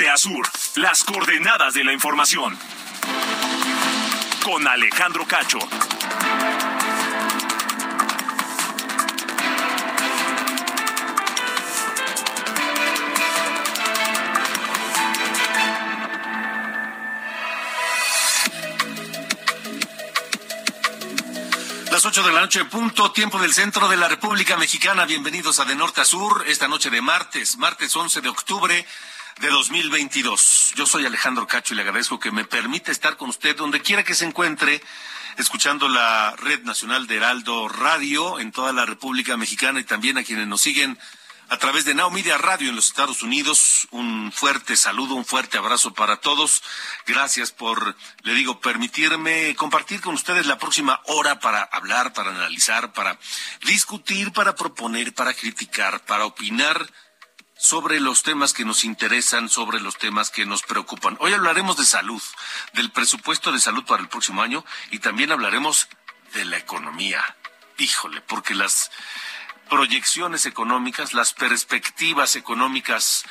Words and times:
Norte 0.00 0.08
a 0.08 0.16
sur, 0.16 0.48
las 0.76 1.04
coordenadas 1.04 1.74
de 1.74 1.84
la 1.84 1.92
información. 1.92 2.58
Con 4.42 4.66
Alejandro 4.66 5.26
Cacho. 5.26 5.58
Las 21.90 22.06
8 22.06 22.22
de 22.22 22.32
la 22.32 22.40
noche, 22.40 22.64
punto, 22.64 23.12
tiempo 23.12 23.38
del 23.38 23.52
centro 23.52 23.88
de 23.88 23.98
la 23.98 24.08
República 24.08 24.56
Mexicana. 24.56 25.04
Bienvenidos 25.04 25.60
a 25.60 25.66
De 25.66 25.74
Norte 25.74 26.00
a 26.00 26.04
Sur, 26.06 26.44
esta 26.46 26.68
noche 26.68 26.88
de 26.88 27.02
martes, 27.02 27.58
martes 27.58 27.94
11 27.94 28.22
de 28.22 28.28
octubre 28.30 28.86
de 29.38 29.48
2022. 29.48 30.72
Yo 30.76 30.86
soy 30.86 31.06
Alejandro 31.06 31.46
Cacho 31.46 31.74
y 31.74 31.76
le 31.76 31.82
agradezco 31.82 32.18
que 32.18 32.32
me 32.32 32.44
permita 32.44 32.90
estar 32.90 33.16
con 33.16 33.30
usted 33.30 33.56
donde 33.56 33.80
quiera 33.80 34.02
que 34.02 34.14
se 34.14 34.24
encuentre, 34.24 34.82
escuchando 35.38 35.88
la 35.88 36.34
Red 36.36 36.64
Nacional 36.64 37.06
de 37.06 37.16
Heraldo 37.16 37.68
Radio 37.68 38.40
en 38.40 38.52
toda 38.52 38.72
la 38.72 38.86
República 38.86 39.36
Mexicana 39.36 39.80
y 39.80 39.84
también 39.84 40.18
a 40.18 40.24
quienes 40.24 40.46
nos 40.46 40.60
siguen 40.60 40.98
a 41.48 41.58
través 41.58 41.84
de 41.84 41.94
Now 41.94 42.10
Media 42.10 42.38
Radio 42.38 42.70
en 42.70 42.76
los 42.76 42.88
Estados 42.88 43.22
Unidos. 43.22 43.88
Un 43.90 44.30
fuerte 44.32 44.76
saludo, 44.76 45.14
un 45.14 45.24
fuerte 45.24 45.58
abrazo 45.58 45.94
para 45.94 46.16
todos. 46.18 46.62
Gracias 47.06 47.50
por, 47.50 47.96
le 48.22 48.34
digo, 48.34 48.60
permitirme 48.60 49.54
compartir 49.56 50.00
con 50.00 50.14
ustedes 50.14 50.46
la 50.46 50.58
próxima 50.58 51.00
hora 51.06 51.40
para 51.40 51.62
hablar, 51.62 52.12
para 52.12 52.30
analizar, 52.30 52.92
para 52.92 53.18
discutir, 53.66 54.32
para 54.32 54.54
proponer, 54.54 55.14
para 55.14 55.34
criticar, 55.34 56.04
para 56.04 56.24
opinar 56.24 56.86
sobre 57.60 58.00
los 58.00 58.22
temas 58.22 58.54
que 58.54 58.64
nos 58.64 58.84
interesan, 58.84 59.50
sobre 59.50 59.80
los 59.80 59.98
temas 59.98 60.30
que 60.30 60.46
nos 60.46 60.62
preocupan. 60.62 61.18
Hoy 61.20 61.34
hablaremos 61.34 61.76
de 61.76 61.84
salud, 61.84 62.22
del 62.72 62.90
presupuesto 62.90 63.52
de 63.52 63.58
salud 63.58 63.84
para 63.84 64.02
el 64.02 64.08
próximo 64.08 64.40
año 64.40 64.64
y 64.90 64.98
también 64.98 65.30
hablaremos 65.30 65.86
de 66.32 66.46
la 66.46 66.56
economía. 66.56 67.22
Híjole, 67.76 68.22
porque 68.22 68.54
las 68.54 68.90
proyecciones 69.68 70.46
económicas, 70.46 71.12
las 71.12 71.34
perspectivas 71.34 72.34
económicas 72.34 73.24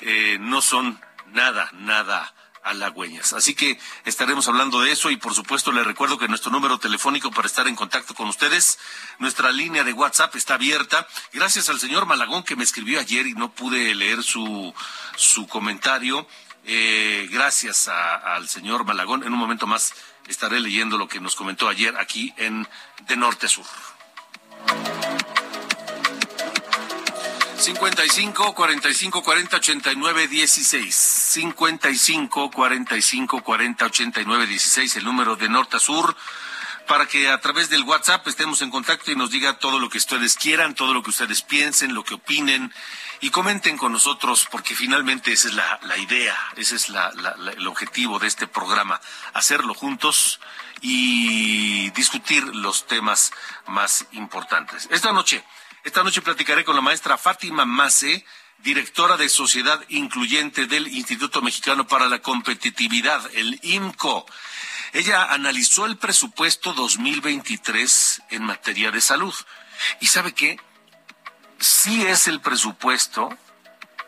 eh, 0.00 0.38
no 0.40 0.62
son 0.62 0.98
nada, 1.32 1.68
nada 1.74 2.34
halagüeñas. 2.64 3.32
Así 3.32 3.54
que 3.54 3.78
estaremos 4.04 4.48
hablando 4.48 4.80
de 4.80 4.90
eso 4.90 5.10
y 5.10 5.16
por 5.16 5.34
supuesto 5.34 5.70
le 5.70 5.84
recuerdo 5.84 6.18
que 6.18 6.26
nuestro 6.28 6.50
número 6.50 6.78
telefónico 6.78 7.30
para 7.30 7.46
estar 7.46 7.68
en 7.68 7.76
contacto 7.76 8.14
con 8.14 8.28
ustedes, 8.28 8.78
nuestra 9.18 9.52
línea 9.52 9.84
de 9.84 9.92
WhatsApp 9.92 10.34
está 10.34 10.54
abierta. 10.54 11.06
Gracias 11.32 11.68
al 11.68 11.78
señor 11.78 12.06
Malagón 12.06 12.42
que 12.42 12.56
me 12.56 12.64
escribió 12.64 12.98
ayer 12.98 13.26
y 13.26 13.34
no 13.34 13.52
pude 13.52 13.94
leer 13.94 14.22
su, 14.22 14.74
su 15.16 15.46
comentario. 15.46 16.26
Eh, 16.66 17.28
gracias 17.30 17.88
al 17.88 18.48
señor 18.48 18.84
Malagón. 18.84 19.22
En 19.22 19.32
un 19.32 19.38
momento 19.38 19.66
más 19.66 19.92
estaré 20.26 20.60
leyendo 20.60 20.96
lo 20.96 21.06
que 21.06 21.20
nos 21.20 21.34
comentó 21.34 21.68
ayer 21.68 21.94
aquí 21.98 22.32
en 22.38 22.66
De 23.06 23.16
Norte 23.16 23.48
Sur. 23.48 23.66
55 27.56 28.54
45 28.54 29.22
40 29.22 29.56
89 29.56 30.28
16. 30.28 30.94
55 30.94 32.50
45 32.50 33.42
40 33.42 33.86
89 33.86 34.46
16, 34.46 34.96
el 34.96 35.04
número 35.04 35.36
de 35.36 35.48
norte 35.48 35.76
a 35.76 35.80
sur, 35.80 36.16
para 36.86 37.06
que 37.06 37.28
a 37.28 37.40
través 37.40 37.70
del 37.70 37.84
WhatsApp 37.84 38.26
estemos 38.28 38.60
en 38.62 38.70
contacto 38.70 39.10
y 39.10 39.16
nos 39.16 39.30
diga 39.30 39.58
todo 39.58 39.78
lo 39.78 39.88
que 39.88 39.98
ustedes 39.98 40.36
quieran, 40.36 40.74
todo 40.74 40.92
lo 40.92 41.02
que 41.02 41.10
ustedes 41.10 41.42
piensen, 41.42 41.94
lo 41.94 42.04
que 42.04 42.14
opinen 42.14 42.72
y 43.20 43.30
comenten 43.30 43.78
con 43.78 43.92
nosotros, 43.92 44.46
porque 44.50 44.74
finalmente 44.74 45.32
esa 45.32 45.48
es 45.48 45.54
la, 45.54 45.80
la 45.82 45.96
idea, 45.96 46.36
ese 46.56 46.76
es 46.76 46.88
la, 46.90 47.12
el 47.56 47.66
objetivo 47.66 48.18
de 48.18 48.26
este 48.26 48.46
programa, 48.46 49.00
hacerlo 49.32 49.74
juntos 49.74 50.40
y 50.82 51.90
discutir 51.90 52.44
los 52.54 52.86
temas 52.86 53.32
más 53.66 54.06
importantes. 54.12 54.88
Esta 54.90 55.12
noche 55.12 55.42
esta 55.84 56.02
noche 56.02 56.22
platicaré 56.22 56.64
con 56.64 56.74
la 56.74 56.80
maestra 56.80 57.18
Fátima 57.18 57.66
Mace, 57.66 58.24
directora 58.58 59.18
de 59.18 59.28
Sociedad 59.28 59.84
Incluyente 59.90 60.66
del 60.66 60.88
Instituto 60.88 61.42
Mexicano 61.42 61.86
para 61.86 62.08
la 62.08 62.20
Competitividad, 62.20 63.22
el 63.34 63.60
IMCO. 63.62 64.24
Ella 64.94 65.24
analizó 65.30 65.84
el 65.84 65.98
presupuesto 65.98 66.72
2023 66.72 68.22
en 68.30 68.44
materia 68.44 68.90
de 68.90 69.02
salud. 69.02 69.34
¿Y 70.00 70.06
sabe 70.06 70.32
qué? 70.32 70.58
Sí 71.58 72.02
es 72.06 72.28
el 72.28 72.40
presupuesto 72.40 73.36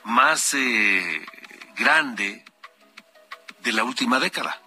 más 0.05 0.55
eh, 0.55 1.27
grande 1.77 2.43
de 3.61 3.73
la 3.73 3.85
última 3.85 4.19
década. 4.19 4.63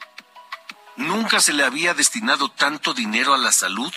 Nunca 0.96 1.40
se 1.40 1.53
le 1.53 1.64
había 1.64 1.96
destinado 1.96 2.52
tanto 2.52 2.94
dinero 2.94 3.34
a 3.34 3.40
la 3.40 3.52
salud 3.52 3.94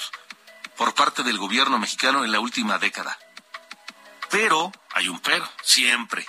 por 0.82 0.94
parte 0.94 1.22
del 1.22 1.38
gobierno 1.38 1.78
mexicano 1.78 2.24
en 2.24 2.32
la 2.32 2.40
última 2.40 2.76
década. 2.76 3.16
Pero, 4.30 4.72
hay 4.92 5.08
un 5.08 5.20
pero, 5.20 5.48
siempre. 5.62 6.26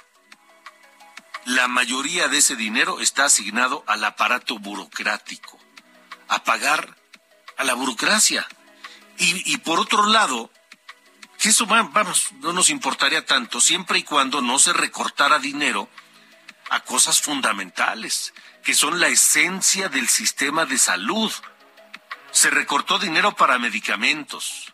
La 1.45 1.67
mayoría 1.67 2.27
de 2.27 2.37
ese 2.37 2.55
dinero 2.55 2.99
está 2.99 3.25
asignado 3.25 3.83
al 3.87 4.03
aparato 4.03 4.59
burocrático, 4.59 5.57
a 6.27 6.43
pagar 6.43 6.95
a 7.57 7.63
la 7.63 7.73
burocracia. 7.73 8.47
Y, 9.17 9.51
y 9.51 9.57
por 9.57 9.79
otro 9.79 10.05
lado, 10.05 10.51
que 11.39 11.49
eso, 11.49 11.65
vamos, 11.65 12.27
no 12.33 12.53
nos 12.53 12.69
importaría 12.69 13.25
tanto 13.25 13.59
siempre 13.59 13.97
y 13.97 14.03
cuando 14.03 14.39
no 14.39 14.59
se 14.59 14.71
recortara 14.71 15.39
dinero 15.39 15.89
a 16.69 16.81
cosas 16.81 17.21
fundamentales, 17.21 18.35
que 18.63 18.75
son 18.75 18.99
la 18.99 19.07
esencia 19.07 19.89
del 19.89 20.07
sistema 20.07 20.67
de 20.67 20.77
salud 20.77 21.33
se 22.33 22.49
recortó 22.49 22.97
dinero 22.97 23.35
para 23.35 23.59
medicamentos, 23.59 24.73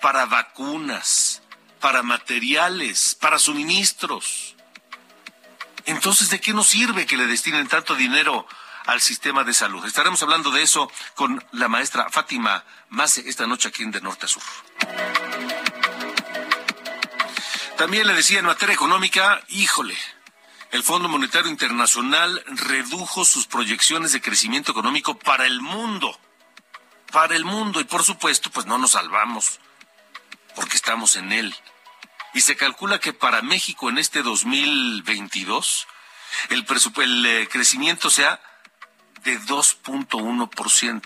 para 0.00 0.24
vacunas, 0.24 1.42
para 1.78 2.02
materiales, 2.02 3.14
para 3.14 3.38
suministros. 3.38 4.56
Entonces, 5.84 6.30
¿de 6.30 6.40
qué 6.40 6.54
nos 6.54 6.68
sirve 6.68 7.06
que 7.06 7.18
le 7.18 7.26
destinen 7.26 7.68
tanto 7.68 7.94
dinero 7.94 8.46
al 8.86 9.02
sistema 9.02 9.44
de 9.44 9.52
salud? 9.52 9.84
Estaremos 9.84 10.22
hablando 10.22 10.50
de 10.50 10.62
eso 10.62 10.90
con 11.14 11.44
la 11.52 11.68
maestra 11.68 12.08
Fátima 12.10 12.64
Mase 12.88 13.28
esta 13.28 13.46
noche 13.46 13.68
aquí 13.68 13.82
en 13.82 13.90
De 13.90 14.00
Norte 14.00 14.24
a 14.24 14.28
Sur. 14.28 14.42
También 17.76 18.06
le 18.06 18.14
decía 18.14 18.38
en 18.38 18.46
materia 18.46 18.74
económica, 18.74 19.42
híjole, 19.48 19.96
el 20.70 20.82
Fondo 20.82 21.10
Monetario 21.10 21.50
Internacional 21.50 22.42
redujo 22.46 23.26
sus 23.26 23.46
proyecciones 23.46 24.12
de 24.12 24.22
crecimiento 24.22 24.72
económico 24.72 25.18
para 25.18 25.44
el 25.44 25.60
mundo 25.60 26.18
para 27.12 27.36
el 27.36 27.44
mundo. 27.44 27.80
Y 27.80 27.84
por 27.84 28.04
supuesto 28.04 28.50
pues 28.50 28.66
no 28.66 28.78
nos 28.78 28.92
salvamos 28.92 29.60
porque 30.54 30.76
estamos 30.76 31.16
en 31.16 31.32
él. 31.32 31.54
Y 32.34 32.40
se 32.42 32.56
calcula 32.56 33.00
que 33.00 33.12
para 33.12 33.42
México 33.42 33.88
en 33.88 33.98
este 33.98 34.22
2022 34.22 35.86
el, 36.50 36.66
el 37.02 37.26
eh, 37.26 37.48
crecimiento 37.50 38.10
sea 38.10 38.40
de 39.24 39.40
2.1%, 39.40 41.02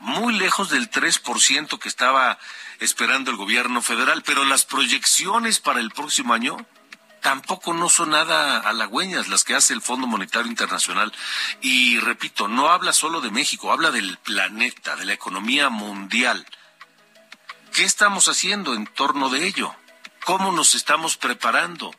muy 0.00 0.34
lejos 0.34 0.70
del 0.70 0.90
3% 0.90 1.78
que 1.78 1.88
estaba 1.88 2.38
esperando 2.78 3.30
el 3.30 3.36
gobierno 3.36 3.82
federal, 3.82 4.22
pero 4.22 4.44
las 4.44 4.64
proyecciones 4.64 5.60
para 5.60 5.80
el 5.80 5.90
próximo 5.90 6.34
año 6.34 6.66
tampoco 7.20 7.74
no 7.74 7.88
son 7.88 8.10
nada 8.10 8.60
halagüeñas 8.60 9.28
las 9.28 9.44
que 9.44 9.54
hace 9.54 9.72
el 9.72 9.82
Fondo 9.82 10.06
Monetario 10.06 10.48
Internacional. 10.48 11.12
Y 11.60 11.98
repito, 12.00 12.48
no 12.48 12.68
habla 12.68 12.92
solo 12.92 13.20
de 13.20 13.30
México, 13.30 13.72
habla 13.72 13.90
del 13.90 14.18
planeta, 14.18 14.96
de 14.96 15.04
la 15.04 15.12
economía 15.12 15.68
mundial. 15.68 16.46
¿Qué 17.72 17.84
estamos 17.84 18.28
haciendo 18.28 18.74
en 18.74 18.86
torno 18.86 19.28
de 19.28 19.46
ello? 19.46 19.74
¿Cómo 20.24 20.52
nos 20.52 20.74
estamos 20.74 21.16
preparando? 21.16 21.94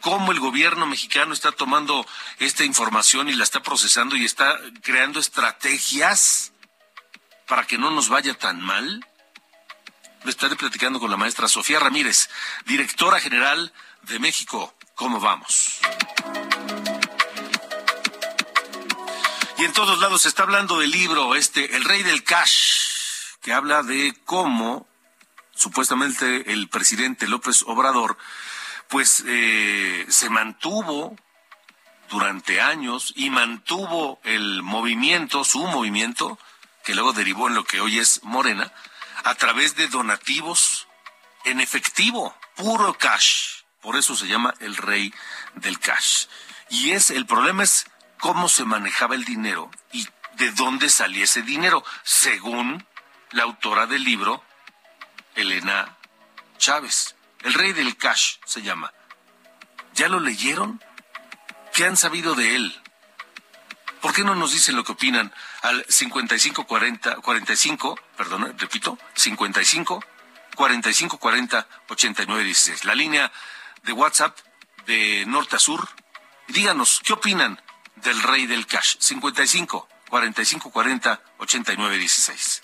¿Cómo 0.00 0.32
el 0.32 0.40
gobierno 0.40 0.86
mexicano 0.86 1.32
está 1.32 1.52
tomando 1.52 2.06
esta 2.38 2.64
información 2.64 3.28
y 3.28 3.34
la 3.34 3.44
está 3.44 3.62
procesando 3.62 4.16
y 4.16 4.24
está 4.24 4.56
creando 4.82 5.18
estrategias 5.18 6.52
para 7.46 7.66
que 7.66 7.78
no 7.78 7.90
nos 7.90 8.08
vaya 8.08 8.34
tan 8.34 8.60
mal? 8.60 9.04
estaré 10.26 10.56
platicando 10.56 11.00
con 11.00 11.10
la 11.10 11.16
maestra 11.16 11.48
Sofía 11.48 11.78
Ramírez, 11.78 12.28
directora 12.66 13.20
general 13.20 13.72
México. 14.18 14.74
¿Cómo 14.94 15.20
vamos? 15.20 15.80
Y 19.58 19.64
en 19.64 19.72
todos 19.72 19.98
lados 19.98 20.22
se 20.22 20.28
está 20.28 20.44
hablando 20.44 20.78
del 20.78 20.90
libro, 20.90 21.34
este, 21.34 21.76
El 21.76 21.84
Rey 21.84 22.02
del 22.02 22.22
Cash, 22.24 23.34
que 23.42 23.52
habla 23.52 23.82
de 23.82 24.14
cómo 24.24 24.86
supuestamente 25.54 26.52
el 26.52 26.68
presidente 26.68 27.26
López 27.26 27.64
Obrador, 27.66 28.16
pues 28.88 29.24
eh, 29.26 30.06
se 30.08 30.30
mantuvo 30.30 31.16
durante 32.08 32.60
años 32.60 33.12
y 33.16 33.30
mantuvo 33.30 34.20
el 34.24 34.62
movimiento, 34.62 35.44
su 35.44 35.66
movimiento, 35.66 36.38
que 36.84 36.94
luego 36.94 37.12
derivó 37.12 37.48
en 37.48 37.54
lo 37.54 37.64
que 37.64 37.80
hoy 37.80 37.98
es 37.98 38.22
Morena, 38.22 38.72
a 39.24 39.34
través 39.34 39.74
de 39.76 39.88
donativos 39.88 40.86
en 41.44 41.60
efectivo, 41.60 42.34
puro 42.56 42.94
cash. 42.94 43.57
Por 43.80 43.96
eso 43.96 44.16
se 44.16 44.26
llama 44.26 44.54
el 44.60 44.76
rey 44.76 45.12
del 45.54 45.78
cash. 45.78 46.26
Y 46.70 46.90
es 46.90 47.10
el 47.10 47.26
problema 47.26 47.62
es 47.62 47.86
cómo 48.18 48.48
se 48.48 48.64
manejaba 48.64 49.14
el 49.14 49.24
dinero 49.24 49.70
y 49.92 50.06
de 50.34 50.50
dónde 50.52 50.88
salía 50.88 51.24
ese 51.24 51.42
dinero, 51.42 51.84
según 52.04 52.86
la 53.32 53.42
autora 53.42 53.86
del 53.86 54.04
libro, 54.04 54.42
Elena 55.34 55.96
Chávez. 56.58 57.16
El 57.40 57.54
rey 57.54 57.72
del 57.72 57.96
cash 57.96 58.36
se 58.44 58.62
llama. 58.62 58.92
¿Ya 59.94 60.08
lo 60.08 60.20
leyeron? 60.20 60.82
¿Qué 61.72 61.84
han 61.84 61.96
sabido 61.96 62.34
de 62.34 62.56
él? 62.56 62.82
¿Por 64.00 64.12
qué 64.12 64.22
no 64.22 64.34
nos 64.34 64.52
dicen 64.52 64.76
lo 64.76 64.84
que 64.84 64.92
opinan 64.92 65.32
al 65.62 65.84
55 65.88 66.66
40 66.66 67.16
45, 67.16 68.00
perdón, 68.16 68.54
repito, 68.58 68.98
55 69.14 70.04
45 70.54 71.18
40 71.18 71.68
89 71.88 72.44
16. 72.44 72.84
La 72.84 72.94
línea 72.94 73.32
de 73.84 73.92
WhatsApp 73.92 74.36
de 74.86 75.24
norte 75.26 75.56
a 75.56 75.58
sur. 75.58 75.88
Díganos, 76.48 77.00
¿qué 77.04 77.12
opinan 77.12 77.60
del 77.96 78.22
rey 78.22 78.46
del 78.46 78.66
cash? 78.66 78.96
55 78.98 79.88
45 80.08 80.70
40 80.70 81.20
89 81.38 81.98
16. 81.98 82.62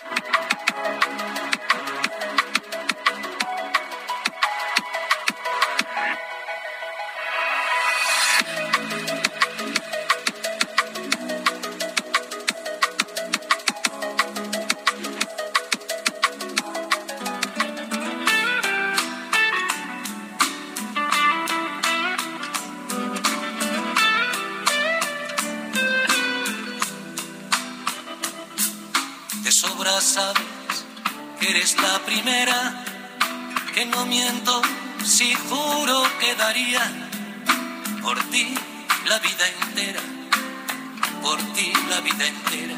Por 38.01 38.17
ti 38.29 38.55
la 39.09 39.19
vida 39.19 39.45
entera, 39.61 39.99
por 41.21 41.37
ti 41.53 41.73
la 41.89 41.99
vida 41.99 42.25
entera. 42.25 42.75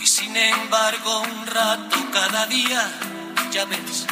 Y 0.00 0.06
sin 0.06 0.36
embargo 0.36 1.20
un 1.20 1.46
rato 1.46 1.96
cada 2.12 2.46
día, 2.46 2.90
ya 3.52 3.66
ves, 3.66 4.06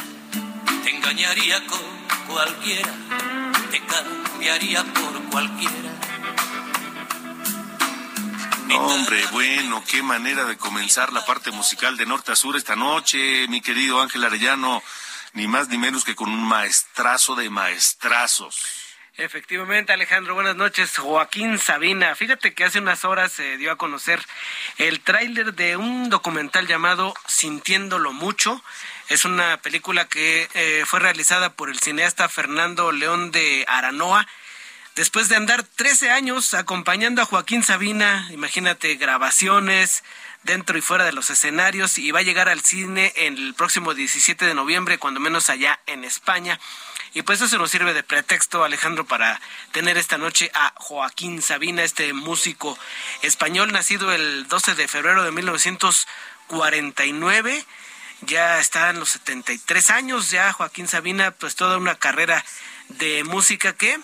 te 0.85 0.95
engañaría 0.95 1.65
con 1.67 1.81
cualquiera, 2.33 2.93
te 3.71 3.81
cambiaría 3.85 4.83
por 4.85 5.21
cualquiera. 5.31 5.91
Hombre, 8.73 9.25
bueno, 9.33 9.83
qué 9.85 10.01
manera 10.01 10.45
de 10.45 10.57
comenzar 10.57 11.11
la 11.11 11.25
parte 11.25 11.51
musical 11.51 11.97
de 11.97 12.05
norte 12.05 12.31
a 12.31 12.37
sur 12.37 12.55
esta 12.55 12.77
noche, 12.77 13.49
mi 13.49 13.59
querido 13.59 14.01
Ángel 14.01 14.23
Arellano 14.23 14.81
ni 15.35 15.47
más 15.47 15.69
ni 15.69 15.77
menos 15.77 16.03
que 16.03 16.15
con 16.15 16.29
un 16.29 16.43
maestrazo 16.47 17.35
de 17.35 17.49
maestrazos. 17.49 18.85
Efectivamente, 19.17 19.93
Alejandro, 19.93 20.33
buenas 20.33 20.55
noches. 20.57 20.97
Joaquín 20.97 21.57
Sabina. 21.57 22.15
Fíjate 22.15 22.53
que 22.53 22.65
hace 22.65 22.79
unas 22.79 23.05
horas 23.05 23.31
se 23.31 23.57
dio 23.57 23.71
a 23.71 23.77
conocer 23.77 24.21
el 24.77 24.99
tráiler 24.99 25.53
de 25.53 25.77
un 25.77 26.09
documental 26.09 26.67
llamado 26.67 27.13
Sintiéndolo 27.27 28.11
Mucho. 28.11 28.61
Es 29.07 29.23
una 29.23 29.57
película 29.61 30.05
que 30.05 30.49
eh, 30.53 30.83
fue 30.85 30.99
realizada 30.99 31.53
por 31.53 31.69
el 31.69 31.79
cineasta 31.79 32.27
Fernando 32.27 32.91
León 32.91 33.31
de 33.31 33.63
Aranoa. 33.69 34.27
Después 34.95 35.29
de 35.29 35.35
andar 35.35 35.63
13 35.63 36.11
años 36.11 36.53
acompañando 36.53 37.21
a 37.21 37.25
Joaquín 37.25 37.63
Sabina, 37.63 38.27
imagínate 38.31 38.95
grabaciones, 38.95 40.03
dentro 40.45 40.77
y 40.77 40.81
fuera 40.81 41.03
de 41.03 41.11
los 41.11 41.31
escenarios 41.31 41.97
y 41.97 42.11
va 42.11 42.19
a 42.19 42.23
llegar 42.23 42.47
al 42.49 42.61
cine 42.61 43.11
el 43.15 43.55
próximo 43.55 43.93
17 43.93 44.45
de 44.45 44.53
noviembre, 44.53 44.99
cuando 44.99 45.19
menos 45.19 45.49
allá 45.49 45.81
en 45.87 46.05
España. 46.05 46.59
Y 47.13 47.23
pues 47.23 47.41
eso 47.41 47.57
nos 47.57 47.71
sirve 47.71 47.93
de 47.93 48.03
pretexto, 48.03 48.63
Alejandro, 48.63 49.05
para 49.05 49.41
tener 49.71 49.97
esta 49.97 50.17
noche 50.17 50.49
a 50.53 50.73
Joaquín 50.75 51.41
Sabina, 51.41 51.83
este 51.83 52.13
músico 52.13 52.77
español 53.23 53.71
nacido 53.71 54.13
el 54.13 54.47
12 54.47 54.75
de 54.75 54.87
febrero 54.87 55.23
de 55.23 55.31
1949. 55.31 57.65
Ya 58.21 58.59
está 58.59 58.91
en 58.91 58.99
los 58.99 59.09
73 59.09 59.89
años, 59.89 60.29
ya 60.29 60.53
Joaquín 60.53 60.87
Sabina, 60.87 61.31
pues 61.31 61.55
toda 61.55 61.77
una 61.77 61.95
carrera 61.95 62.45
de 62.89 63.23
música 63.23 63.73
que 63.73 63.99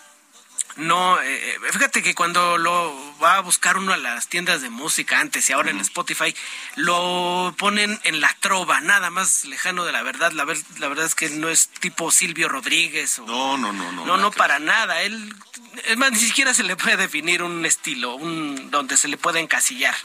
no, 0.78 1.22
eh, 1.22 1.60
fíjate 1.72 2.02
que 2.02 2.16
cuando 2.16 2.58
lo 2.58 2.96
va 3.22 3.36
a 3.36 3.42
buscar 3.42 3.78
uno 3.78 3.92
a 3.92 3.98
las 3.98 4.28
tiendas 4.28 4.62
de 4.62 4.70
música 4.70 5.20
antes 5.20 5.50
y 5.50 5.54
ahora 5.54 5.70
en 5.70 5.80
Spotify, 5.82 6.34
lo 6.76 7.54
ponen 7.58 8.00
en 8.04 8.22
la 8.22 8.36
trova, 8.40 8.80
nada 8.80 9.10
más 9.10 9.44
lejano 9.46 9.84
de 9.84 9.92
la 9.92 10.02
verdad. 10.02 10.32
La, 10.32 10.46
la 10.46 10.88
verdad 10.88 11.06
es 11.06 11.16
que 11.16 11.30
no 11.30 11.50
es 11.50 11.68
tipo 11.68 12.10
Silvio 12.10 12.48
Rodríguez. 12.48 13.20
O, 13.20 13.26
no, 13.26 13.58
no, 13.58 13.74
no, 13.74 13.92
no. 13.92 14.06
No, 14.06 14.18
no, 14.18 14.32
para 14.32 14.60
nada. 14.60 15.02
Él, 15.02 15.36
es 15.86 15.98
más, 15.98 16.14
ni 16.14 16.20
siquiera 16.20 16.54
se 16.54 16.64
le 16.64 16.76
puede 16.76 16.98
definir 16.98 17.44
un 17.44 17.66
estilo, 17.66 18.16
un 18.16 18.72
donde 18.72 18.96
se 18.96 19.10
le 19.10 19.18
puede 19.18 19.40
encasillar. 19.40 19.96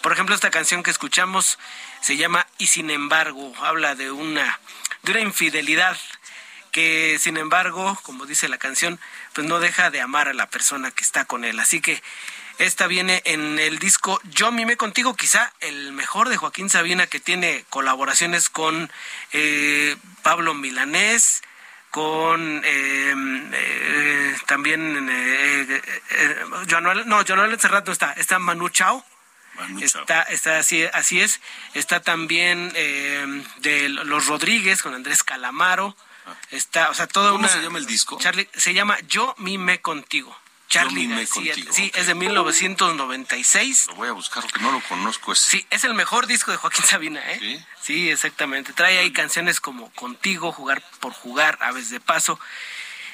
Por 0.00 0.12
ejemplo, 0.12 0.34
esta 0.34 0.50
canción 0.50 0.82
que 0.82 0.90
escuchamos 0.90 1.58
se 2.00 2.16
llama 2.16 2.46
Y 2.58 2.68
sin 2.68 2.90
embargo, 2.90 3.52
habla 3.60 3.96
de 3.96 4.12
una, 4.12 4.60
de 5.02 5.12
una 5.12 5.20
infidelidad 5.20 5.98
que 6.70 7.18
sin 7.18 7.36
embargo, 7.36 7.98
como 8.02 8.26
dice 8.26 8.48
la 8.48 8.58
canción, 8.58 9.00
pues 9.38 9.46
no 9.46 9.60
deja 9.60 9.92
de 9.92 10.00
amar 10.00 10.26
a 10.26 10.34
la 10.34 10.48
persona 10.50 10.90
que 10.90 11.04
está 11.04 11.24
con 11.24 11.44
él. 11.44 11.60
Así 11.60 11.80
que 11.80 12.02
esta 12.58 12.88
viene 12.88 13.22
en 13.24 13.60
el 13.60 13.78
disco 13.78 14.20
Yo 14.24 14.50
mime 14.50 14.76
contigo, 14.76 15.14
quizá 15.14 15.52
el 15.60 15.92
mejor 15.92 16.28
de 16.28 16.36
Joaquín 16.36 16.68
Sabina 16.68 17.06
que 17.06 17.20
tiene 17.20 17.64
colaboraciones 17.70 18.50
con 18.50 18.90
eh, 19.32 19.94
Pablo 20.24 20.54
Milanés, 20.54 21.44
con 21.92 22.64
em, 22.64 23.50
eh, 23.54 24.36
también 24.46 25.08
eh, 25.08 25.82
no, 27.06 27.22
Joan 27.24 27.60
Serrat 27.60 27.86
no 27.86 27.92
está, 27.92 28.14
está 28.14 28.40
Manu 28.40 28.70
Chao. 28.70 29.04
Está, 29.80 30.22
está 30.22 30.58
así, 30.58 30.82
así 30.92 31.20
es. 31.20 31.40
Está 31.74 32.00
también 32.00 32.72
em, 32.74 33.44
de 33.58 33.88
los 33.88 34.26
Rodríguez 34.26 34.82
con 34.82 34.94
Andrés 34.94 35.22
Calamaro. 35.22 35.94
Está, 36.50 36.90
o 36.90 36.94
sea, 36.94 37.06
todo 37.06 37.32
¿Cómo 37.32 37.48
se 37.48 37.60
llama 37.62 37.78
el 37.78 37.86
disco? 37.86 38.18
Charlie, 38.20 38.48
se 38.54 38.74
llama 38.74 38.98
Yo 39.08 39.34
mime 39.38 39.80
contigo. 39.80 40.36
Charlie 40.68 41.26
Contigo. 41.26 41.72
Sí, 41.72 41.90
es 41.94 42.06
de 42.06 42.14
1996. 42.14 43.86
Lo 43.88 43.94
voy 43.94 44.08
a 44.08 44.12
buscar 44.12 44.42
porque 44.42 44.60
no 44.60 44.70
lo 44.70 44.80
conozco. 44.82 45.34
Sí, 45.34 45.66
es 45.70 45.84
el 45.84 45.94
mejor 45.94 46.26
disco 46.26 46.50
de 46.50 46.58
Joaquín 46.58 46.84
Sabina, 46.84 47.20
¿eh? 47.32 47.38
Sí. 47.40 47.64
Sí, 47.80 48.10
exactamente. 48.10 48.74
Trae 48.74 48.98
ahí 48.98 49.10
canciones 49.10 49.60
como 49.60 49.90
Contigo, 49.92 50.52
Jugar 50.52 50.82
por 51.00 51.14
Jugar, 51.14 51.58
Aves 51.62 51.88
de 51.88 52.00
Paso. 52.00 52.38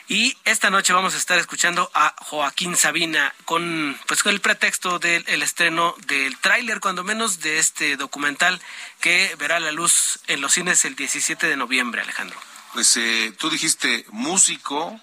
Y 0.08 0.36
esta 0.44 0.68
noche 0.68 0.92
vamos 0.92 1.14
a 1.14 1.16
estar 1.16 1.38
escuchando 1.38 1.90
a 1.94 2.14
Joaquín 2.18 2.76
Sabina 2.76 3.32
con, 3.44 3.98
pues, 4.06 4.22
con 4.22 4.34
el 4.34 4.40
pretexto 4.40 4.98
del 4.98 5.42
estreno 5.42 5.94
del 6.06 6.36
tráiler, 6.38 6.80
cuando 6.80 7.04
menos, 7.04 7.40
de 7.40 7.58
este 7.58 7.96
documental 7.96 8.60
que 9.00 9.34
verá 9.38 9.60
la 9.60 9.72
luz 9.72 10.18
en 10.26 10.40
los 10.42 10.52
cines 10.52 10.84
el 10.84 10.96
17 10.96 11.46
de 11.46 11.56
noviembre, 11.56 12.02
Alejandro 12.02 12.38
pues 12.74 12.96
eh, 12.96 13.32
tú 13.38 13.48
dijiste 13.48 14.04
músico, 14.10 15.00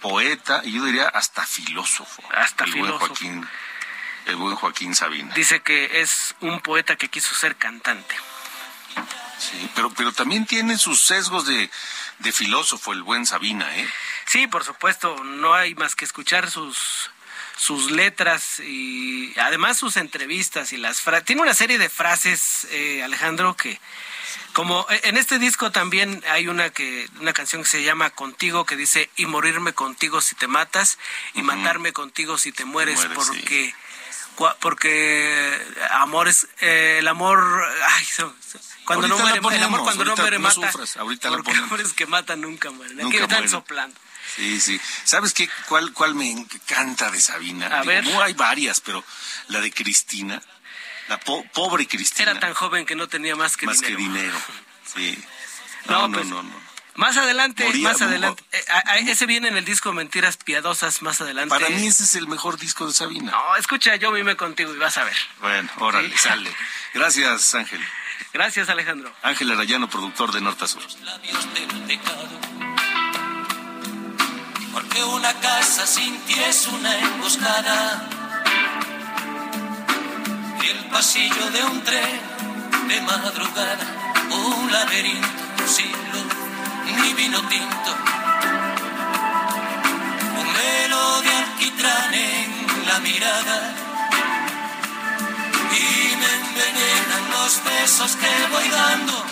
poeta 0.00 0.62
y 0.64 0.72
yo 0.72 0.84
diría 0.84 1.08
hasta 1.08 1.44
filósofo. 1.44 2.22
Hasta 2.34 2.64
el 2.64 2.72
filósofo. 2.72 2.98
Buen 2.98 3.08
Joaquín, 3.08 3.48
el 4.26 4.36
buen 4.36 4.54
Joaquín 4.54 4.94
Sabina. 4.94 5.34
Dice 5.34 5.60
que 5.60 6.00
es 6.00 6.36
un 6.40 6.60
poeta 6.60 6.96
que 6.96 7.08
quiso 7.08 7.34
ser 7.34 7.56
cantante. 7.56 8.14
Sí, 9.38 9.68
pero, 9.74 9.90
pero 9.90 10.12
también 10.12 10.46
tiene 10.46 10.78
sus 10.78 11.00
sesgos 11.00 11.46
de, 11.46 11.68
de 12.20 12.32
filósofo 12.32 12.92
el 12.92 13.02
buen 13.02 13.26
Sabina, 13.26 13.76
¿eh? 13.76 13.88
Sí, 14.26 14.46
por 14.46 14.64
supuesto, 14.64 15.22
no 15.24 15.52
hay 15.52 15.74
más 15.74 15.94
que 15.94 16.04
escuchar 16.04 16.50
sus 16.50 17.10
sus 17.56 17.90
letras 17.90 18.60
y 18.60 19.32
además 19.38 19.78
sus 19.78 19.96
entrevistas 19.96 20.72
y 20.72 20.76
las 20.76 21.00
frases. 21.00 21.24
Tiene 21.24 21.42
una 21.42 21.54
serie 21.54 21.78
de 21.78 21.88
frases, 21.88 22.66
eh, 22.70 23.02
Alejandro, 23.02 23.56
que 23.56 23.80
como 24.56 24.86
eh, 24.88 25.02
en 25.04 25.18
este 25.18 25.38
disco 25.38 25.70
también 25.70 26.24
hay 26.30 26.48
una 26.48 26.70
que 26.70 27.06
una 27.20 27.34
canción 27.34 27.62
que 27.62 27.68
se 27.68 27.82
llama 27.82 28.08
Contigo 28.08 28.64
que 28.64 28.74
dice 28.74 29.10
y 29.14 29.26
morirme 29.26 29.74
contigo 29.74 30.22
si 30.22 30.34
te 30.34 30.46
matas 30.46 30.96
y 31.34 31.42
matarme 31.42 31.92
contigo 31.92 32.38
si 32.38 32.52
te 32.52 32.64
mueres, 32.64 33.06
porque 33.14 33.74
porque 34.62 35.62
amor 35.90 36.28
es 36.28 36.48
eh, 36.62 36.96
el 37.00 37.08
amor 37.08 37.38
ay, 37.86 38.06
cuando 38.86 39.08
no 39.08 39.18
muere 39.18 39.40
el 39.58 39.62
amor 39.62 39.82
cuando 39.82 40.06
no 40.06 40.16
muere 40.16 40.38
mata 40.38 40.72
ahorita 41.00 41.28
porque 41.28 41.52
amores 41.52 41.92
que 41.92 42.06
matan 42.06 42.40
nunca 42.40 42.70
mueren 42.70 42.98
aquí 43.06 43.18
están 43.18 43.46
soplando 43.50 44.00
Sí, 44.34 44.60
sí. 44.60 44.78
¿Sabes 45.04 45.32
qué? 45.32 45.48
¿Cuál, 45.68 45.92
cuál 45.92 46.14
me 46.14 46.30
encanta 46.30 47.10
de 47.10 47.20
Sabina? 47.20 47.68
A 47.68 47.84
ver. 47.84 48.04
No 48.04 48.20
hay 48.20 48.34
varias, 48.34 48.80
pero 48.80 49.02
la 49.48 49.60
de 49.60 49.72
Cristina 49.72 50.42
la 51.08 51.18
pobre 51.18 51.86
Cristina. 51.86 52.30
Era 52.30 52.40
tan 52.40 52.54
joven 52.54 52.86
que 52.86 52.96
no 52.96 53.08
tenía 53.08 53.36
más 53.36 53.56
que 53.56 53.66
más 53.66 53.80
dinero. 53.80 53.96
que 53.96 54.02
dinero, 54.02 54.38
sí. 54.94 55.18
No, 55.88 56.08
no, 56.08 56.24
no, 56.24 56.42
no, 56.42 56.60
Más 56.96 57.16
adelante, 57.16 57.64
más 57.78 58.02
adelante. 58.02 58.42
Eh, 58.50 58.64
ese 59.06 59.24
viene 59.26 59.46
en 59.46 59.56
el 59.56 59.64
disco 59.64 59.92
Mentiras 59.92 60.36
Piadosas, 60.36 61.00
más 61.00 61.20
adelante. 61.20 61.50
Para 61.50 61.68
mí 61.68 61.86
ese 61.86 62.02
es 62.02 62.16
el 62.16 62.26
mejor 62.26 62.58
disco 62.58 62.88
de 62.88 62.92
Sabina. 62.92 63.30
No, 63.30 63.54
escucha, 63.54 63.94
yo 63.94 64.10
vime 64.10 64.36
contigo 64.36 64.74
y 64.74 64.78
vas 64.78 64.96
a 64.98 65.04
ver. 65.04 65.16
Bueno, 65.40 65.70
órale, 65.78 66.16
sale. 66.18 66.50
Gracias, 66.92 67.54
Ángel. 67.54 67.80
Gracias, 68.32 68.68
Alejandro. 68.68 69.12
Ángel 69.22 69.50
Arayano, 69.52 69.88
productor 69.88 70.32
de 70.32 70.40
Norte 70.40 70.64
a 70.64 70.66
Sur. 70.66 70.82
Porque 74.72 75.04
una 75.04 75.32
casa 75.34 75.86
sin 75.86 76.18
ti 76.22 76.34
es 76.34 76.66
una 76.66 76.98
emboscada 76.98 78.25
el 80.70 80.84
pasillo 80.86 81.50
de 81.52 81.64
un 81.64 81.82
tren 81.84 82.20
de 82.88 83.00
madrugada, 83.02 83.86
un 84.30 84.72
laberinto 84.72 85.66
sin 85.66 85.92
luz 86.12 86.26
ni 86.86 87.14
vino 87.14 87.40
tinto, 87.48 87.90
un 90.40 90.48
velo 90.54 91.22
de 91.22 91.30
alquitrán 91.30 92.14
en 92.14 92.86
la 92.86 92.98
mirada. 92.98 93.74
Y 95.70 96.16
me 96.20 96.30
envenenan 96.42 97.30
los 97.30 97.62
besos 97.64 98.16
que 98.16 98.32
voy 98.52 98.68
dando. 98.68 99.24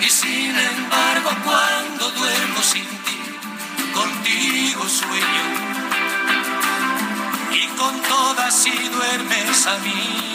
Y 0.00 0.10
sin 0.10 0.54
embargo 0.58 1.30
cuando 1.44 2.10
duermo 2.10 2.62
sin 2.62 2.88
ti, 3.04 3.20
contigo 3.94 4.86
sueño 4.86 5.65
con 7.76 8.00
todas 8.02 8.54
si 8.54 8.70
duermes 8.88 9.66
a 9.66 9.78
mi. 9.78 10.26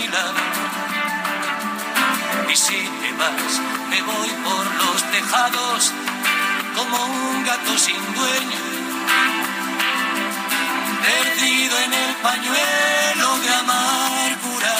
Y 2.51 2.55
si 2.55 2.75
te 2.75 3.13
vas, 3.13 3.61
me 3.89 4.01
voy 4.01 4.29
por 4.43 4.65
los 4.75 5.11
tejados 5.11 5.93
como 6.75 7.05
un 7.05 7.43
gato 7.45 7.77
sin 7.77 7.95
dueño, 8.13 8.59
perdido 11.01 11.79
en 11.79 11.93
el 11.93 12.15
pañuelo 12.15 13.37
de 13.39 13.53
amargura. 13.55 14.75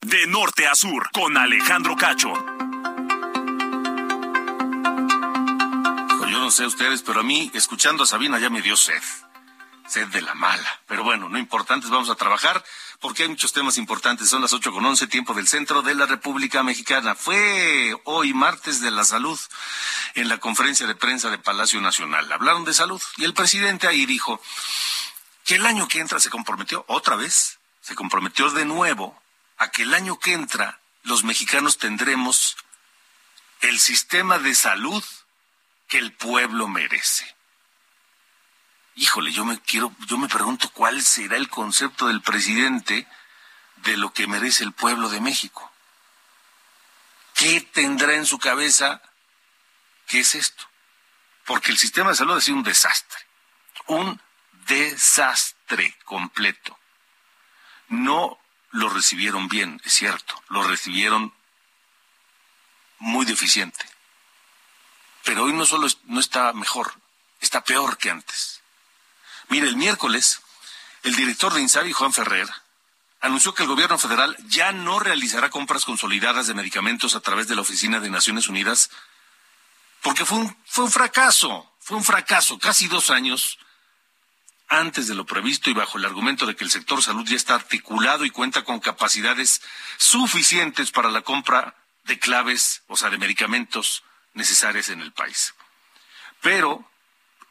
De 0.00 0.26
norte 0.26 0.66
a 0.66 0.74
sur, 0.74 1.08
con 1.12 1.36
Alejandro 1.36 1.96
Cacho. 1.96 2.61
Sé 6.52 6.66
ustedes, 6.66 7.02
pero 7.02 7.20
a 7.20 7.22
mí, 7.24 7.50
escuchando 7.54 8.04
a 8.04 8.06
Sabina, 8.06 8.38
ya 8.38 8.50
me 8.50 8.62
dio 8.62 8.76
sed. 8.76 9.02
Sed 9.88 10.06
de 10.08 10.22
la 10.22 10.34
mala. 10.34 10.80
Pero 10.86 11.02
bueno, 11.02 11.28
no 11.28 11.38
importantes, 11.38 11.90
vamos 11.90 12.08
a 12.08 12.14
trabajar 12.14 12.64
porque 13.00 13.24
hay 13.24 13.28
muchos 13.28 13.52
temas 13.52 13.78
importantes. 13.78 14.28
Son 14.28 14.40
las 14.40 14.52
ocho 14.52 14.72
con 14.72 14.86
once, 14.86 15.08
tiempo 15.08 15.34
del 15.34 15.48
centro 15.48 15.82
de 15.82 15.94
la 15.94 16.06
República 16.06 16.62
Mexicana. 16.62 17.16
Fue 17.16 17.94
hoy 18.04 18.32
martes 18.32 18.80
de 18.80 18.92
la 18.92 19.04
salud 19.04 19.38
en 20.14 20.28
la 20.28 20.38
conferencia 20.38 20.86
de 20.86 20.94
prensa 20.94 21.28
de 21.28 21.38
Palacio 21.38 21.80
Nacional. 21.80 22.30
Hablaron 22.30 22.64
de 22.64 22.74
salud 22.74 23.02
y 23.16 23.24
el 23.24 23.34
presidente 23.34 23.88
ahí 23.88 24.06
dijo 24.06 24.40
que 25.44 25.56
el 25.56 25.66
año 25.66 25.88
que 25.88 25.98
entra 25.98 26.20
se 26.20 26.30
comprometió 26.30 26.84
otra 26.86 27.16
vez, 27.16 27.58
se 27.80 27.96
comprometió 27.96 28.50
de 28.50 28.64
nuevo 28.64 29.20
a 29.58 29.70
que 29.70 29.82
el 29.82 29.94
año 29.94 30.18
que 30.18 30.32
entra 30.32 30.78
los 31.02 31.24
mexicanos 31.24 31.78
tendremos 31.78 32.56
el 33.62 33.80
sistema 33.80 34.38
de 34.38 34.54
salud 34.54 35.02
que 35.92 35.98
el 35.98 36.14
pueblo 36.14 36.68
merece. 36.68 37.36
Híjole, 38.94 39.30
yo 39.30 39.44
me 39.44 39.60
quiero, 39.60 39.94
yo 40.06 40.16
me 40.16 40.26
pregunto 40.26 40.70
cuál 40.70 41.02
será 41.02 41.36
el 41.36 41.50
concepto 41.50 42.06
del 42.06 42.22
presidente 42.22 43.06
de 43.76 43.98
lo 43.98 44.10
que 44.10 44.26
merece 44.26 44.64
el 44.64 44.72
pueblo 44.72 45.10
de 45.10 45.20
México. 45.20 45.70
¿Qué 47.34 47.60
tendrá 47.60 48.14
en 48.14 48.24
su 48.24 48.38
cabeza? 48.38 49.02
¿Qué 50.06 50.20
es 50.20 50.34
esto? 50.34 50.64
Porque 51.44 51.70
el 51.70 51.76
sistema 51.76 52.08
de 52.08 52.16
salud 52.16 52.38
ha 52.38 52.40
sido 52.40 52.56
un 52.56 52.62
desastre, 52.62 53.20
un 53.88 54.18
desastre 54.66 55.94
completo. 56.06 56.78
No 57.88 58.38
lo 58.70 58.88
recibieron 58.88 59.46
bien, 59.46 59.78
es 59.84 59.92
cierto, 59.92 60.42
lo 60.48 60.62
recibieron 60.62 61.34
muy 62.98 63.26
deficiente. 63.26 63.92
Pero 65.24 65.44
hoy 65.44 65.52
no 65.52 65.66
solo 65.66 65.88
no 66.04 66.20
está 66.20 66.52
mejor, 66.52 66.94
está 67.40 67.62
peor 67.62 67.98
que 67.98 68.10
antes. 68.10 68.62
Mire, 69.48 69.68
el 69.68 69.76
miércoles, 69.76 70.40
el 71.02 71.14
director 71.14 71.52
de 71.52 71.60
INSABI, 71.60 71.92
Juan 71.92 72.12
Ferrer, 72.12 72.48
anunció 73.20 73.54
que 73.54 73.62
el 73.62 73.68
gobierno 73.68 73.98
federal 73.98 74.36
ya 74.48 74.72
no 74.72 74.98
realizará 74.98 75.48
compras 75.48 75.84
consolidadas 75.84 76.46
de 76.46 76.54
medicamentos 76.54 77.14
a 77.14 77.20
través 77.20 77.48
de 77.48 77.54
la 77.54 77.60
Oficina 77.60 78.00
de 78.00 78.10
Naciones 78.10 78.48
Unidas, 78.48 78.90
porque 80.02 80.24
fue 80.24 80.38
un, 80.38 80.56
fue 80.66 80.84
un 80.84 80.90
fracaso, 80.90 81.72
fue 81.78 81.96
un 81.96 82.04
fracaso, 82.04 82.58
casi 82.58 82.88
dos 82.88 83.10
años 83.10 83.58
antes 84.68 85.06
de 85.06 85.14
lo 85.14 85.26
previsto 85.26 85.70
y 85.70 85.74
bajo 85.74 85.98
el 85.98 86.04
argumento 86.04 86.46
de 86.46 86.56
que 86.56 86.64
el 86.64 86.70
sector 86.70 87.02
salud 87.02 87.26
ya 87.26 87.36
está 87.36 87.54
articulado 87.54 88.24
y 88.24 88.30
cuenta 88.30 88.64
con 88.64 88.80
capacidades 88.80 89.60
suficientes 89.98 90.90
para 90.90 91.10
la 91.10 91.20
compra 91.20 91.76
de 92.04 92.18
claves, 92.18 92.82
o 92.88 92.96
sea, 92.96 93.10
de 93.10 93.18
medicamentos 93.18 94.02
necesarias 94.34 94.88
en 94.88 95.00
el 95.00 95.12
país. 95.12 95.54
Pero 96.40 96.88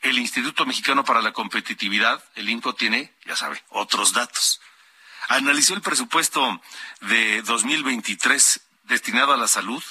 el 0.02 0.18
Instituto 0.18 0.66
Mexicano 0.66 1.06
para 1.06 1.22
la 1.22 1.32
Competitividad, 1.32 2.24
el 2.36 2.50
INCO, 2.50 2.74
tiene, 2.74 3.14
ya 3.26 3.36
sabe, 3.36 3.64
otros 3.70 4.14
datos. 4.14 4.60
Analizó 5.28 5.76
el 5.76 5.82
presupuesto 5.82 6.62
de 7.02 7.42
2023 7.44 8.62
destinado 8.86 9.34
a 9.34 9.38
la 9.38 9.48
salud 9.48 9.84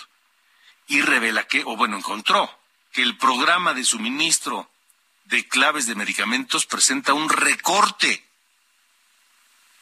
y 0.89 1.01
revela 1.03 1.45
que, 1.45 1.63
o 1.65 1.77
bueno, 1.77 1.97
encontró 1.97 2.59
que 2.93 3.03
el 3.03 3.17
programa 3.17 3.73
de 3.73 3.85
suministro 3.85 4.69
de 5.25 5.47
claves 5.47 5.87
de 5.87 5.95
medicamentos 5.95 6.67
presenta 6.67 7.15
un 7.15 7.29
recorte. 7.29 8.27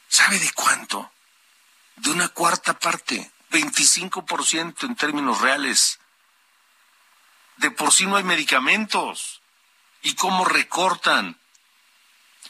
¿Sabe 0.09 0.39
de 0.39 0.53
cuánto? 0.53 1.11
De 1.97 2.11
una 2.11 2.29
cuarta 2.29 2.79
parte, 2.79 3.33
25% 3.51 4.85
en 4.85 4.95
términos 4.95 5.41
reales 5.41 5.99
de 7.59 7.71
por 7.71 7.93
sí 7.93 8.07
no 8.07 8.17
hay 8.17 8.25
medicamentos. 8.25 9.41
¿Y 10.03 10.15
cómo 10.15 10.45
recortan? 10.45 11.39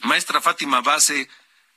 Maestra 0.02 0.40
Fátima 0.40 0.80
Base, 0.80 1.28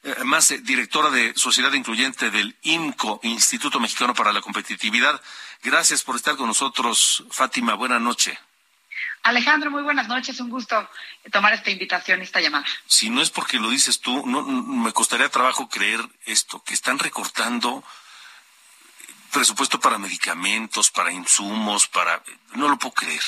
eh, 0.04 0.16
más 0.24 0.50
directora 0.64 1.10
de 1.10 1.34
Sociedad 1.36 1.74
Incluyente 1.74 2.30
del 2.30 2.56
IMCO, 2.62 3.20
Instituto 3.24 3.80
Mexicano 3.80 4.14
para 4.14 4.34
la 4.34 4.42
Competitividad. 4.42 5.22
Gracias 5.64 6.04
por 6.04 6.16
estar 6.16 6.36
con 6.36 6.48
nosotros, 6.48 7.24
Fátima. 7.32 7.74
Buenas 7.76 8.02
noches. 8.02 8.38
Alejandro, 9.24 9.70
muy 9.70 9.84
buenas 9.84 10.08
noches. 10.08 10.40
Un 10.40 10.50
gusto 10.50 10.90
tomar 11.32 11.54
esta 11.54 11.70
invitación, 11.70 12.22
esta 12.22 12.42
llamada. 12.42 12.66
Si 12.88 13.10
no 13.10 13.22
es 13.22 13.30
porque 13.30 13.60
lo 13.60 13.70
dices 13.70 14.00
tú, 14.00 14.26
no, 14.26 14.42
me 14.44 14.92
costaría 14.94 15.30
trabajo 15.30 15.70
creer 15.70 16.02
esto, 16.26 16.64
que 16.64 16.74
están 16.74 16.98
recortando 17.00 17.84
presupuesto 19.32 19.80
para 19.80 19.98
medicamentos, 19.98 20.92
para 20.92 21.12
insumos, 21.12 21.88
para... 21.88 22.22
No 22.54 22.68
lo 22.68 22.78
puedo 22.78 22.94
creer. 22.94 23.24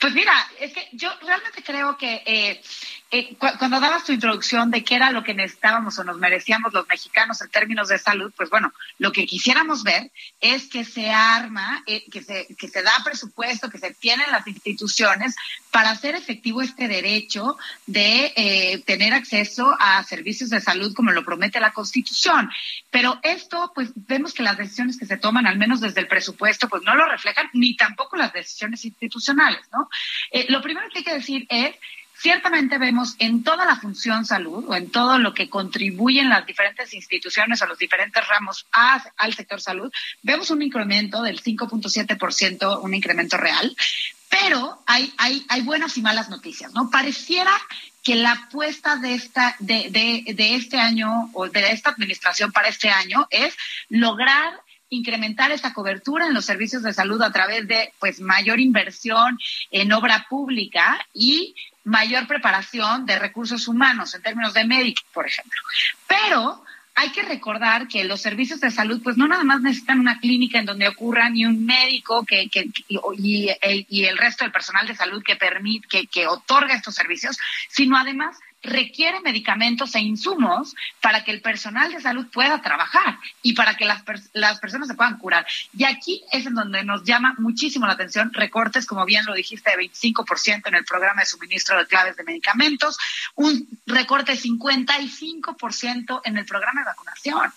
Pues 0.00 0.12
mira, 0.14 0.48
es 0.60 0.72
que 0.72 0.88
yo 0.92 1.10
realmente 1.22 1.62
creo 1.62 1.96
que 1.98 2.22
eh, 2.24 2.62
eh, 3.10 3.36
cuando 3.38 3.80
dabas 3.80 4.04
tu 4.04 4.12
introducción 4.12 4.70
de 4.70 4.84
qué 4.84 4.96
era 4.96 5.10
lo 5.10 5.24
que 5.24 5.32
necesitábamos 5.32 5.98
o 5.98 6.04
nos 6.04 6.18
merecíamos 6.18 6.74
los 6.74 6.86
mexicanos 6.88 7.40
en 7.40 7.48
términos 7.48 7.88
de 7.88 7.98
salud, 7.98 8.30
pues 8.36 8.50
bueno, 8.50 8.74
lo 8.98 9.12
que 9.12 9.24
quisiéramos 9.24 9.82
ver 9.82 10.10
es 10.42 10.68
que 10.68 10.84
se 10.84 11.10
arma, 11.10 11.82
eh, 11.86 12.04
que, 12.10 12.22
se, 12.22 12.46
que 12.58 12.68
se 12.68 12.82
da 12.82 12.92
presupuesto, 13.02 13.70
que 13.70 13.78
se 13.78 13.94
tienen 13.94 14.30
las 14.30 14.46
instituciones 14.46 15.36
para 15.70 15.88
hacer 15.90 16.16
efectivo 16.16 16.60
este 16.60 16.86
derecho 16.86 17.56
de 17.86 18.34
eh, 18.36 18.82
tener 18.84 19.14
acceso 19.14 19.74
a 19.80 20.04
servicios 20.04 20.50
de 20.50 20.60
salud 20.60 20.92
como 20.94 21.10
lo 21.10 21.24
promete 21.24 21.60
la 21.60 21.72
Constitución. 21.72 22.50
Pero 22.90 23.20
esto, 23.22 23.72
pues 23.74 23.88
vemos 23.94 24.34
que 24.34 24.42
las 24.42 24.58
decisiones 24.58 24.98
que 24.98 25.06
se 25.06 25.16
toman, 25.16 25.46
al 25.46 25.56
menos 25.56 25.80
desde 25.80 26.02
el 26.02 26.08
presupuesto, 26.08 26.68
pues 26.68 26.82
no 26.82 26.94
lo 26.94 27.06
reflejan, 27.06 27.48
ni 27.54 27.74
tampoco 27.74 28.18
las 28.18 28.34
decisiones 28.34 28.84
institucionales, 28.84 29.62
¿no? 29.72 29.88
lo 30.48 30.60
primero 30.60 30.88
que 30.90 30.98
hay 30.98 31.04
que 31.04 31.14
decir 31.14 31.46
es 31.48 31.74
ciertamente 32.18 32.78
vemos 32.78 33.14
en 33.18 33.44
toda 33.44 33.64
la 33.64 33.76
función 33.76 34.26
salud 34.26 34.64
o 34.68 34.74
en 34.74 34.90
todo 34.90 35.18
lo 35.18 35.34
que 35.34 35.48
contribuyen 35.48 36.28
las 36.28 36.44
diferentes 36.46 36.92
instituciones 36.92 37.62
o 37.62 37.66
los 37.66 37.78
diferentes 37.78 38.26
ramos 38.26 38.66
al 39.16 39.34
sector 39.34 39.60
salud, 39.60 39.92
vemos 40.22 40.50
un 40.50 40.62
incremento 40.62 41.22
del 41.22 41.42
5.7%, 41.42 42.80
un 42.82 42.94
incremento 42.94 43.36
real, 43.36 43.74
pero 44.28 44.82
hay, 44.86 45.12
hay, 45.16 45.44
hay 45.48 45.62
buenas 45.62 45.96
y 45.96 46.02
malas 46.02 46.28
noticias, 46.28 46.72
¿no? 46.74 46.90
Pareciera 46.90 47.52
que 48.02 48.14
la 48.14 48.32
apuesta 48.32 48.96
de 48.96 49.14
esta 49.14 49.56
de, 49.58 49.90
de, 49.90 50.34
de, 50.34 50.54
este 50.54 50.78
año 50.78 51.30
o 51.34 51.48
de 51.48 51.72
esta 51.72 51.90
administración 51.90 52.52
para 52.52 52.68
este 52.68 52.90
año 52.90 53.26
es 53.30 53.54
lograr 53.88 54.60
incrementar 54.90 55.50
esa 55.50 55.74
cobertura 55.74 56.26
en 56.26 56.34
los 56.34 56.44
servicios 56.44 56.82
de 56.82 56.94
salud 56.94 57.20
a 57.22 57.32
través 57.32 57.68
de 57.68 57.92
pues 57.98 58.20
mayor 58.20 58.60
inversión 58.60 59.38
en 59.70 59.92
obra 59.92 60.26
pública 60.28 61.06
y 61.12 61.54
mayor 61.84 62.26
preparación 62.26 63.06
de 63.06 63.18
recursos 63.18 63.68
humanos 63.68 64.14
en 64.14 64.22
términos 64.22 64.54
de 64.54 64.64
médicos, 64.64 65.04
por 65.12 65.26
ejemplo. 65.26 65.60
Pero 66.06 66.62
hay 66.94 67.10
que 67.10 67.22
recordar 67.22 67.86
que 67.86 68.02
los 68.02 68.20
servicios 68.20 68.60
de 68.60 68.72
salud, 68.72 69.00
pues 69.04 69.16
no 69.16 69.28
nada 69.28 69.44
más 69.44 69.60
necesitan 69.60 70.00
una 70.00 70.18
clínica 70.18 70.58
en 70.58 70.66
donde 70.66 70.88
ocurra 70.88 71.30
ni 71.30 71.46
un 71.46 71.64
médico 71.64 72.24
que, 72.26 72.48
que 72.48 72.70
y, 72.88 73.50
y, 73.88 74.04
el 74.04 74.18
resto 74.18 74.44
del 74.44 74.50
personal 74.50 74.84
de 74.86 74.96
salud 74.96 75.22
que 75.22 75.36
permite, 75.36 75.86
que, 75.86 76.06
que 76.08 76.26
otorga 76.26 76.74
estos 76.74 76.96
servicios, 76.96 77.38
sino 77.68 77.96
además 77.96 78.36
requiere 78.68 79.20
medicamentos 79.20 79.94
e 79.94 80.00
insumos 80.00 80.74
para 81.00 81.24
que 81.24 81.30
el 81.30 81.40
personal 81.40 81.92
de 81.92 82.00
salud 82.00 82.26
pueda 82.32 82.60
trabajar 82.60 83.18
y 83.42 83.54
para 83.54 83.74
que 83.74 83.84
las, 83.84 84.02
las 84.32 84.60
personas 84.60 84.88
se 84.88 84.94
puedan 84.94 85.18
curar. 85.18 85.46
Y 85.76 85.84
aquí 85.84 86.22
es 86.32 86.46
en 86.46 86.54
donde 86.54 86.84
nos 86.84 87.04
llama 87.04 87.34
muchísimo 87.38 87.86
la 87.86 87.94
atención 87.94 88.32
recortes, 88.32 88.86
como 88.86 89.04
bien 89.04 89.24
lo 89.26 89.34
dijiste, 89.34 89.70
de 89.70 89.88
25% 89.88 90.68
en 90.68 90.74
el 90.74 90.84
programa 90.84 91.22
de 91.22 91.26
suministro 91.26 91.78
de 91.78 91.86
claves 91.86 92.16
de 92.16 92.24
medicamentos, 92.24 92.98
un 93.34 93.68
recorte 93.86 94.32
de 94.32 94.38
55% 94.38 96.20
en 96.24 96.38
el 96.38 96.44
programa 96.44 96.80
de 96.80 96.86
vacunación. 96.86 97.52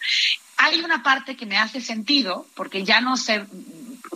Hay 0.58 0.82
una 0.82 1.02
parte 1.02 1.36
que 1.36 1.46
me 1.46 1.58
hace 1.58 1.82
sentido 1.82 2.46
porque 2.56 2.84
ya 2.84 3.02
no 3.02 3.18
se 3.18 3.46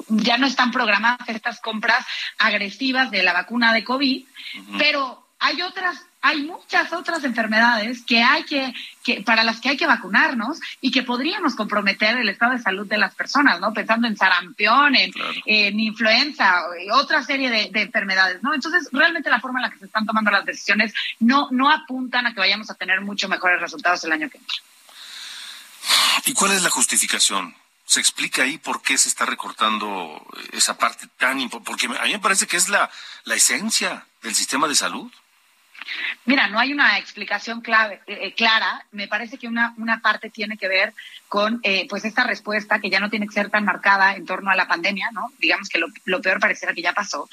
ya 0.07 0.37
no 0.37 0.45
están 0.45 0.71
programadas 0.71 1.27
estas 1.29 1.59
compras 1.59 2.05
agresivas 2.37 3.11
de 3.11 3.23
la 3.23 3.33
vacuna 3.33 3.73
de 3.73 3.83
COVID, 3.83 4.25
pero 4.77 5.25
hay 5.39 5.61
otras 5.61 6.05
hay 6.25 6.41
muchas 6.41 6.91
otras 6.91 7.23
enfermedades 7.23 8.03
que 8.03 8.23
hay 8.23 8.43
que, 8.45 8.73
que, 9.03 9.21
para 9.21 9.43
las 9.43 9.61
que 9.61 9.69
hay 9.69 9.77
que 9.77 9.85
vacunarnos 9.85 10.59
y 10.81 10.89
que 10.89 11.03
podríamos 11.03 11.53
comprometer 11.53 12.17
el 12.17 12.29
estado 12.29 12.53
de 12.53 12.59
salud 12.59 12.87
de 12.87 12.97
las 12.97 13.13
personas, 13.13 13.59
¿no? 13.59 13.71
Pensando 13.73 14.07
en 14.07 14.17
sarampión, 14.17 14.95
en, 14.95 15.11
en 15.45 15.79
influenza, 15.79 16.63
otra 16.93 17.21
serie 17.21 17.51
de, 17.51 17.69
de, 17.71 17.83
enfermedades, 17.83 18.41
¿no? 18.41 18.55
Entonces, 18.55 18.89
realmente 18.91 19.29
la 19.29 19.39
forma 19.39 19.59
en 19.59 19.63
la 19.65 19.69
que 19.69 19.77
se 19.77 19.85
están 19.85 20.07
tomando 20.07 20.31
las 20.31 20.45
decisiones 20.45 20.95
no, 21.19 21.47
no 21.51 21.69
apuntan 21.69 22.25
a 22.25 22.33
que 22.33 22.39
vayamos 22.39 22.71
a 22.71 22.73
tener 22.73 23.01
mucho 23.01 23.29
mejores 23.29 23.61
resultados 23.61 24.03
el 24.05 24.11
año 24.11 24.27
que 24.27 24.39
entra. 24.39 24.57
¿Y 26.25 26.33
cuál 26.33 26.53
es 26.53 26.63
la 26.63 26.71
justificación? 26.71 27.55
¿Se 27.85 27.99
explica 27.99 28.41
ahí 28.41 28.57
por 28.57 28.81
qué 28.81 28.97
se 28.97 29.09
está 29.09 29.27
recortando 29.27 30.25
esa 30.53 30.75
parte 30.75 31.07
tan 31.19 31.39
importante? 31.39 31.87
Porque 31.87 31.99
a 31.99 32.05
mí 32.05 32.13
me 32.13 32.19
parece 32.19 32.47
que 32.47 32.57
es 32.57 32.67
la, 32.67 32.89
la 33.25 33.35
esencia 33.35 34.07
del 34.23 34.33
sistema 34.33 34.67
de 34.67 34.73
salud. 34.73 35.11
Mira, 36.25 36.47
no 36.47 36.59
hay 36.59 36.73
una 36.73 36.97
explicación 36.97 37.61
clave, 37.61 38.01
eh, 38.07 38.33
clara. 38.33 38.85
Me 38.91 39.07
parece 39.07 39.37
que 39.37 39.47
una, 39.47 39.73
una 39.77 40.01
parte 40.01 40.29
tiene 40.29 40.57
que 40.57 40.67
ver 40.67 40.93
con 41.27 41.59
eh, 41.63 41.87
pues 41.89 42.05
esta 42.05 42.23
respuesta 42.23 42.79
que 42.79 42.89
ya 42.89 42.99
no 42.99 43.09
tiene 43.09 43.27
que 43.27 43.33
ser 43.33 43.49
tan 43.49 43.65
marcada 43.65 44.15
en 44.15 44.25
torno 44.25 44.51
a 44.51 44.55
la 44.55 44.67
pandemia, 44.67 45.09
¿no? 45.11 45.31
Digamos 45.39 45.69
que 45.69 45.79
lo, 45.79 45.87
lo 46.05 46.21
peor 46.21 46.39
pareciera 46.39 46.73
que 46.73 46.81
ya 46.81 46.93
pasó. 46.93 47.29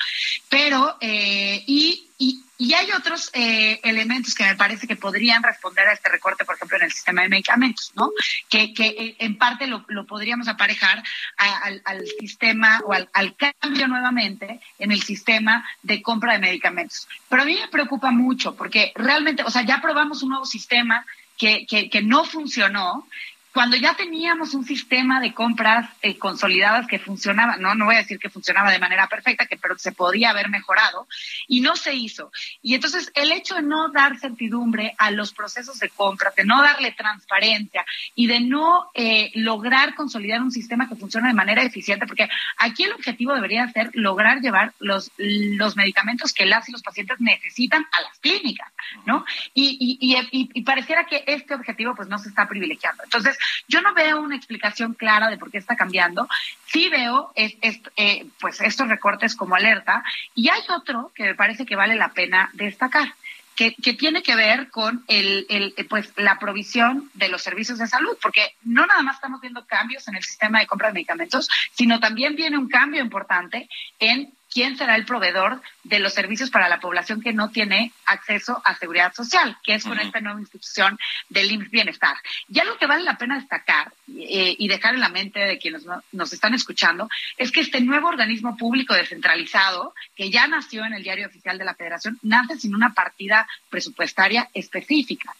Pero, 0.49 0.97
eh, 1.01 1.63
y, 1.67 2.11
y, 2.59 2.75
hay 2.75 2.93
otros 2.93 3.29
eh, 3.33 3.81
elementos 3.83 4.35
que 4.37 4.45
me 4.45 4.55
parece 4.55 4.87
que 4.87 4.95
podrían 4.95 5.43
responder 5.43 5.89
a 5.89 5.93
este 5.93 6.09
recorte, 6.09 6.45
por 6.45 6.55
ejemplo, 6.55 6.77
en 6.77 6.85
el 6.85 6.93
sistema 6.93 7.23
de 7.23 7.29
medicamentos, 7.29 7.93
¿no? 7.97 8.13
Que, 8.49 8.73
que 8.73 8.87
eh, 8.87 9.17
en 9.19 9.37
parte 9.37 9.67
lo, 9.67 9.85
lo 9.89 10.07
podríamos 10.07 10.47
aparejar 10.47 11.03
al, 11.37 11.83
al, 11.85 12.07
sistema 12.21 12.81
o 12.87 12.93
al, 12.93 13.09
al 13.13 13.35
cambio 13.37 13.89
nuevamente 13.89 14.61
en 14.79 14.93
el 14.93 15.03
sistema 15.03 15.69
de 15.83 16.01
compra 16.03 16.35
de 16.35 16.39
medicamentos. 16.39 17.09
Pero 17.29 17.43
a 17.43 17.45
mí 17.45 17.59
me 17.61 17.67
preocupa 17.67 18.13
mucho 18.13 18.55
porque 18.55 18.93
realmente, 18.95 19.43
o 19.43 19.51
sea, 19.51 19.63
ya 19.63 19.81
probamos 19.81 20.23
un 20.23 20.31
nuevo 20.31 20.47
sistema 20.47 21.05
que, 21.37 21.67
que, 21.67 21.91
que 21.91 22.03
no 22.03 22.25
funcionó 22.25 23.09
cuando 23.53 23.77
ya 23.77 23.95
teníamos 23.95 24.55
un 24.55 24.65
sistema 24.65 25.21
de 25.21 25.35
compras 25.35 25.89
eh, 26.01 26.17
consolidadas 26.17 26.87
que 26.87 26.99
funcionaba, 26.99 27.57
no, 27.57 27.75
no 27.75 27.85
voy 27.85 27.97
a 27.97 27.99
decir 27.99 28.19
que 28.19 28.31
funcionaba 28.31 28.71
de 28.71 28.79
manera 28.79 29.07
perfecta, 29.09 29.47
que 29.47 29.57
pero 29.57 29.79
se 29.79 29.93
podía 29.93 30.31
haber 30.31 30.49
mejorado, 30.49 31.07
y 31.49 31.61
no 31.61 31.77
se 31.77 31.95
hizo. 31.95 32.33
Y 32.63 32.75
entonces 32.75 33.11
el 33.15 33.31
hecho 33.31 33.55
de 33.57 33.63
no 33.63 33.91
dar 33.91 34.19
certidumbre 34.19 34.95
a 34.97 35.11
los 35.11 35.33
procesos 35.33 35.79
de 35.79 35.91
compra, 35.91 36.33
de 36.37 36.45
no 36.45 36.63
darle 36.63 36.93
transparencia 36.93 37.85
y 38.15 38.27
de 38.27 38.41
no 38.41 38.91
eh, 38.95 39.31
lograr 39.35 39.95
consolidar 39.95 40.41
un 40.41 40.51
sistema 40.51 40.89
que 40.89 40.97
funcione 40.97 41.29
de 41.29 41.35
manera 41.35 41.63
eficiente, 41.63 42.07
porque 42.07 42.29
aquí 42.57 42.85
el 42.85 42.93
objetivo 42.93 43.35
debería 43.35 43.69
ser 43.69 43.91
lograr 43.93 44.41
llevar 44.41 44.73
los, 44.79 45.11
los 45.19 45.77
medicamentos 45.77 46.33
que 46.33 46.47
las 46.47 46.69
y 46.69 46.73
los 46.73 46.83
pacientes 46.83 47.21
necesitan 47.21 47.87
a 47.93 48.03
las 48.03 48.19
clínicas, 48.19 48.73
¿no? 49.05 49.25
Y, 49.53 49.99
y, 50.01 50.17
y, 50.31 50.51
y 50.55 50.63
pareciera 50.63 51.05
que 51.05 51.25
este 51.27 51.55
objetivo 51.55 51.95
pues 51.95 52.09
no 52.09 52.19
se 52.19 52.29
está 52.31 52.49
privilegiando. 52.49 53.03
Entonces, 53.05 53.37
yo 53.69 53.81
no 53.81 53.95
veo 53.95 54.21
una 54.21 54.37
explicación 54.37 54.95
clara 54.95 55.29
de 55.29 55.39
por 55.39 55.51
qué 55.51 55.59
está 55.59 55.77
cambiando. 55.77 56.29
Sí 56.67 56.89
veo 56.89 57.33
eh, 57.35 58.27
pues 58.41 58.61
estos 58.61 58.89
recortes 58.89 59.37
como 59.37 59.55
alerta 59.55 60.03
y 60.35 60.49
hay 60.49 60.63
otro 60.69 61.13
que 61.15 61.25
me 61.25 61.35
parece 61.35 61.67
que 61.67 61.77
vale 61.77 61.97
la 61.97 62.13
pena 62.13 62.51
destacar. 62.55 63.15
Que, 63.55 63.71
tiene 63.95 64.25
que 64.25 64.35
ver 64.35 64.71
con 64.71 65.05
el, 65.07 65.47
el, 65.49 65.87
pues, 65.89 66.13
la 66.17 66.41
provisión 66.41 67.11
de 67.15 67.29
los 67.29 67.43
servicios 67.43 67.79
de 67.79 67.87
salud, 67.87 68.17
porque 68.21 68.57
no 68.65 68.87
nada 68.87 69.03
más 69.03 69.17
estamos 69.17 69.41
viendo 69.41 69.65
cambios 69.67 70.09
en 70.09 70.17
el 70.17 70.25
sistema 70.25 70.59
de 70.59 70.67
compra 70.67 70.89
de 70.89 70.95
medicamentos, 70.95 71.49
sino 71.73 72.01
también 72.01 72.35
viene 72.35 72.59
un 72.59 72.69
cambio 72.69 73.01
importante 73.01 73.69
en 74.01 74.33
quién 74.53 74.77
será 74.77 74.97
el 74.97 75.05
proveedor 75.05 75.63
de 75.85 75.99
los 75.99 76.13
servicios 76.13 76.51
para 76.51 76.69
la 76.69 76.81
población 76.81 77.21
que 77.21 77.33
no 77.33 77.51
tiene 77.51 77.93
acceso 78.07 78.61
a 78.65 78.77
seguridad 78.77 79.15
social, 79.15 79.57
que 79.63 79.75
es 79.75 79.85
con 79.85 79.93
uh 79.93 80.01
-huh. 80.01 80.07
esta 80.07 80.21
nueva 80.21 80.41
institución 80.41 80.99
del 81.29 81.51
IMSS 81.51 81.71
Bienestar. 81.71 82.17
Y 82.49 82.59
algo 82.61 82.77
que 82.77 82.87
vale 82.87 83.03
la 83.03 83.17
pena 83.17 83.37
destacar 83.37 83.93
eh, 84.09 84.55
y 84.59 84.69
dejar 84.69 84.95
en 84.95 85.01
la 85.01 85.09
mente 85.09 85.41
de 85.41 85.59
quienes 85.59 85.85
no, 85.85 86.03
nos 86.13 86.33
están 86.33 86.55
escuchando 86.55 87.09
es 87.37 87.51
que 87.51 87.61
este 87.61 87.81
nuevo 87.81 88.09
organismo 88.09 88.57
público 88.57 88.95
descentralizado, 88.95 89.95
que 90.15 90.31
ya 90.31 90.47
nació 90.47 90.85
en 90.85 90.95
el 90.95 91.03
diario 91.03 91.27
oficial 91.27 91.59
de 91.59 91.65
la 91.65 91.75
Federación, 91.75 92.19
nace 92.23 92.59
sin 92.59 92.75
una 92.75 92.93
partida 92.95 93.49
presupuestaria 93.71 94.49
específica. 94.53 95.35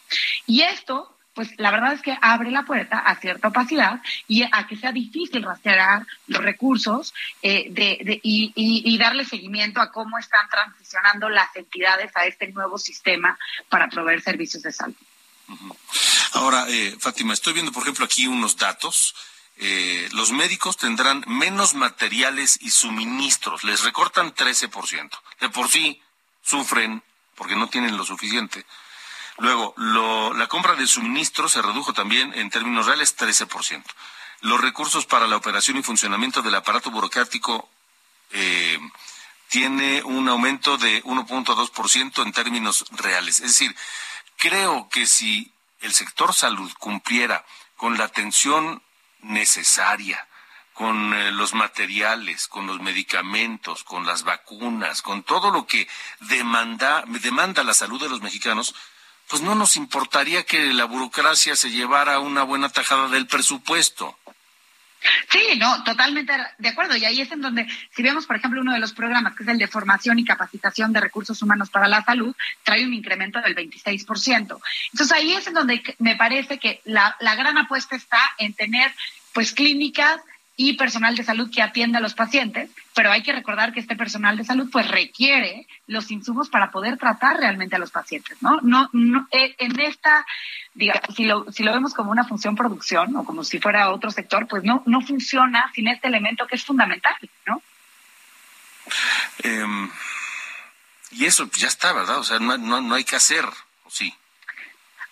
Y 0.47 0.61
esto 0.61 1.15
pues 1.33 1.49
la 1.57 1.71
verdad 1.71 1.93
es 1.93 2.01
que 2.01 2.17
abre 2.21 2.51
la 2.51 2.63
puerta 2.63 2.99
a 2.99 3.15
cierta 3.15 3.47
opacidad 3.47 4.01
y 4.27 4.43
a 4.43 4.67
que 4.67 4.77
sea 4.77 4.91
difícil 4.91 5.43
rastrear 5.43 6.05
los 6.27 6.43
recursos 6.43 7.13
eh, 7.41 7.67
de, 7.69 7.99
de, 8.03 8.19
y, 8.23 8.53
y, 8.55 8.97
darle 8.97 9.25
seguimiento 9.25 9.81
a 9.81 9.91
cómo 9.91 10.17
están 10.17 10.47
transicionando 10.49 11.29
las 11.29 11.55
entidades 11.55 12.11
a 12.15 12.25
este 12.25 12.51
nuevo 12.51 12.77
sistema 12.77 13.37
para 13.69 13.89
proveer 13.89 14.21
servicios 14.21 14.63
de 14.63 14.71
salud. 14.71 14.95
Ahora, 16.33 16.65
eh, 16.69 16.95
Fátima, 16.99 17.33
estoy 17.33 17.53
viendo, 17.53 17.71
por 17.71 17.83
ejemplo, 17.83 18.05
aquí 18.05 18.27
unos 18.27 18.57
datos. 18.57 19.15
Eh, 19.57 20.09
los 20.13 20.31
médicos 20.31 20.77
tendrán 20.77 21.23
menos 21.27 21.73
materiales 21.73 22.57
y 22.61 22.71
suministros, 22.71 23.63
les 23.63 23.83
recortan 23.83 24.33
13%. 24.33 25.09
De 25.39 25.49
por 25.49 25.69
sí 25.69 26.01
sufren 26.41 27.03
porque 27.35 27.55
no 27.55 27.67
tienen 27.67 27.97
lo 27.97 28.05
suficiente 28.05 28.65
Luego, 29.39 29.73
lo, 29.77 30.33
la 30.33 30.47
compra 30.47 30.75
de 30.75 30.87
suministros 30.87 31.53
se 31.53 31.61
redujo 31.61 31.93
también 31.93 32.33
en 32.35 32.49
términos 32.49 32.85
reales 32.85 33.17
13%. 33.17 33.83
Los 34.41 34.61
recursos 34.61 35.05
para 35.05 35.27
la 35.27 35.37
operación 35.37 35.77
y 35.77 35.83
funcionamiento 35.83 36.41
del 36.41 36.55
aparato 36.55 36.91
burocrático 36.91 37.69
eh, 38.31 38.77
tiene 39.47 40.03
un 40.03 40.27
aumento 40.27 40.77
de 40.77 41.03
1.2% 41.03 42.23
en 42.23 42.31
términos 42.31 42.85
reales. 42.91 43.39
Es 43.39 43.51
decir, 43.51 43.75
creo 44.37 44.89
que 44.89 45.07
si 45.07 45.53
el 45.79 45.93
sector 45.93 46.33
salud 46.33 46.71
cumpliera 46.79 47.45
con 47.75 47.97
la 47.97 48.05
atención 48.05 48.83
necesaria, 49.21 50.27
con 50.73 51.13
eh, 51.13 51.31
los 51.31 51.53
materiales, 51.53 52.47
con 52.47 52.67
los 52.67 52.81
medicamentos, 52.81 53.83
con 53.83 54.05
las 54.05 54.23
vacunas, 54.23 55.01
con 55.01 55.23
todo 55.23 55.51
lo 55.51 55.67
que 55.67 55.87
demanda, 56.19 57.03
demanda 57.07 57.63
la 57.63 57.73
salud 57.73 58.01
de 58.01 58.09
los 58.09 58.21
mexicanos, 58.21 58.73
pues 59.29 59.41
no 59.41 59.55
nos 59.55 59.75
importaría 59.75 60.43
que 60.43 60.73
la 60.73 60.85
burocracia 60.85 61.55
se 61.55 61.71
llevara 61.71 62.19
una 62.19 62.43
buena 62.43 62.69
tajada 62.69 63.07
del 63.09 63.27
presupuesto. 63.27 64.17
Sí, 65.29 65.57
no, 65.57 65.83
totalmente 65.83 66.33
de 66.57 66.69
acuerdo. 66.69 66.95
Y 66.95 67.05
ahí 67.05 67.19
es 67.21 67.31
en 67.31 67.41
donde, 67.41 67.67
si 67.95 68.01
vemos, 68.01 68.25
por 68.25 68.37
ejemplo, 68.37 68.61
uno 68.61 68.73
de 68.73 68.79
los 68.79 68.93
programas, 68.93 69.35
que 69.35 69.43
es 69.43 69.49
el 69.49 69.57
de 69.57 69.67
formación 69.67 70.19
y 70.19 70.25
capacitación 70.25 70.93
de 70.93 71.01
recursos 71.01 71.41
humanos 71.41 71.69
para 71.69 71.87
la 71.87 72.03
salud, 72.03 72.33
trae 72.63 72.85
un 72.85 72.93
incremento 72.93 73.41
del 73.41 73.55
26%. 73.55 74.59
Entonces 74.91 75.11
ahí 75.11 75.33
es 75.33 75.47
en 75.47 75.53
donde 75.53 75.83
me 75.99 76.15
parece 76.15 76.57
que 76.57 76.81
la, 76.85 77.15
la 77.19 77.35
gran 77.35 77.57
apuesta 77.57 77.95
está 77.95 78.19
en 78.37 78.53
tener, 78.53 78.93
pues, 79.33 79.51
clínicas 79.51 80.21
y 80.55 80.73
personal 80.73 81.15
de 81.15 81.23
salud 81.23 81.49
que 81.51 81.61
atiende 81.61 81.97
a 81.97 82.01
los 82.01 82.13
pacientes, 82.13 82.69
pero 82.93 83.11
hay 83.11 83.23
que 83.23 83.33
recordar 83.33 83.73
que 83.73 83.79
este 83.79 83.95
personal 83.95 84.37
de 84.37 84.43
salud 84.43 84.69
pues 84.71 84.87
requiere 84.87 85.67
los 85.87 86.11
insumos 86.11 86.49
para 86.49 86.69
poder 86.69 86.97
tratar 86.97 87.37
realmente 87.37 87.75
a 87.75 87.79
los 87.79 87.89
pacientes, 87.89 88.37
¿no? 88.41 88.59
No, 88.61 88.89
no 88.93 89.27
eh, 89.31 89.55
en 89.57 89.79
esta, 89.79 90.25
digamos, 90.75 91.15
si 91.15 91.25
lo, 91.25 91.51
si 91.51 91.63
lo 91.63 91.73
vemos 91.73 91.93
como 91.95 92.11
una 92.11 92.25
función 92.25 92.55
producción 92.55 93.15
o 93.15 93.25
como 93.25 93.43
si 93.43 93.59
fuera 93.59 93.89
otro 93.89 94.11
sector, 94.11 94.47
pues 94.47 94.63
no, 94.63 94.83
no 94.85 95.01
funciona 95.01 95.71
sin 95.73 95.87
este 95.87 96.07
elemento 96.07 96.45
que 96.45 96.55
es 96.55 96.63
fundamental, 96.63 97.15
¿no? 97.47 97.61
Em, 99.39 99.89
y 101.11 101.25
eso 101.25 101.49
ya 101.57 101.67
está, 101.67 101.93
¿verdad? 101.93 102.19
O 102.19 102.23
sea, 102.23 102.37
no, 102.37 102.57
no, 102.57 102.79
no 102.79 102.93
hay 102.93 103.03
que 103.03 103.15
hacer, 103.15 103.45
sí? 103.87 104.13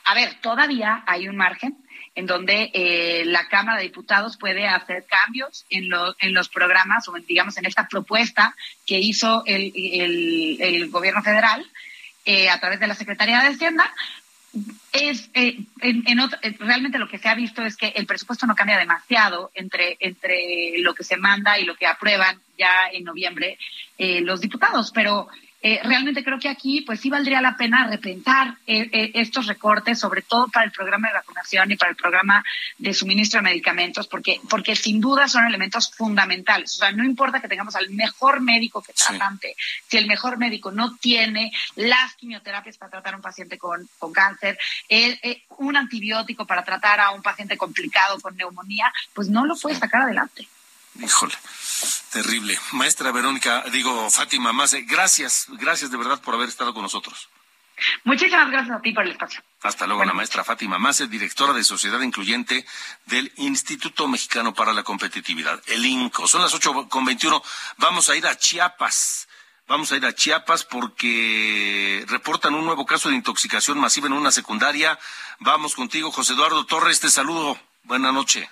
A 0.06 0.13
ver, 0.13 0.39
todavía 0.41 1.04
hay 1.08 1.27
un 1.27 1.36
margen 1.36 1.80
en 2.15 2.26
donde 2.26 2.71
eh, 2.74 3.24
la 3.26 3.47
Cámara 3.47 3.78
de 3.78 3.86
Diputados 3.86 4.38
puede 4.38 4.67
hacer 4.67 5.06
cambios 5.06 5.65
en, 5.69 5.89
en 6.19 6.34
los 6.34 6.50
programas 6.50 7.08
o, 7.08 7.13
digamos, 7.13 7.58
en 7.58 7.65
esta 7.65 7.88
propuesta 7.88 8.56
que 8.86 9.00
hizo 9.00 9.43
el, 9.45 9.71
el, 10.60 10.89
gobierno 10.89 11.24
federal 11.24 11.65
eh, 12.26 12.50
a 12.50 12.60
través 12.60 12.80
de 12.80 12.88
la 12.88 12.95
Secretaría 12.95 13.39
de 13.39 13.47
Hacienda. 13.47 13.93
Es, 14.93 15.30
eh, 15.34 15.58
en, 15.82 16.04
realmente 16.60 16.99
lo 16.99 17.08
que 17.08 17.17
se 17.17 17.30
ha 17.30 17.36
visto 17.36 17.63
es 17.63 17.77
que 17.77 17.89
el 17.89 18.06
presupuesto 18.06 18.45
no 18.45 18.56
cambia 18.56 18.77
demasiado 18.77 19.51
entre, 19.54 19.97
entre 19.99 20.80
lo 20.80 20.93
que 20.93 21.04
se 21.04 21.17
manda 21.17 21.58
y 21.58 21.65
lo 21.65 21.75
que 21.75 21.88
aprueban 21.88 22.39
ya 22.58 22.89
en 22.91 23.04
noviembre 23.04 23.58
los 23.97 24.41
diputados, 24.41 24.91
pero 24.91 25.30
eh, 25.63 25.80
realmente 25.84 26.23
creo 26.23 26.39
que 26.39 26.49
aquí 26.49 26.82
pues 26.82 26.99
sí 26.99 27.12
valdría 27.12 27.39
la 27.39 27.56
pena 27.56 27.88
repensar 27.88 28.56
eh, 28.65 28.89
eh, 28.91 29.12
estos 29.13 29.45
recortes, 29.45 29.99
sobre 29.99 30.23
todo 30.23 30.47
para 30.47 30.65
el 30.65 30.71
programa 30.71 31.10
de 31.10 31.13
vacunación 31.13 31.71
y 31.71 31.75
para 31.75 31.91
el 31.91 31.95
programa 31.95 32.43
de 32.80 32.93
suministro 32.95 33.39
de 33.39 33.43
medicamentos, 33.43 34.08
porque, 34.08 34.41
porque 34.49 34.75
sin 34.75 34.99
duda 34.99 35.27
son 35.27 35.45
elementos 35.45 35.91
fundamentales. 35.91 36.73
O 36.73 36.80
sea, 36.80 36.91
no 36.91 37.04
importa 37.04 37.39
que 37.39 37.47
tengamos 37.47 37.75
al 37.75 37.91
mejor 37.91 38.41
médico 38.41 38.82
que 38.82 38.93
tratante, 38.93 39.56
si 39.88 39.97
el 39.97 40.08
mejor 40.08 40.39
médico 40.39 40.71
no 40.71 40.95
tiene 40.97 41.51
las 41.75 42.15
quimioterapias 42.15 42.77
para 42.77 42.89
tratar 42.89 43.13
a 43.13 43.17
un 43.17 43.21
paciente 43.21 43.60
con, 43.60 43.88
con 43.99 44.12
cáncer, 44.12 44.58
un 45.57 45.77
antibiótico 45.77 46.45
para 46.45 46.63
tratar 46.63 46.99
a 46.99 47.11
un 47.11 47.21
paciente 47.21 47.57
complicado 47.57 48.19
con 48.19 48.35
neumonía, 48.35 48.91
pues 49.13 49.29
no 49.29 49.45
lo 49.45 49.55
puede 49.55 49.75
sacar 49.75 50.01
adelante. 50.03 50.47
Híjole. 50.99 51.35
Terrible. 52.11 52.59
Maestra 52.73 53.11
Verónica, 53.11 53.63
digo, 53.71 54.09
Fátima 54.09 54.51
Más, 54.51 54.75
gracias, 54.87 55.45
gracias 55.49 55.89
de 55.89 55.97
verdad 55.97 56.21
por 56.21 56.35
haber 56.35 56.49
estado 56.49 56.73
con 56.73 56.83
nosotros. 56.83 57.29
Muchísimas 58.03 58.51
gracias 58.51 58.77
a 58.77 58.81
ti 58.81 58.91
por 58.91 59.03
el 59.05 59.11
espacio. 59.11 59.41
Hasta 59.63 59.87
luego, 59.87 60.05
la 60.05 60.13
maestra 60.13 60.43
Fátima 60.43 60.77
Más, 60.77 61.09
directora 61.09 61.53
de 61.53 61.63
Sociedad 61.63 61.99
Incluyente 62.01 62.65
del 63.05 63.31
Instituto 63.37 64.07
Mexicano 64.07 64.53
para 64.53 64.73
la 64.73 64.83
Competitividad, 64.83 65.61
el 65.67 65.85
INCO. 65.85 66.27
Son 66.27 66.41
las 66.41 66.53
ocho 66.53 66.87
con 66.89 67.05
veintiuno. 67.05 67.41
Vamos 67.77 68.09
a 68.09 68.15
ir 68.15 68.27
a 68.27 68.37
Chiapas. 68.37 69.27
Vamos 69.71 69.89
a 69.93 69.95
ir 69.95 70.05
a 70.05 70.12
Chiapas 70.12 70.65
porque 70.65 72.03
reportan 72.10 72.55
un 72.55 72.65
nuevo 72.65 72.86
caso 72.86 73.07
de 73.07 73.15
intoxicación 73.15 73.79
masiva 73.79 74.07
en 74.07 74.12
una 74.12 74.29
secundaria. 74.29 74.99
Vamos 75.39 75.75
contigo, 75.75 76.12
José 76.12 76.34
Eduardo 76.34 76.65
Torres. 76.65 76.99
Te 76.99 77.07
saludo. 77.07 77.57
Buenas 77.84 78.13
noches. 78.13 78.49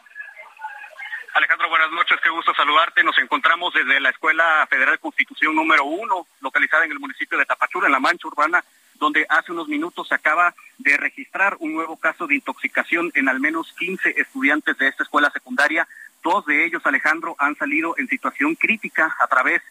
Alejandro, 1.34 1.68
buenas 1.68 1.92
noches, 1.92 2.18
qué 2.24 2.30
gusto 2.30 2.54
saludarte. 2.54 3.04
Nos 3.04 3.18
encontramos 3.18 3.74
desde 3.74 4.00
la 4.00 4.12
Escuela 4.12 4.66
Federal 4.70 4.94
de 4.94 5.00
Constitución 5.00 5.54
número 5.54 5.84
uno, 5.84 6.26
localizada 6.40 6.86
en 6.86 6.94
el 6.94 7.00
municipio 7.00 7.38
de 7.38 7.46
Tapachula, 7.46 7.88
en 7.88 7.92
la 7.92 8.00
Mancha 8.00 8.30
Urbana, 8.30 8.64
donde 8.94 9.26
hace 9.28 9.52
unos 9.52 9.68
minutos 9.68 10.08
se 10.08 10.16
acaba 10.16 10.56
de 10.78 10.96
registrar 10.96 11.58
un 11.60 11.74
nuevo 11.74 11.98
caso 11.98 12.28
de 12.28 12.36
intoxicación 12.36 13.12
en 13.14 13.28
al 13.28 13.42
menos 13.42 13.74
15 13.78 14.22
estudiantes 14.22 14.78
de 14.78 14.88
esta 14.88 15.04
escuela 15.04 15.30
secundaria. 15.32 15.86
Dos 16.24 16.46
de 16.46 16.64
ellos, 16.64 16.82
Alejandro, 16.86 17.36
han 17.40 17.58
salido 17.58 17.96
en 17.98 18.08
situación 18.08 18.56
crítica 18.56 19.18
a 19.20 19.28
través 19.28 19.62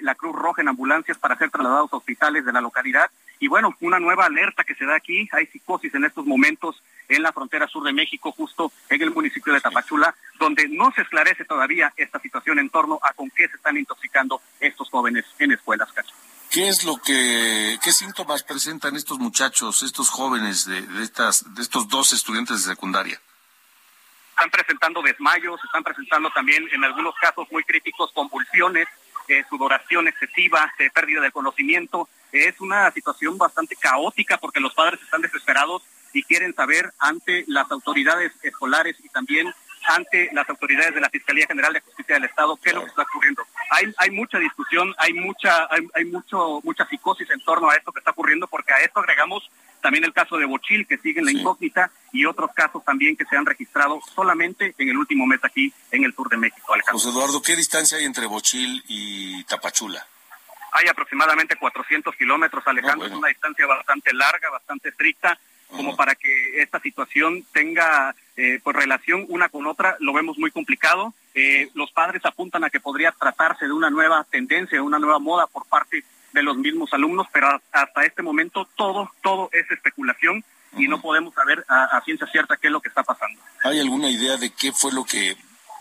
la 0.00 0.14
Cruz 0.14 0.34
Roja 0.34 0.62
en 0.62 0.68
ambulancias 0.68 1.18
para 1.18 1.36
ser 1.36 1.50
trasladados 1.50 1.92
a 1.92 1.96
hospitales 1.96 2.44
de 2.44 2.52
la 2.52 2.60
localidad. 2.60 3.10
Y 3.38 3.48
bueno, 3.48 3.74
una 3.80 3.98
nueva 3.98 4.26
alerta 4.26 4.64
que 4.64 4.74
se 4.74 4.86
da 4.86 4.96
aquí, 4.96 5.28
hay 5.32 5.46
psicosis 5.46 5.94
en 5.94 6.04
estos 6.04 6.24
momentos 6.24 6.82
en 7.08 7.22
la 7.22 7.32
frontera 7.32 7.68
sur 7.68 7.84
de 7.84 7.92
México, 7.92 8.32
justo 8.32 8.72
en 8.88 9.02
el 9.02 9.12
municipio 9.12 9.52
de 9.52 9.60
Tapachula, 9.60 10.14
donde 10.38 10.68
no 10.68 10.90
se 10.92 11.02
esclarece 11.02 11.44
todavía 11.44 11.92
esta 11.96 12.18
situación 12.20 12.58
en 12.58 12.70
torno 12.70 12.98
a 13.02 13.12
con 13.12 13.30
qué 13.30 13.48
se 13.48 13.56
están 13.56 13.76
intoxicando 13.76 14.40
estos 14.60 14.88
jóvenes 14.90 15.24
en 15.38 15.52
escuelas, 15.52 15.88
¿Qué 16.50 16.68
es 16.68 16.84
lo 16.84 16.96
que, 16.96 17.78
qué 17.82 17.92
síntomas 17.92 18.42
presentan 18.42 18.96
estos 18.96 19.18
muchachos, 19.18 19.82
estos 19.82 20.08
jóvenes 20.08 20.64
de, 20.64 20.80
de, 20.80 21.02
estas, 21.02 21.54
de 21.54 21.60
estos 21.60 21.88
dos 21.88 22.12
estudiantes 22.12 22.64
de 22.64 22.72
secundaria? 22.72 23.20
Están 24.30 24.50
presentando 24.50 25.02
desmayos, 25.02 25.62
están 25.62 25.82
presentando 25.82 26.30
también 26.30 26.66
en 26.72 26.84
algunos 26.84 27.14
casos 27.20 27.46
muy 27.50 27.62
críticos 27.64 28.10
convulsiones, 28.12 28.86
eh, 29.28 29.44
sudoración 29.48 30.08
excesiva, 30.08 30.72
pérdida 30.94 31.20
de 31.20 31.30
conocimiento. 31.30 32.08
es 32.32 32.60
una 32.60 32.90
situación 32.90 33.38
bastante 33.38 33.76
caótica 33.76 34.38
porque 34.38 34.60
los 34.60 34.74
padres 34.74 35.00
están 35.02 35.22
desesperados 35.22 35.82
y 36.12 36.22
quieren 36.22 36.54
saber 36.54 36.92
ante 36.98 37.44
las 37.46 37.70
autoridades 37.70 38.32
escolares 38.42 38.96
y 39.02 39.08
también 39.08 39.52
ante 39.86 40.30
las 40.32 40.48
autoridades 40.48 40.94
de 40.94 41.00
la 41.00 41.10
Fiscalía 41.10 41.46
General 41.46 41.72
de 41.72 41.80
Justicia 41.80 42.14
del 42.16 42.24
Estado 42.24 42.56
qué 42.56 42.70
es 42.70 42.74
lo 42.74 42.82
que 42.82 42.88
está 42.88 43.02
ocurriendo. 43.02 43.44
Hay, 43.70 43.92
hay 43.98 44.10
mucha 44.10 44.38
discusión, 44.38 44.94
hay 44.98 45.12
mucha, 45.12 45.68
hay, 45.70 45.86
hay 45.94 46.04
mucho, 46.06 46.60
mucha 46.64 46.86
psicosis 46.86 47.30
en 47.30 47.40
torno 47.40 47.70
a 47.70 47.76
esto 47.76 47.92
que 47.92 48.00
está 48.00 48.10
ocurriendo, 48.10 48.46
porque 48.46 48.72
a 48.72 48.80
esto 48.80 49.00
agregamos 49.00 49.48
también 49.86 50.02
el 50.02 50.12
caso 50.12 50.36
de 50.36 50.46
Bochil, 50.46 50.84
que 50.84 50.98
sigue 50.98 51.20
en 51.20 51.26
la 51.26 51.30
incógnita, 51.30 51.92
y 52.10 52.24
otros 52.24 52.50
casos 52.56 52.84
también 52.84 53.16
que 53.16 53.24
se 53.24 53.36
han 53.36 53.46
registrado 53.46 54.00
solamente 54.16 54.74
en 54.78 54.88
el 54.88 54.96
último 54.96 55.26
mes 55.26 55.38
aquí 55.44 55.72
en 55.92 56.02
el 56.02 56.12
sur 56.12 56.28
de 56.28 56.36
México. 56.36 56.74
José 56.90 57.10
Eduardo, 57.10 57.40
¿qué 57.40 57.54
distancia 57.54 57.96
hay 57.96 58.04
entre 58.04 58.26
Bochil 58.26 58.82
y 58.88 59.44
Tapachula? 59.44 60.04
Hay 60.72 60.88
aproximadamente 60.88 61.54
400 61.54 62.16
kilómetros, 62.16 62.66
Alejandro, 62.66 63.06
es 63.06 63.12
una 63.12 63.28
distancia 63.28 63.64
bastante 63.64 64.12
larga, 64.12 64.50
bastante 64.50 64.88
estricta, 64.88 65.38
como 65.68 65.94
para 65.94 66.16
que 66.16 66.60
esta 66.60 66.80
situación 66.80 67.44
tenga 67.52 68.12
eh, 68.36 68.58
pues 68.64 68.74
relación 68.74 69.24
una 69.28 69.48
con 69.48 69.68
otra, 69.68 69.96
lo 70.00 70.12
vemos 70.12 70.36
muy 70.36 70.50
complicado. 70.50 71.14
Eh, 71.32 71.70
los 71.74 71.92
padres 71.92 72.24
apuntan 72.24 72.64
a 72.64 72.70
que 72.70 72.80
podría 72.80 73.12
tratarse 73.12 73.66
de 73.66 73.72
una 73.72 73.90
nueva 73.90 74.26
tendencia, 74.28 74.78
de 74.78 74.82
una 74.82 74.98
nueva 74.98 75.20
moda 75.20 75.46
por 75.46 75.64
parte 75.66 76.02
de 76.36 76.42
los 76.42 76.58
mismos 76.58 76.92
alumnos, 76.92 77.26
pero 77.32 77.48
hasta 77.72 78.04
este 78.04 78.22
momento 78.22 78.68
todo, 78.76 79.10
todo 79.22 79.48
es 79.52 79.68
especulación 79.70 80.44
y 80.76 80.86
no 80.86 81.00
podemos 81.00 81.32
saber 81.32 81.64
a, 81.66 81.98
ciencia 82.04 82.26
cierta 82.26 82.58
qué 82.58 82.66
es 82.66 82.72
lo 82.72 82.82
que 82.82 82.90
está 82.90 83.02
pasando. 83.02 83.40
¿Hay 83.64 83.80
alguna 83.80 84.10
idea 84.10 84.36
de 84.36 84.50
qué 84.50 84.70
fue 84.70 84.92
lo 84.92 85.04
que 85.04 85.34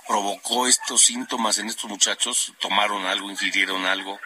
provocó 0.07 0.65
estos 0.65 1.01
síntomas 1.01 1.57
en 1.59 1.67
estos 1.67 1.89
muchachos? 1.89 2.53
¿Tomaron 2.61 3.05
algo, 3.05 3.29
ingirieron 3.29 3.85
algo? 3.85 4.17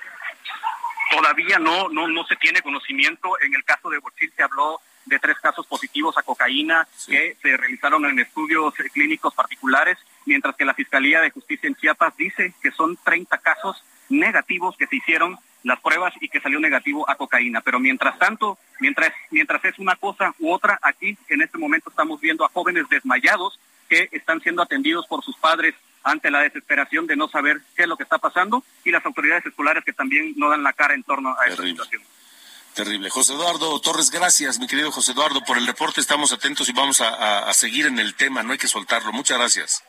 Todavía 1.10 1.58
no, 1.58 1.90
no, 1.90 2.08
no 2.08 2.24
se 2.28 2.36
tiene 2.36 2.62
conocimiento. 2.62 3.30
En 3.42 3.56
el 3.56 3.64
caso 3.64 3.90
de 3.90 3.98
Bochil 3.98 4.32
se 4.36 4.44
habló 4.44 4.80
de 5.10 5.20
tres 5.20 5.38
casos 5.40 5.66
positivos 5.68 6.18
a 6.18 6.24
cocaína 6.24 6.88
que 7.08 7.36
se 7.42 7.58
realizaron 7.58 8.06
en 8.06 8.20
estudios 8.20 8.74
clínicos 8.94 9.34
particulares, 9.34 9.98
mientras 10.26 10.56
que 10.56 10.66
la 10.66 10.74
Fiscalía 10.74 11.22
de 11.22 11.32
Justicia 11.32 11.68
en 11.68 11.76
Chiapas 11.76 12.16
dice 12.16 12.54
que 12.62 12.72
son 12.72 12.98
30 13.04 13.38
casos 13.40 13.84
negativos 14.10 14.78
que 14.78 14.88
se 14.88 14.96
hicieron 14.96 15.38
las 15.64 15.80
pruebas 15.82 16.14
y 16.22 16.30
que 16.30 16.40
salió 16.40 16.60
negativo 16.60 17.10
a 17.10 17.16
cocaína. 17.16 17.62
Pero 17.62 17.80
mientras 17.80 18.18
tanto, 18.18 18.58
mientras, 18.80 19.12
mientras 19.32 19.64
es 19.66 19.78
una 19.80 19.96
cosa 19.96 20.34
u 20.40 20.52
otra, 20.52 20.80
aquí 20.82 21.18
en 21.28 21.42
este 21.42 21.58
momento 21.58 21.90
estamos 21.90 22.22
viendo 22.22 22.46
a 22.46 22.50
jóvenes 22.50 22.88
desmayados 22.90 23.60
que 23.90 24.08
están 24.12 24.40
siendo 24.42 24.62
atendidos 24.62 25.06
por 25.08 25.24
sus 25.24 25.36
padres 25.38 25.76
ante 26.04 26.32
la 26.32 26.42
desesperación 26.42 27.08
de 27.08 27.16
no 27.16 27.28
saber 27.28 27.62
qué 27.76 27.84
es 27.84 27.88
lo 27.90 27.98
que 27.98 28.04
está 28.04 28.20
pasando 28.20 28.64
y 28.86 28.92
las 28.92 29.06
autoridades 29.06 29.46
escolares 29.46 29.84
que 29.84 29.94
también 29.94 30.34
no 30.38 30.50
dan 30.50 30.64
la 30.64 30.74
cara 30.74 30.94
en 30.94 31.04
torno 31.04 31.36
a 31.38 31.48
esta 31.48 31.64
situación. 31.64 32.02
Terrible. 32.80 33.10
José 33.10 33.34
Eduardo 33.34 33.78
Torres, 33.82 34.10
gracias, 34.10 34.58
mi 34.58 34.66
querido 34.66 34.90
José 34.90 35.12
Eduardo, 35.12 35.44
por 35.44 35.58
el 35.58 35.68
reporte. 35.68 36.00
Estamos 36.00 36.32
atentos 36.32 36.70
y 36.70 36.72
vamos 36.72 37.02
a, 37.02 37.54
seguir 37.54 37.88
en 37.88 38.00
el 38.00 38.16
tema, 38.16 38.42
no 38.42 38.54
hay 38.54 38.58
que 38.58 38.70
soltarlo. 38.70 39.12
Muchas 39.12 39.38
gracias. 39.38 39.84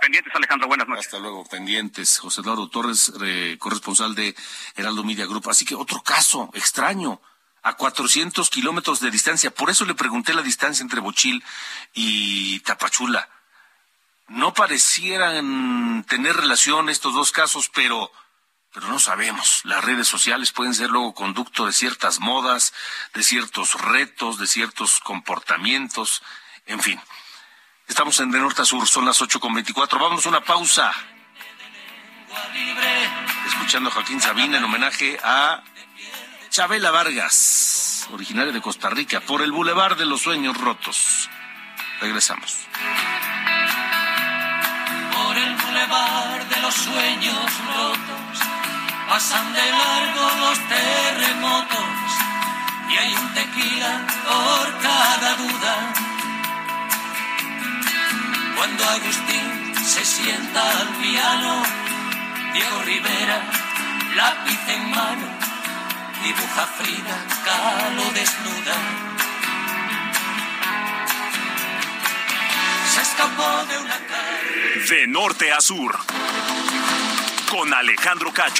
Pendientes, 0.00 0.34
Alejandro, 0.34 0.66
buenas 0.66 0.88
noches. 0.88 1.04
Hasta 1.04 1.18
luego, 1.18 1.44
pendientes. 1.44 2.18
José 2.18 2.40
Eduardo 2.40 2.70
Torres, 2.70 3.12
corresponsal 3.58 4.14
de 4.14 4.34
Heraldo 4.74 5.04
Media 5.04 5.26
Group. 5.26 5.50
Así 5.50 5.66
que 5.66 5.74
otro 5.74 6.02
caso 6.02 6.48
extraño, 6.54 7.20
a 7.62 7.74
400 7.74 8.48
kilómetros 8.48 9.00
de 9.00 9.10
distancia. 9.10 9.50
Por 9.50 9.68
eso 9.68 9.84
le 9.84 9.94
pregunté 9.94 10.32
la 10.32 10.40
distancia 10.40 10.82
entre 10.82 11.00
Bochil 11.00 11.44
y 11.92 12.60
Tapachula. 12.60 13.28
No 14.28 14.54
parecieran 14.54 16.04
tener 16.08 16.36
relación 16.36 16.88
estos 16.88 17.12
dos 17.12 17.32
casos, 17.32 17.70
pero 17.74 18.10
pero 18.72 18.88
no 18.88 18.98
sabemos. 18.98 19.60
Las 19.64 19.84
redes 19.84 20.08
sociales 20.08 20.52
pueden 20.52 20.74
ser 20.74 20.90
luego 20.90 21.14
conducto 21.14 21.66
de 21.66 21.72
ciertas 21.72 22.20
modas, 22.20 22.72
de 23.14 23.22
ciertos 23.22 23.80
retos, 23.80 24.38
de 24.38 24.46
ciertos 24.46 25.00
comportamientos, 25.00 26.22
en 26.66 26.80
fin. 26.80 27.00
Estamos 27.88 28.20
en 28.20 28.30
de 28.30 28.38
norte 28.38 28.62
a 28.62 28.64
sur, 28.64 28.86
son 28.88 29.04
las 29.04 29.20
ocho 29.20 29.40
con 29.40 29.52
veinticuatro. 29.52 29.98
Vamos 29.98 30.24
a 30.24 30.28
una 30.28 30.40
pausa. 30.42 30.92
Escuchando 33.48 33.90
a 33.90 33.92
Joaquín 33.92 34.20
Sabina 34.20 34.58
en 34.58 34.64
homenaje 34.64 35.18
a 35.24 35.62
Chabela 36.50 36.92
Vargas, 36.92 38.08
originaria 38.12 38.52
de 38.52 38.60
Costa 38.60 38.90
Rica, 38.90 39.20
por 39.20 39.42
el 39.42 39.50
Boulevard 39.50 39.96
de 39.96 40.06
los 40.06 40.22
Sueños 40.22 40.56
Rotos. 40.56 41.28
Regresamos. 42.00 42.56
Por 45.12 45.36
el 45.36 45.56
acabar 45.90 46.48
de 46.48 46.60
los 46.60 46.74
sueños 46.74 47.50
rotos, 47.66 48.29
pasan 49.10 49.52
de 49.52 49.70
largo 49.72 50.24
los 50.38 50.58
terremotos 50.68 51.90
y 52.90 52.96
hay 52.96 53.12
un 53.12 53.34
tequila 53.34 54.06
por 54.24 54.78
cada 54.78 55.34
duda. 55.34 55.74
Cuando 58.56 58.84
Agustín 58.84 59.74
se 59.84 60.04
sienta 60.04 60.60
al 60.78 60.88
piano, 61.02 61.62
Diego 62.54 62.82
Rivera, 62.84 63.38
lápiz 64.14 64.60
en 64.68 64.90
mano, 64.90 65.26
dibuja 66.22 66.66
Frida 66.78 67.16
calo 67.44 68.04
desnuda. 68.12 68.76
Se 72.94 73.00
escapó 73.02 73.66
de 73.70 73.78
una 73.78 73.98
calle. 74.10 74.84
De 74.88 75.06
norte 75.08 75.52
a 75.52 75.60
sur. 75.60 75.98
Con 77.50 77.74
Alejandro 77.74 78.32
Cacho. 78.32 78.59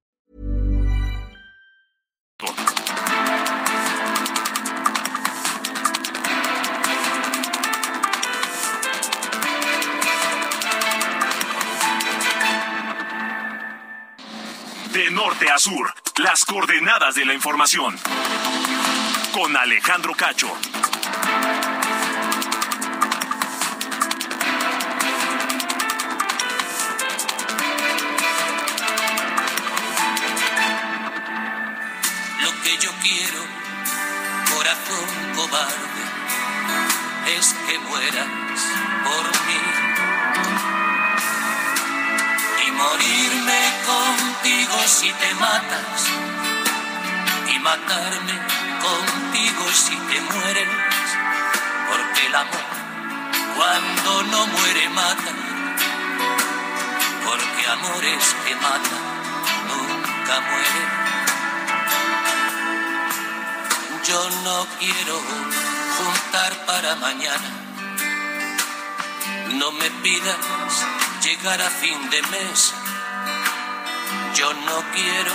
Norte 15.23 15.51
a 15.51 15.59
sur. 15.59 15.93
Las 16.17 16.45
coordenadas 16.45 17.13
de 17.13 17.25
la 17.25 17.35
información. 17.35 17.95
Con 19.31 19.55
Alejandro 19.55 20.15
Cacho. 20.15 20.47
Lo 32.41 32.61
que 32.63 32.77
yo 32.79 32.91
quiero, 33.03 33.43
corazón 34.55 35.07
cobarde, 35.35 36.03
es 37.37 37.55
que 37.67 37.77
mueras 37.77 38.27
por 39.03 39.25
mí. 39.45 39.90
Morirme 42.81 43.61
contigo 43.85 44.77
si 44.87 45.11
te 45.11 45.33
matas. 45.35 45.99
Y 47.53 47.59
matarme 47.59 48.35
contigo 48.85 49.63
si 49.71 49.95
te 50.09 50.21
mueres. 50.21 50.69
Porque 51.89 52.25
el 52.25 52.35
amor, 52.35 52.69
cuando 53.55 54.23
no 54.31 54.47
muere, 54.47 54.89
mata. 54.89 55.31
Porque 57.25 57.67
amores 57.67 58.35
que 58.45 58.55
matan 58.55 59.03
nunca 59.69 60.39
mueren. 60.49 60.89
Yo 64.07 64.29
no 64.43 64.67
quiero 64.79 65.21
juntar 65.97 66.65
para 66.65 66.95
mañana. 66.95 67.49
No 69.59 69.71
me 69.73 69.91
pidas 70.01 70.37
llegar 71.21 71.61
a 71.61 71.69
fin 71.69 72.09
de 72.09 72.21
mes. 72.23 72.73
Yo 74.33 74.53
no 74.53 74.83
quiero 74.91 75.31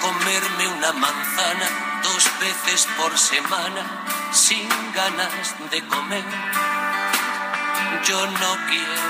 comerme 0.00 0.68
una 0.68 0.92
manzana 0.92 2.00
dos 2.02 2.30
veces 2.40 2.88
por 2.98 3.16
semana 3.16 3.82
sin 4.32 4.68
ganas 4.92 5.54
de 5.70 5.86
comer. 5.86 6.24
Yo 8.04 8.26
no 8.26 8.66
quiero 8.68 9.02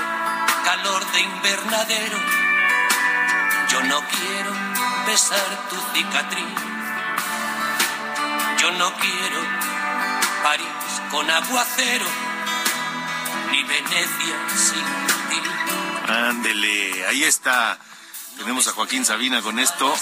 calor 0.63 1.11
de 1.11 1.21
invernadero. 1.21 2.17
Yo 3.69 3.83
no 3.83 3.99
quiero 4.01 4.51
besar 5.07 5.67
tu 5.69 5.75
cicatriz. 5.93 6.55
Yo 8.59 8.71
no 8.71 8.93
quiero 8.93 9.39
París 10.43 11.01
con 11.09 11.29
aguacero, 11.29 12.05
ni 13.51 13.63
Venecia 13.63 14.37
sin 14.55 14.85
ti. 15.29 15.84
Ándele, 16.09 17.05
ahí 17.07 17.23
está. 17.23 17.79
Tenemos 18.37 18.67
a 18.67 18.73
Joaquín 18.73 19.05
Sabina 19.05 19.41
con 19.41 19.59
esto, 19.59 19.93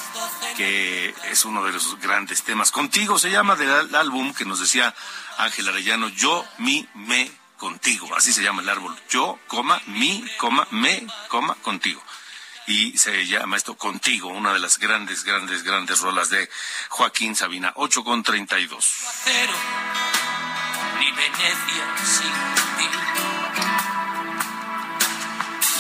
que 0.58 1.14
es 1.30 1.46
uno 1.46 1.64
de 1.64 1.72
los 1.72 2.00
grandes 2.00 2.44
temas. 2.44 2.72
Contigo 2.72 3.20
se 3.20 3.30
llama 3.30 3.56
del 3.56 3.94
álbum 3.96 4.34
que 4.34 4.44
nos 4.44 4.60
decía 4.60 4.94
Ángel 5.38 5.70
Arellano, 5.70 6.10
Yo, 6.10 6.46
mi, 6.58 6.88
me, 6.96 7.32
contigo. 7.58 8.10
Así 8.16 8.34
se 8.34 8.42
llama 8.42 8.62
el 8.62 8.70
árbol. 8.70 8.96
Yo, 9.10 9.40
coma, 9.48 9.82
mi, 9.86 10.26
coma, 10.38 10.68
me, 10.72 11.06
coma, 11.30 11.56
contigo. 11.62 12.04
Y 12.66 12.98
se 12.98 13.28
llama 13.28 13.58
esto 13.58 13.76
Contigo, 13.78 14.30
una 14.30 14.54
de 14.54 14.60
las 14.60 14.80
grandes, 14.80 15.24
grandes, 15.24 15.64
grandes 15.64 16.00
rolas 16.00 16.30
de 16.30 16.50
Joaquín 16.90 17.36
Sabina. 17.36 17.74
8 17.76 18.04
con 18.04 18.24
32. 18.24 18.86
Cero, 19.26 19.54
ni. 21.00 21.12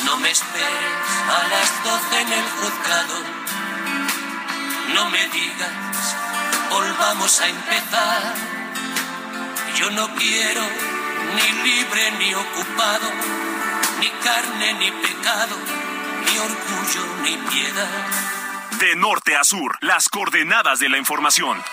No 0.06 0.18
me 0.18 0.30
esperes 0.30 1.04
a 1.30 1.48
las 1.48 1.84
doce 1.84 2.22
en 2.22 2.34
el 2.34 2.44
juzgado. 2.44 3.24
No 4.94 5.10
me 5.10 5.28
digas, 5.30 6.16
volvamos 6.70 7.42
a 7.42 7.48
empezar. 7.48 8.34
Yo 9.76 9.90
no 9.92 10.08
quiero 10.16 10.62
ni 11.36 11.64
libre 11.64 12.12
ni 12.20 12.34
ocupado, 12.34 13.10
ni 14.00 14.10
carne 14.24 14.74
ni 14.74 14.92
pecado, 14.92 15.56
ni 16.26 16.38
orgullo 16.38 17.06
ni 17.24 17.38
piedad. 17.50 18.34
De 18.80 18.96
norte 18.96 19.36
a 19.36 19.44
sur. 19.44 19.78
Las 19.82 20.10
coordenadas 20.10 20.80
de 20.80 20.90
la 20.90 20.98
información. 20.98 21.64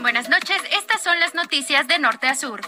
Buenas 0.00 0.28
noches, 0.28 0.60
estas 0.72 1.02
son 1.02 1.20
las 1.20 1.34
noticias 1.34 1.86
de 1.86 1.98
norte 1.98 2.26
a 2.26 2.34
sur. 2.34 2.60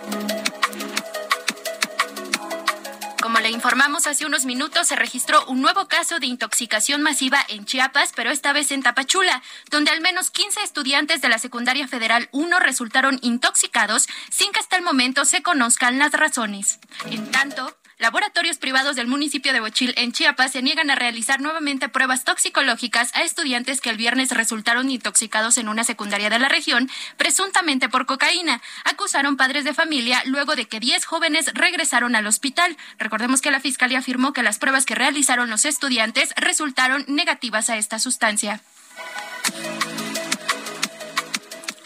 Como 3.35 3.42
le 3.42 3.51
informamos 3.51 4.07
hace 4.07 4.27
unos 4.27 4.44
minutos, 4.44 4.87
se 4.87 4.94
registró 4.94 5.44
un 5.47 5.61
nuevo 5.61 5.88
caso 5.88 6.20
de 6.20 6.27
intoxicación 6.27 7.03
masiva 7.03 7.44
en 7.49 7.64
Chiapas, 7.64 8.12
pero 8.14 8.31
esta 8.31 8.53
vez 8.53 8.70
en 8.70 8.85
Tapachula, 8.85 9.42
donde 9.73 9.90
al 9.90 10.01
menos 10.01 10.31
15 10.31 10.62
estudiantes 10.62 11.20
de 11.20 11.29
la 11.29 11.40
Secundaria 11.40 11.88
Federal 11.88 12.29
1 12.31 12.61
resultaron 12.61 13.18
intoxicados 13.23 14.07
sin 14.31 14.53
que 14.53 14.61
hasta 14.61 14.77
el 14.77 14.85
momento 14.85 15.25
se 15.25 15.42
conozcan 15.42 15.99
las 15.99 16.12
razones. 16.12 16.79
En 17.11 17.29
tanto, 17.33 17.77
Laboratorios 17.98 18.59
privados 18.59 18.96
del 18.96 19.07
municipio 19.07 19.52
de 19.52 19.61
Bochil 19.61 19.94
en 19.96 20.12
Chiapas 20.12 20.52
se 20.52 20.62
niegan 20.62 20.90
a 20.90 20.96
realizar 20.96 21.40
nuevamente 21.40 21.88
pruebas 21.88 22.24
toxicológicas 22.24 23.14
a 23.14 23.22
estudiantes 23.22 23.80
que 23.80 23.90
el 23.90 23.96
viernes 23.96 24.30
resultaron 24.33 24.90
intoxicados 24.90 25.59
en 25.59 25.68
una 25.68 25.85
secundaria 25.85 26.28
de 26.28 26.40
la 26.40 26.48
región, 26.48 26.90
presuntamente 27.16 27.88
por 27.88 28.07
cocaína. 28.07 28.61
Acusaron 28.85 29.37
padres 29.37 29.64
de 29.64 29.74
familia 29.74 30.22
luego 30.26 30.57
de 30.57 30.66
que 30.66 30.80
10 30.80 31.04
jóvenes 31.04 31.52
regresaron 31.54 32.16
al 32.16 32.26
hospital. 32.26 32.76
Recordemos 32.98 33.40
que 33.40 33.52
la 33.52 33.61
fiscalía 33.61 34.00
afirmó 34.00 34.33
que 34.33 34.42
las 34.42 34.59
pruebas 34.59 34.87
que 34.87 34.96
realizaron 34.96 35.48
los 35.48 35.64
estudiantes 35.64 36.33
resultaron 36.37 37.04
negativas 37.07 37.70
a 37.70 37.76
esta 37.76 38.00
sustancia. 38.00 38.61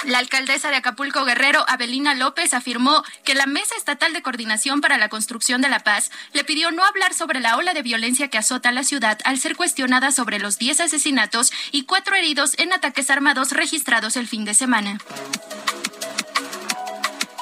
La 0.05 0.19
alcaldesa 0.19 0.71
de 0.71 0.77
Acapulco 0.77 1.25
Guerrero, 1.25 1.65
Abelina 1.69 2.15
López, 2.15 2.55
afirmó 2.55 3.03
que 3.25 3.35
la 3.35 3.47
Mesa 3.47 3.75
Estatal 3.77 4.13
de 4.13 4.23
Coordinación 4.23 4.81
para 4.81 4.97
la 4.97 5.09
Construcción 5.09 5.61
de 5.61 5.69
la 5.69 5.81
Paz 5.81 6.11
le 6.33 6.45
pidió 6.45 6.71
no 6.71 6.85
hablar 6.85 7.15
sobre 7.15 7.41
la 7.41 7.57
ola 7.57 7.75
de 7.75 7.83
violencia 7.83 8.29
que 8.29 8.39
azota 8.39 8.71
la 8.71 8.85
ciudad 8.85 9.19
al 9.25 9.39
ser 9.39 9.57
cuestionada 9.57 10.13
sobre 10.13 10.39
los 10.39 10.59
10 10.59 10.81
asesinatos 10.81 11.53
y 11.73 11.85
cuatro 11.85 12.15
heridos 12.15 12.55
en 12.59 12.73
ataques 12.73 13.11
armados 13.11 13.51
registrados 13.51 14.17
el 14.17 14.29
fin 14.29 14.45
de 14.45 14.55
semana. 14.55 14.99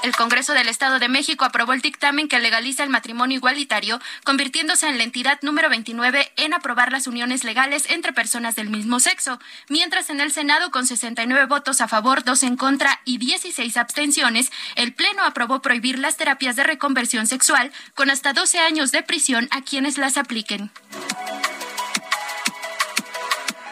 El 0.07 0.15
Congreso 0.15 0.53
del 0.53 0.69
Estado 0.69 1.01
de 1.01 1.09
México 1.09 1.45
aprobó 1.45 1.73
el 1.73 1.81
dictamen 1.81 2.29
que 2.29 2.39
legaliza 2.39 2.85
el 2.85 2.91
matrimonio 2.91 3.39
igualitario, 3.39 4.01
convirtiéndose 4.23 4.87
en 4.87 4.99
la 4.99 5.03
entidad 5.03 5.41
número 5.43 5.69
29 5.69 6.31
en 6.37 6.55
aprobar 6.55 6.93
las 6.93 7.09
uniones 7.09 7.43
legales 7.43 7.91
entre 7.91 8.13
personas 8.13 8.55
del 8.55 8.71
mismo 8.71 9.01
sexo, 9.01 9.41
mientras 9.69 10.09
en 10.09 10.21
el 10.21 10.31
Senado 10.31 10.71
con 10.71 10.87
69 10.87 11.47
votos 11.47 11.81
a 11.81 11.89
favor, 11.89 12.23
2 12.23 12.45
en 12.45 12.57
contra 12.57 13.01
y 13.05 13.19
16 13.19 13.77
abstenciones, 13.77 14.53
el 14.77 14.95
Pleno 14.95 15.25
aprobó 15.25 15.61
prohibir 15.61 15.99
las 15.99 16.17
terapias 16.17 16.55
de 16.55 16.63
reconversión 16.63 17.27
sexual 17.27 17.73
con 17.97 18.09
hasta 18.09 18.33
12 18.33 18.61
años 18.61 18.93
de 18.93 19.03
prisión 19.03 19.49
a 19.51 19.63
quienes 19.63 19.99
las 19.99 20.19
apliquen. 20.19 20.71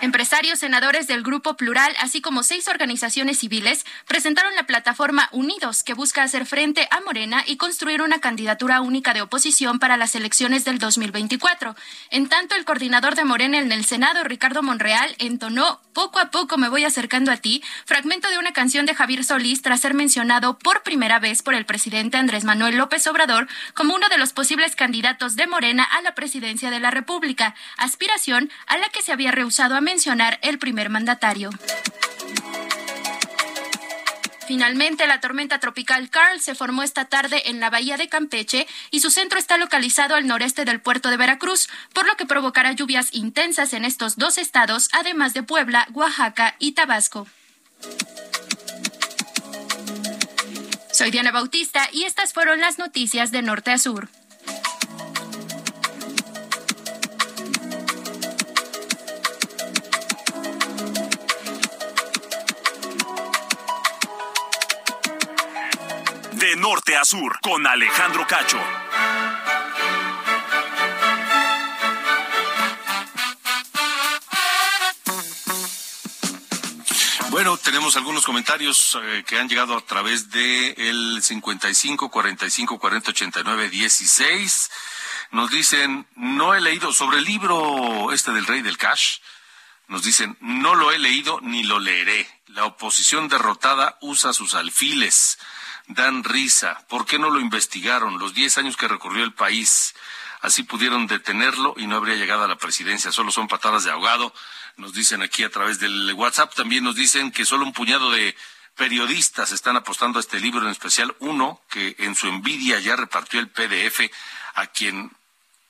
Empresarios, 0.04 0.58
senadores 0.58 1.06
del 1.06 1.22
Grupo 1.22 1.56
Plural, 1.56 1.94
así 1.98 2.20
como 2.20 2.42
seis 2.42 2.68
organizaciones 2.68 3.38
civiles, 3.38 3.86
presentaron 4.06 4.54
la 4.54 4.66
plataforma 4.66 5.30
Unidos, 5.32 5.82
que 5.82 5.94
busca 5.94 6.22
hacer 6.22 6.44
frente 6.44 6.86
a 6.90 7.00
Morena 7.00 7.42
y 7.46 7.56
construir 7.56 8.02
una 8.02 8.20
candidatura 8.20 8.82
única 8.82 9.14
de 9.14 9.22
oposición 9.22 9.78
para 9.78 9.96
las 9.96 10.14
elecciones 10.14 10.66
del 10.66 10.78
2024. 10.78 11.74
En 12.10 12.28
tanto, 12.28 12.54
el 12.54 12.66
coordinador 12.66 13.14
de 13.14 13.24
Morena 13.24 13.56
en 13.56 13.72
el 13.72 13.86
Senado, 13.86 14.24
Ricardo 14.24 14.62
Monreal, 14.62 15.16
entonó 15.18 15.80
Poco 15.94 16.18
a 16.18 16.32
poco 16.32 16.58
me 16.58 16.68
voy 16.68 16.84
acercando 16.84 17.30
a 17.30 17.36
ti, 17.36 17.62
fragmento 17.86 18.28
de 18.28 18.36
una 18.36 18.52
canción 18.52 18.84
de 18.84 18.96
Javier 18.96 19.22
Solís 19.22 19.62
tras 19.62 19.80
ser 19.80 19.94
mencionado 19.94 20.58
por 20.58 20.82
primera 20.82 21.20
vez 21.20 21.40
por 21.40 21.54
el 21.54 21.66
presidente 21.66 22.16
Andrés 22.16 22.42
Manuel 22.42 22.76
López 22.76 23.06
Obrador 23.06 23.46
como 23.74 23.94
uno 23.94 24.08
de 24.08 24.18
los 24.18 24.32
posibles 24.32 24.74
candidatos 24.74 25.36
de 25.36 25.46
Morena 25.46 25.84
a 25.84 26.02
la 26.02 26.16
presidencia 26.16 26.72
de 26.72 26.80
la 26.80 26.90
República, 26.90 27.54
aspiración 27.76 28.50
a 28.66 28.76
la 28.76 28.88
que 28.88 29.02
se 29.02 29.12
había 29.12 29.30
rehusado 29.30 29.76
a 29.76 29.80
el 30.42 30.58
primer 30.58 30.90
mandatario. 30.90 31.50
Finalmente, 34.46 35.06
la 35.06 35.20
tormenta 35.20 35.60
tropical 35.60 36.10
Carl 36.10 36.40
se 36.40 36.56
formó 36.56 36.82
esta 36.82 37.04
tarde 37.04 37.48
en 37.48 37.60
la 37.60 37.70
bahía 37.70 37.96
de 37.96 38.08
Campeche 38.08 38.66
y 38.90 39.00
su 39.00 39.10
centro 39.10 39.38
está 39.38 39.56
localizado 39.56 40.16
al 40.16 40.26
noreste 40.26 40.64
del 40.64 40.80
puerto 40.80 41.10
de 41.10 41.16
Veracruz, 41.16 41.68
por 41.92 42.06
lo 42.06 42.16
que 42.16 42.26
provocará 42.26 42.72
lluvias 42.72 43.14
intensas 43.14 43.72
en 43.72 43.84
estos 43.84 44.16
dos 44.16 44.36
estados, 44.36 44.88
además 44.92 45.32
de 45.32 45.44
Puebla, 45.44 45.86
Oaxaca 45.92 46.56
y 46.58 46.72
Tabasco. 46.72 47.28
Soy 50.92 51.12
Diana 51.12 51.30
Bautista 51.30 51.88
y 51.92 52.02
estas 52.02 52.32
fueron 52.32 52.60
las 52.60 52.78
noticias 52.78 53.30
de 53.30 53.42
norte 53.42 53.70
a 53.70 53.78
sur. 53.78 54.08
Norte 66.56 66.96
a 66.96 67.04
sur, 67.04 67.38
con 67.40 67.66
Alejandro 67.66 68.26
Cacho. 68.26 68.60
Bueno, 77.30 77.56
tenemos 77.56 77.96
algunos 77.96 78.24
comentarios 78.24 78.96
eh, 79.02 79.24
que 79.26 79.38
han 79.38 79.48
llegado 79.48 79.76
a 79.76 79.80
través 79.80 80.30
de 80.30 80.70
el 80.76 81.20
55 81.20 82.08
45 82.08 82.78
40 82.78 83.10
89 83.10 83.70
16. 83.70 84.70
Nos 85.32 85.50
dicen, 85.50 86.06
no 86.14 86.54
he 86.54 86.60
leído 86.60 86.92
sobre 86.92 87.18
el 87.18 87.24
libro 87.24 88.12
este 88.12 88.30
del 88.32 88.46
Rey 88.46 88.62
del 88.62 88.78
Cash. 88.78 89.18
Nos 89.88 90.04
dicen, 90.04 90.38
no 90.40 90.76
lo 90.76 90.92
he 90.92 90.98
leído 90.98 91.40
ni 91.40 91.64
lo 91.64 91.80
leeré. 91.80 92.26
La 92.46 92.66
oposición 92.66 93.28
derrotada 93.28 93.98
usa 94.00 94.32
sus 94.32 94.54
alfiles. 94.54 95.38
Dan 95.86 96.24
risa. 96.24 96.84
¿Por 96.88 97.06
qué 97.06 97.18
no 97.18 97.30
lo 97.30 97.40
investigaron? 97.40 98.18
Los 98.18 98.34
10 98.34 98.58
años 98.58 98.76
que 98.76 98.88
recorrió 98.88 99.24
el 99.24 99.34
país. 99.34 99.94
Así 100.40 100.62
pudieron 100.62 101.06
detenerlo 101.06 101.74
y 101.76 101.86
no 101.86 101.96
habría 101.96 102.16
llegado 102.16 102.44
a 102.44 102.48
la 102.48 102.56
presidencia. 102.56 103.12
Solo 103.12 103.30
son 103.30 103.48
patadas 103.48 103.84
de 103.84 103.90
ahogado 103.90 104.32
nos 104.76 104.92
dicen 104.92 105.22
aquí 105.22 105.44
a 105.44 105.50
través 105.50 105.78
del 105.78 106.12
WhatsApp. 106.14 106.54
También 106.54 106.84
nos 106.84 106.94
dicen 106.94 107.30
que 107.30 107.44
solo 107.44 107.64
un 107.64 107.72
puñado 107.72 108.10
de 108.10 108.36
periodistas 108.76 109.52
están 109.52 109.76
apostando 109.76 110.18
a 110.18 110.20
este 110.20 110.40
libro, 110.40 110.62
en 110.62 110.70
especial 110.70 111.14
uno 111.20 111.60
que 111.70 111.94
en 111.98 112.14
su 112.14 112.26
envidia 112.26 112.80
ya 112.80 112.96
repartió 112.96 113.40
el 113.40 113.48
PDF 113.48 114.10
a 114.54 114.66
quien 114.66 115.10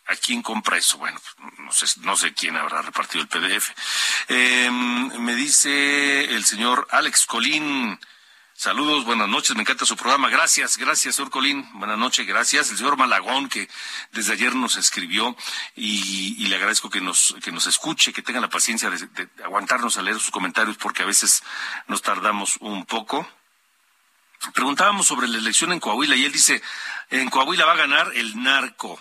¿A 0.07 0.42
compra 0.42 0.77
eso? 0.77 0.98
Bueno, 0.98 1.18
no 1.61 1.72
sé, 1.72 1.87
no 2.00 2.14
sé 2.14 2.35
quién 2.35 2.57
habrá 2.57 2.83
repartido 2.83 3.22
el 3.22 3.29
PDF. 3.29 3.70
Eh, 4.29 4.70
me 4.70 5.35
dice 5.35 6.24
el 6.35 6.44
señor 6.44 6.87
Alex 6.90 7.24
Colín, 7.24 7.98
Saludos, 8.64 9.05
buenas 9.05 9.29
noches, 9.29 9.55
me 9.57 9.61
encanta 9.61 9.85
su 9.85 9.94
programa. 9.94 10.31
Gracias, 10.31 10.79
gracias, 10.79 11.16
señor 11.16 11.31
Colín. 11.31 11.68
Buenas 11.74 11.98
noches, 11.98 12.27
gracias. 12.27 12.70
El 12.70 12.79
señor 12.79 12.96
Malagón, 12.96 13.50
que 13.50 13.68
desde 14.12 14.33
ayer 14.33 14.55
nos 14.55 14.77
escribió 14.77 15.37
y, 15.77 16.46
le 16.46 16.57
agradezco 16.57 16.88
que 16.88 17.03
nos, 17.03 17.37
que 17.44 17.53
nos 17.53 17.66
escuche, 17.66 18.14
que 18.14 18.22
tenga 18.22 18.40
la 18.40 18.48
paciencia 18.48 18.88
de, 18.88 18.96
de, 19.07 19.29
aguantarnos 19.44 19.98
a 19.98 20.03
leer 20.03 20.18
sus 20.18 20.31
comentarios 20.31 20.79
porque 20.79 21.03
a 21.03 21.05
veces 21.05 21.42
nos 21.88 22.00
tardamos 22.00 22.57
un 22.61 22.87
poco. 22.87 23.29
Preguntábamos 24.55 25.07
sobre 25.07 25.29
la 25.29 25.37
elección 25.37 25.70
en 25.70 25.79
Coahuila 25.79 26.16
y 26.16 26.24
él 26.24 26.33
dice, 26.33 26.62
en 27.11 27.29
Coahuila 27.29 27.66
va 27.66 27.72
a 27.72 27.77
ganar 27.77 28.12
el 28.14 28.42
narco 28.42 28.98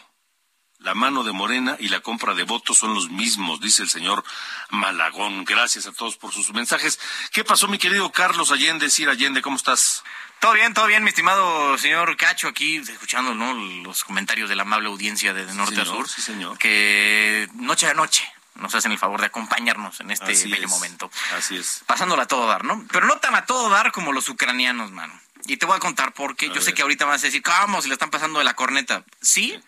la 0.84 0.93
mano 0.93 1.24
de 1.24 1.32
Morena 1.32 1.78
y 1.80 1.88
la 1.88 2.02
compra 2.02 2.34
de 2.34 2.43
votos 2.43 2.78
son 2.78 2.93
los 2.93 3.10
mismos, 3.10 3.62
dice 3.62 3.84
el 3.84 3.89
señor 3.89 4.24
Malagón. 4.69 5.46
Gracias 5.46 5.88
a 5.88 5.93
todos 5.93 6.17
por 6.17 6.34
sus 6.34 6.54
mensajes. 6.54 7.00
¿Qué 7.32 7.43
pasó, 7.43 7.67
mi 7.67 7.78
querido 7.78 8.12
Carlos 8.12 8.52
Allende? 8.52 8.89
Sir 8.89 9.10
Allende, 9.10 9.41
¿cómo 9.41 9.56
estás? 9.56 10.04
Todo 10.39 10.54
bien, 10.54 10.74
todo 10.74 10.86
bien, 10.88 11.04
mi 11.04 11.10
estimado 11.10 11.78
señor 11.78 12.17
Cacho, 12.17 12.50
aquí 12.50 12.78
escuchando 12.78 13.34
¿no? 13.34 13.54
los 13.54 14.04
comentarios 14.04 14.50
de 14.50 14.58
la 14.58 14.63
amable 14.63 14.89
audiencia 14.89 15.34
de 15.34 15.46
Norte 15.54 15.80
a 15.80 15.86
Sur. 15.86 16.10
Sí, 16.10 16.22
señor. 16.22 16.58
Que 16.58 17.48
noche 17.54 17.88
a 17.88 17.93
noche 17.93 18.30
nos 18.56 18.76
hacen 18.76 18.91
el 18.91 19.00
favor 19.00 19.22
de 19.22 19.28
acompañarnos 19.28 20.02
en 20.02 20.12
este 20.12 20.34
bello 20.50 20.67
momento. 20.67 21.10
Así 21.38 21.56
es. 21.56 21.84
Pasándola 21.86 22.24
a 22.24 22.28
todo 22.28 22.46
dar, 22.46 22.65
¿no? 22.65 22.86
Pero 22.91 23.08
no 23.08 23.17
tan 23.19 23.36
a 23.36 23.46
todo 23.46 23.69
dar 23.69 23.93
como 23.93 24.12
los 24.12 24.28
ucranianos, 24.28 24.91
mano. 24.91 25.17
Y 25.46 25.58
te 25.58 25.65
voy 25.65 25.78
a 25.78 25.80
contar 25.80 26.13
por 26.13 26.36
qué. 26.36 26.50
Yo 26.50 26.62
sé 26.62 26.74
que 26.74 26.82
ahorita 26.82 27.06
vas 27.06 27.24
a 27.24 27.28
decir, 27.28 27.41
¿cómo? 27.41 27.82
Si 27.82 27.88
le 27.88 27.93
están 27.93 28.10
pasando 28.10 28.39
de 28.39 28.46
la 28.46 28.54
corneta. 28.54 29.06
Sí, 29.22 29.60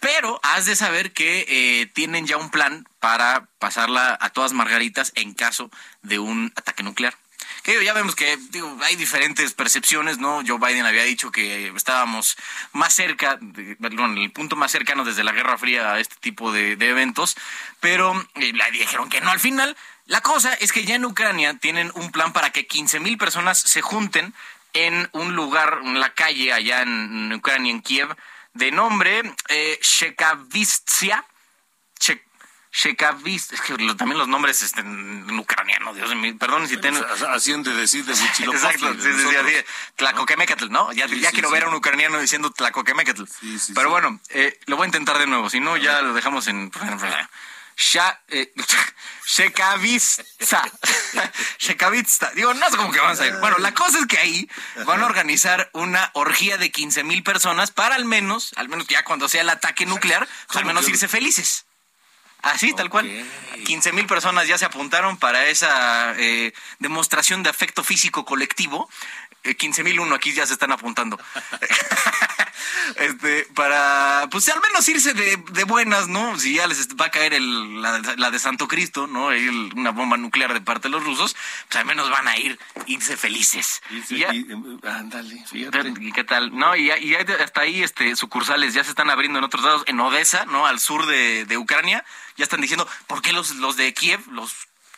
pero 0.00 0.40
has 0.42 0.66
de 0.66 0.76
saber 0.76 1.12
que 1.12 1.46
eh, 1.48 1.86
tienen 1.86 2.26
ya 2.26 2.36
un 2.36 2.50
plan 2.50 2.86
para 3.00 3.48
pasarla 3.58 4.16
a 4.20 4.30
todas 4.30 4.52
margaritas 4.52 5.12
en 5.14 5.34
caso 5.34 5.70
de 6.02 6.18
un 6.18 6.52
ataque 6.56 6.82
nuclear. 6.82 7.14
Que 7.62 7.84
ya 7.84 7.92
vemos 7.94 8.14
que 8.14 8.38
hay 8.82 8.96
diferentes 8.96 9.52
percepciones, 9.52 10.18
¿no? 10.18 10.42
Joe 10.46 10.58
Biden 10.58 10.86
había 10.86 11.02
dicho 11.02 11.32
que 11.32 11.68
estábamos 11.74 12.36
más 12.72 12.94
cerca, 12.94 13.40
perdón, 13.80 14.18
el 14.18 14.30
punto 14.30 14.54
más 14.54 14.70
cercano 14.70 15.04
desde 15.04 15.24
la 15.24 15.32
Guerra 15.32 15.58
Fría 15.58 15.92
a 15.92 16.00
este 16.00 16.14
tipo 16.20 16.52
de, 16.52 16.72
eventos, 16.72 17.36
pero 17.80 18.14
eh, 18.36 18.52
dijeron 18.72 19.08
que 19.08 19.20
no 19.20 19.30
al 19.30 19.40
final. 19.40 19.76
La 20.06 20.20
cosa 20.20 20.54
es 20.54 20.70
que 20.70 20.84
ya 20.84 20.94
en 20.94 21.04
Ucrania 21.04 21.54
tienen 21.54 21.90
un 21.94 22.12
plan 22.12 22.32
para 22.32 22.50
que 22.50 22.68
15 22.68 23.00
mil 23.00 23.18
personas 23.18 23.58
se 23.58 23.82
junten 23.82 24.32
en 24.72 25.08
un 25.12 25.34
lugar, 25.34 25.80
en 25.82 25.98
la 25.98 26.14
calle 26.14 26.52
allá 26.52 26.82
en 26.82 27.32
Ucrania, 27.32 27.72
en 27.72 27.80
Kiev, 27.80 28.16
de 28.56 28.70
nombre 28.72 29.22
eh, 29.48 29.78
Shekavistsia. 29.80 31.24
Shekavist, 32.76 33.54
es 33.54 33.62
que 33.62 33.74
también 33.94 34.18
los 34.18 34.28
nombres 34.28 34.60
este, 34.60 34.82
en 34.82 35.38
ucraniano, 35.38 35.94
Dios 35.94 36.14
mío, 36.14 36.34
perdón 36.38 36.68
si 36.68 36.76
tengo... 36.76 37.00
De 37.00 37.74
decir 37.74 38.04
de 38.04 38.12
Exacto, 38.52 38.92
sí, 38.92 39.12
sí, 39.14 39.28
sí, 39.30 39.64
Tlacoquemecatl, 39.96 40.68
¿no? 40.68 40.92
Ya, 40.92 41.06
ya 41.06 41.30
quiero 41.30 41.50
ver 41.50 41.64
a 41.64 41.68
un 41.68 41.74
ucraniano 41.74 42.20
diciendo 42.20 42.50
Tlacoquemecatl. 42.50 43.24
Pero 43.74 43.88
bueno, 43.88 44.20
eh, 44.28 44.60
lo 44.66 44.76
voy 44.76 44.84
a 44.84 44.88
intentar 44.88 45.16
de 45.16 45.26
nuevo, 45.26 45.48
si 45.48 45.58
no 45.58 45.78
ya 45.78 46.02
lo 46.02 46.12
dejamos 46.12 46.48
en... 46.48 46.70
Eh, 48.28 48.52
Shekavista. 49.26 50.62
Shekavista. 51.58 52.30
Digo, 52.34 52.54
no 52.54 52.70
sé 52.70 52.76
cómo 52.76 52.92
que 52.92 53.00
vamos 53.00 53.20
a 53.20 53.26
ir. 53.26 53.36
Bueno, 53.36 53.58
la 53.58 53.74
cosa 53.74 53.98
es 53.98 54.06
que 54.06 54.18
ahí 54.18 54.48
van 54.86 55.02
a 55.02 55.06
organizar 55.06 55.70
una 55.72 56.10
orgía 56.14 56.56
de 56.58 56.70
15 56.70 57.04
mil 57.04 57.22
personas 57.22 57.70
para 57.70 57.94
al 57.94 58.04
menos, 58.04 58.52
al 58.56 58.68
menos 58.68 58.86
ya 58.86 59.04
cuando 59.04 59.28
sea 59.28 59.42
el 59.42 59.50
ataque 59.50 59.84
nuclear, 59.84 60.26
pues 60.46 60.56
al 60.56 60.64
menos 60.64 60.88
irse 60.88 61.08
felices. 61.08 61.66
Así, 62.42 62.72
tal 62.74 62.90
cual. 62.90 63.10
15 63.64 63.92
mil 63.92 64.06
personas 64.06 64.46
ya 64.46 64.56
se 64.56 64.64
apuntaron 64.64 65.16
para 65.16 65.46
esa 65.46 66.14
eh, 66.16 66.52
demostración 66.78 67.42
de 67.42 67.50
afecto 67.50 67.82
físico 67.82 68.24
colectivo. 68.24 68.88
15 69.58 69.84
mil 69.84 70.00
uno 70.00 70.14
aquí 70.14 70.32
ya 70.32 70.46
se 70.46 70.52
están 70.52 70.72
apuntando. 70.72 71.18
este, 72.96 73.46
para, 73.54 74.28
pues 74.30 74.48
al 74.48 74.60
menos 74.60 74.88
irse 74.88 75.12
de, 75.14 75.64
buenas, 75.64 76.08
¿no? 76.08 76.38
Si 76.38 76.54
ya 76.54 76.66
les 76.66 76.88
va 76.88 77.06
a 77.06 77.10
caer 77.10 77.34
el, 77.34 77.82
la, 77.82 78.30
de 78.30 78.38
Santo 78.38 78.68
Cristo, 78.68 79.06
¿no? 79.06 79.28
una 79.74 79.90
bomba 79.90 80.16
nuclear 80.16 80.52
de 80.52 80.60
parte 80.60 80.88
de 80.88 80.92
los 80.92 81.04
rusos, 81.04 81.36
pues 81.68 81.76
al 81.76 81.86
menos 81.86 82.10
van 82.10 82.28
a 82.28 82.36
ir, 82.36 82.58
irse 82.86 83.16
felices. 83.16 83.82
y 84.10 84.24
ándale, 84.86 85.44
fíjate. 85.50 85.94
¿Y 86.00 86.12
qué 86.12 86.24
tal? 86.24 86.56
No, 86.56 86.76
y, 86.76 86.90
y 86.90 87.14
hasta 87.14 87.60
ahí 87.60 87.82
este, 87.82 88.16
sucursales 88.16 88.74
ya 88.74 88.84
se 88.84 88.90
están 88.90 89.10
abriendo 89.10 89.38
en 89.38 89.44
otros 89.44 89.64
lados, 89.64 89.82
en 89.86 90.00
Odessa, 90.00 90.44
¿no? 90.46 90.66
Al 90.66 90.80
sur 90.80 91.06
de, 91.06 91.44
de 91.44 91.58
Ucrania, 91.58 92.04
ya 92.36 92.44
están 92.44 92.60
diciendo, 92.60 92.88
¿por 93.06 93.22
qué 93.22 93.32
los, 93.32 93.56
los 93.56 93.76
de 93.76 93.92
Kiev, 93.94 94.20
los 94.30 94.52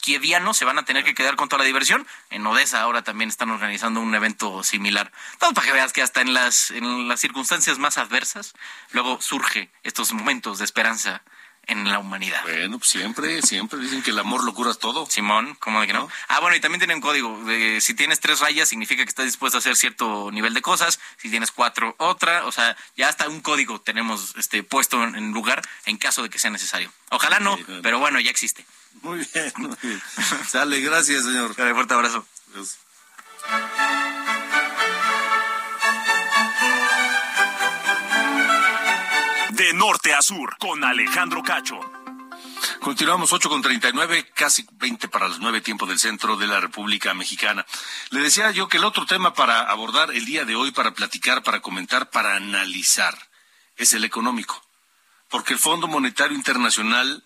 kievianos 0.09 0.57
se 0.57 0.65
van 0.65 0.79
a 0.79 0.87
tener 0.87 1.05
que 1.05 1.15
quedar 1.15 1.37
con 1.37 1.51
toda 1.51 1.59
la 1.59 1.67
diversión. 1.67 2.07
En 2.31 2.47
Odessa 2.47 2.81
ahora 2.81 3.03
también 3.03 3.29
están 3.29 3.51
organizando 3.51 4.01
un 4.01 4.15
evento 4.15 4.65
similar. 4.65 5.13
Todo 5.39 5.53
para 5.53 5.67
que 5.67 5.73
veas 5.75 5.93
que 5.93 6.01
hasta 6.01 6.23
en 6.23 6.33
las, 6.33 6.71
en 6.71 7.09
las 7.09 7.21
circunstancias 7.21 7.79
más 7.79 7.99
adversas, 7.99 8.55
luego 8.93 9.21
surge 9.21 9.71
estos 9.83 10.15
momentos 10.15 10.61
de 10.61 10.65
esperanza 10.65 11.23
en 11.69 11.89
la 11.89 11.99
humanidad. 11.99 12.43
Bueno, 12.43 12.79
pues 12.79 12.91
siempre, 12.91 13.41
siempre 13.43 13.79
dicen 13.79 14.03
que 14.03 14.11
el 14.11 14.19
amor 14.19 14.43
lo 14.43 14.55
cura 14.55 14.75
todo. 14.75 15.07
Simón, 15.07 15.55
¿cómo 15.61 15.81
de 15.81 15.87
que 15.87 15.93
no? 15.93 16.09
Ah, 16.29 16.41
bueno, 16.41 16.57
y 16.57 16.61
también 16.61 16.81
tienen 16.81 16.97
un 16.97 17.03
código. 17.03 17.45
De, 17.45 17.81
si 17.81 17.95
tienes 17.95 18.21
tres 18.21 18.41
rayas, 18.41 18.69
significa 18.69 19.05
que 19.05 19.09
estás 19.09 19.27
dispuesto 19.27 19.59
a 19.59 19.61
hacer 19.61 19.77
cierto 19.77 20.31
nivel 20.33 20.55
de 20.55 20.63
cosas. 20.63 20.99
Si 21.19 21.31
tienes 21.31 21.53
cuatro, 21.53 21.95
otra. 21.99 22.47
O 22.47 22.53
sea, 22.53 22.77
ya 22.97 23.09
hasta 23.09 23.29
un 23.29 23.41
código 23.41 23.81
tenemos 23.81 24.35
este 24.37 24.63
puesto 24.63 25.03
en, 25.05 25.33
lugar 25.33 25.63
en 25.85 25.99
caso 25.99 26.23
de 26.23 26.31
que 26.31 26.39
sea 26.39 26.51
necesario. 26.51 26.91
Ojalá 27.11 27.39
no, 27.39 27.59
pero 27.83 27.99
bueno, 27.99 28.19
ya 28.19 28.31
existe. 28.31 28.65
Muy 29.03 29.27
bien, 29.33 29.53
muy 29.57 29.77
bien. 29.83 30.03
Sale, 30.49 30.81
gracias, 30.81 31.25
señor. 31.25 31.51
Un 31.51 31.75
fuerte 31.75 31.95
abrazo. 31.95 32.27
De 39.59 39.73
norte 39.73 40.15
a 40.15 40.23
sur, 40.23 40.57
con 40.57 40.85
Alejandro 40.85 41.43
Cacho. 41.43 41.81
Continuamos 42.79 43.33
8 43.33 43.49
con 43.49 43.61
39, 43.61 44.31
casi 44.33 44.65
20 44.71 45.09
para 45.09 45.29
las 45.29 45.41
9 45.41 45.61
tiempo 45.63 45.85
del 45.85 45.99
centro 45.99 46.37
de 46.37 46.47
la 46.47 46.61
República 46.61 47.13
Mexicana. 47.13 47.67
Le 48.11 48.21
decía 48.21 48.53
yo 48.53 48.69
que 48.69 48.77
el 48.77 48.85
otro 48.85 49.05
tema 49.05 49.35
para 49.35 49.63
abordar 49.63 50.13
el 50.13 50.25
día 50.27 50.45
de 50.45 50.55
hoy, 50.55 50.71
para 50.71 50.95
platicar, 50.95 51.43
para 51.43 51.61
comentar, 51.61 52.09
para 52.09 52.37
analizar, 52.37 53.19
es 53.77 53.93
el 53.95 54.05
económico. 54.05 54.63
Porque 55.29 55.55
el 55.55 55.59
Fondo 55.59 55.89
Monetario 55.89 56.37
Internacional 56.37 57.25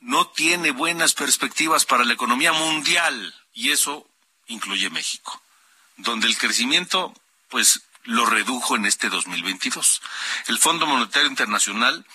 no 0.00 0.28
tiene 0.28 0.70
buenas 0.70 1.12
perspectivas 1.12 1.84
para 1.84 2.04
la 2.04 2.14
economía 2.14 2.54
mundial 2.54 3.34
y 3.52 3.72
eso 3.72 4.08
incluye 4.46 4.88
México, 4.88 5.42
donde 5.98 6.26
el 6.26 6.38
crecimiento, 6.38 7.12
pues 7.48 7.82
lo 8.06 8.26
redujo 8.26 8.76
en 8.76 8.86
este 8.86 9.08
2022. 9.08 10.02
El 10.48 10.58
Fondo 10.58 10.86
Monetario 10.86 11.28
Internacional 11.28 12.06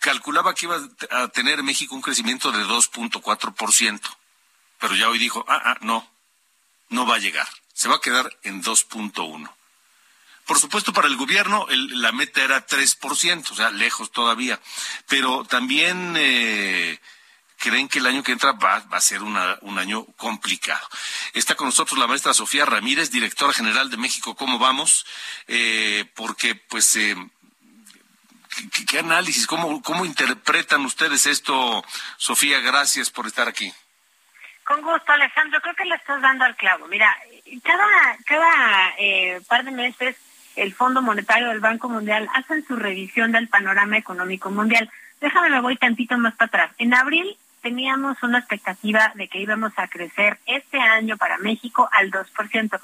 calculaba 0.00 0.54
que 0.54 0.66
iba 0.66 0.78
a 1.10 1.28
tener 1.28 1.62
México 1.62 1.94
un 1.94 2.02
crecimiento 2.02 2.52
de 2.52 2.64
2.4%, 2.64 4.00
pero 4.78 4.94
ya 4.94 5.08
hoy 5.08 5.18
dijo, 5.18 5.44
ah, 5.48 5.62
ah, 5.64 5.78
no, 5.80 6.08
no 6.90 7.06
va 7.06 7.16
a 7.16 7.18
llegar, 7.18 7.48
se 7.72 7.88
va 7.88 7.96
a 7.96 8.00
quedar 8.00 8.36
en 8.42 8.62
2.1%. 8.62 9.50
Por 10.46 10.60
supuesto, 10.60 10.92
para 10.92 11.08
el 11.08 11.16
gobierno 11.16 11.66
la 11.68 12.12
meta 12.12 12.42
era 12.42 12.64
3%, 12.64 13.50
o 13.50 13.54
sea, 13.54 13.70
lejos 13.70 14.10
todavía, 14.10 14.60
pero 15.08 15.44
también... 15.44 16.14
Eh, 16.16 17.00
creen 17.58 17.88
que 17.88 17.98
el 17.98 18.06
año 18.06 18.22
que 18.22 18.32
entra 18.32 18.52
va, 18.52 18.84
a 18.90 19.00
ser 19.00 19.22
un 19.22 19.78
año 19.78 20.04
complicado. 20.16 20.86
Está 21.32 21.54
con 21.54 21.66
nosotros 21.66 21.98
la 21.98 22.06
maestra 22.06 22.34
Sofía 22.34 22.64
Ramírez, 22.64 23.10
directora 23.10 23.52
general 23.52 23.90
de 23.90 23.96
México. 23.96 24.34
¿Cómo 24.34 24.58
vamos? 24.58 25.06
Eh, 25.48 26.04
porque, 26.14 26.54
pues, 26.54 26.96
eh, 26.96 27.16
¿qué, 28.88 28.98
análisis, 28.98 29.46
cómo, 29.46 29.82
cómo 29.82 30.04
interpretan 30.04 30.84
ustedes 30.84 31.26
esto? 31.26 31.84
Sofía, 32.16 32.60
gracias 32.60 33.10
por 33.10 33.26
estar 33.26 33.48
aquí. 33.48 33.72
Con 34.64 34.82
gusto, 34.82 35.12
Alejandro. 35.12 35.60
Creo 35.60 35.74
que 35.74 35.84
le 35.84 35.94
estás 35.94 36.20
dando 36.20 36.44
al 36.44 36.56
clavo. 36.56 36.86
Mira, 36.88 37.16
cada, 37.62 38.16
cada 38.26 38.94
eh, 38.98 39.40
par 39.48 39.64
de 39.64 39.70
meses 39.70 40.16
el 40.56 40.74
Fondo 40.74 41.02
Monetario 41.02 41.48
del 41.48 41.60
Banco 41.60 41.88
Mundial 41.88 42.28
hacen 42.34 42.66
su 42.66 42.76
revisión 42.76 43.32
del 43.32 43.48
panorama 43.48 43.98
económico 43.98 44.50
mundial. 44.50 44.90
Déjame 45.20 45.50
me 45.50 45.60
voy 45.60 45.76
tantito 45.76 46.18
más 46.18 46.34
para 46.34 46.46
atrás. 46.46 46.70
En 46.78 46.94
abril 46.94 47.36
teníamos 47.66 48.22
una 48.22 48.38
expectativa 48.38 49.10
de 49.16 49.26
que 49.26 49.40
íbamos 49.40 49.72
a 49.76 49.88
crecer 49.88 50.38
este 50.46 50.78
año 50.78 51.16
para 51.16 51.36
México 51.38 51.88
al 51.90 52.12
2%. 52.12 52.80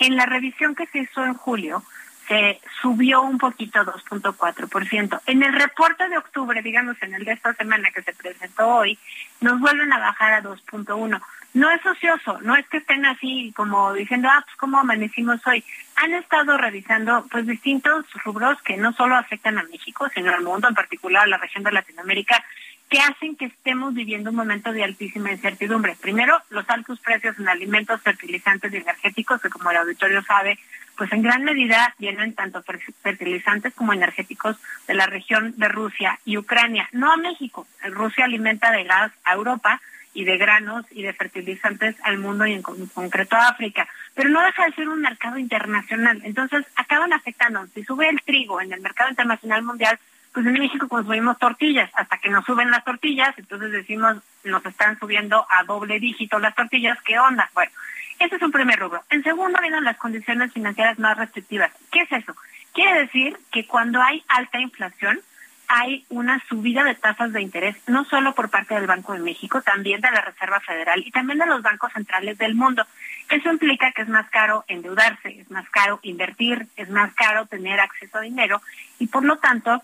En 0.00 0.14
la 0.14 0.26
revisión 0.26 0.74
que 0.74 0.86
se 0.88 0.98
hizo 0.98 1.24
en 1.24 1.32
julio, 1.32 1.82
se 2.28 2.60
subió 2.82 3.22
un 3.22 3.38
poquito 3.38 3.78
2.4%. 3.80 5.22
En 5.24 5.42
el 5.42 5.54
reporte 5.54 6.06
de 6.10 6.18
octubre, 6.18 6.60
digamos 6.60 6.96
en 7.00 7.14
el 7.14 7.24
de 7.24 7.32
esta 7.32 7.54
semana 7.54 7.90
que 7.92 8.02
se 8.02 8.12
presentó 8.12 8.68
hoy, 8.68 8.98
nos 9.40 9.58
vuelven 9.58 9.90
a 9.94 10.00
bajar 10.00 10.34
a 10.34 10.42
2.1. 10.42 11.18
No 11.54 11.70
es 11.70 11.86
ocioso, 11.86 12.38
no 12.42 12.54
es 12.56 12.68
que 12.68 12.76
estén 12.76 13.06
así 13.06 13.54
como 13.56 13.94
diciendo, 13.94 14.28
ah, 14.30 14.42
pues 14.44 14.56
cómo 14.56 14.78
amanecimos 14.78 15.40
hoy. 15.46 15.64
Han 15.94 16.12
estado 16.12 16.58
revisando 16.58 17.24
pues 17.30 17.46
distintos 17.46 18.04
rubros 18.22 18.60
que 18.60 18.76
no 18.76 18.92
solo 18.92 19.16
afectan 19.16 19.56
a 19.56 19.62
México, 19.62 20.06
sino 20.12 20.34
al 20.34 20.42
mundo, 20.42 20.68
en 20.68 20.74
particular 20.74 21.22
a 21.22 21.26
la 21.26 21.38
región 21.38 21.64
de 21.64 21.72
Latinoamérica, 21.72 22.44
que 22.88 22.98
hacen 23.00 23.36
que 23.36 23.46
estemos 23.46 23.94
viviendo 23.94 24.30
un 24.30 24.36
momento 24.36 24.72
de 24.72 24.84
altísima 24.84 25.32
incertidumbre. 25.32 25.96
Primero, 26.00 26.40
los 26.50 26.68
altos 26.70 27.00
precios 27.00 27.38
en 27.38 27.48
alimentos, 27.48 28.00
fertilizantes 28.02 28.72
y 28.72 28.76
energéticos, 28.76 29.40
que 29.40 29.50
como 29.50 29.70
el 29.70 29.78
auditorio 29.78 30.22
sabe, 30.22 30.58
pues 30.96 31.12
en 31.12 31.22
gran 31.22 31.44
medida 31.44 31.94
vienen 31.98 32.34
tanto 32.34 32.62
fertilizantes 33.02 33.74
como 33.74 33.92
energéticos 33.92 34.56
de 34.86 34.94
la 34.94 35.06
región 35.06 35.54
de 35.56 35.68
Rusia 35.68 36.18
y 36.24 36.38
Ucrania, 36.38 36.88
no 36.92 37.12
a 37.12 37.16
México. 37.16 37.66
Rusia 37.84 38.24
alimenta 38.24 38.70
de 38.70 38.84
gas 38.84 39.12
a 39.24 39.34
Europa 39.34 39.80
y 40.14 40.24
de 40.24 40.38
granos 40.38 40.86
y 40.90 41.02
de 41.02 41.12
fertilizantes 41.12 41.94
al 42.02 42.18
mundo 42.18 42.46
y 42.46 42.54
en 42.54 42.62
concreto 42.62 43.36
a 43.36 43.48
África, 43.48 43.86
pero 44.14 44.30
no 44.30 44.40
deja 44.42 44.64
de 44.64 44.72
ser 44.72 44.88
un 44.88 45.02
mercado 45.02 45.36
internacional. 45.36 46.22
Entonces, 46.24 46.64
acaban 46.74 47.12
afectando. 47.12 47.66
Si 47.74 47.84
sube 47.84 48.08
el 48.08 48.22
trigo 48.22 48.62
en 48.62 48.72
el 48.72 48.80
mercado 48.80 49.10
internacional 49.10 49.62
mundial, 49.62 49.98
pues 50.36 50.44
en 50.44 50.52
México 50.52 50.86
consumimos 50.86 51.38
tortillas, 51.38 51.90
hasta 51.94 52.18
que 52.18 52.28
nos 52.28 52.44
suben 52.44 52.70
las 52.70 52.84
tortillas, 52.84 53.32
entonces 53.38 53.72
decimos, 53.72 54.18
nos 54.44 54.66
están 54.66 54.98
subiendo 54.98 55.46
a 55.48 55.64
doble 55.64 55.98
dígito 55.98 56.38
las 56.38 56.54
tortillas, 56.54 57.00
¿qué 57.06 57.18
onda? 57.18 57.48
Bueno, 57.54 57.72
ese 58.18 58.36
es 58.36 58.42
un 58.42 58.52
primer 58.52 58.78
rubro. 58.78 59.02
En 59.08 59.22
segundo 59.22 59.58
vienen 59.62 59.82
las 59.82 59.96
condiciones 59.96 60.52
financieras 60.52 60.98
más 60.98 61.16
restrictivas. 61.16 61.70
¿Qué 61.90 62.00
es 62.02 62.12
eso? 62.12 62.36
Quiere 62.74 63.00
decir 63.00 63.38
que 63.50 63.66
cuando 63.66 64.02
hay 64.02 64.22
alta 64.28 64.60
inflación, 64.60 65.20
hay 65.68 66.04
una 66.10 66.38
subida 66.50 66.84
de 66.84 66.96
tasas 66.96 67.32
de 67.32 67.40
interés, 67.40 67.74
no 67.86 68.04
solo 68.04 68.34
por 68.34 68.50
parte 68.50 68.74
del 68.74 68.86
Banco 68.86 69.14
de 69.14 69.20
México, 69.20 69.62
también 69.62 70.02
de 70.02 70.10
la 70.10 70.20
Reserva 70.20 70.60
Federal 70.60 71.02
y 71.06 71.12
también 71.12 71.38
de 71.38 71.46
los 71.46 71.62
bancos 71.62 71.94
centrales 71.94 72.36
del 72.36 72.54
mundo. 72.54 72.86
Eso 73.30 73.50
implica 73.50 73.90
que 73.92 74.02
es 74.02 74.08
más 74.10 74.28
caro 74.28 74.66
endeudarse, 74.68 75.30
es 75.40 75.50
más 75.50 75.66
caro 75.70 75.98
invertir, 76.02 76.66
es 76.76 76.90
más 76.90 77.14
caro 77.14 77.46
tener 77.46 77.80
acceso 77.80 78.18
a 78.18 78.20
dinero 78.20 78.60
y 78.98 79.06
por 79.06 79.24
lo 79.24 79.38
tanto 79.38 79.82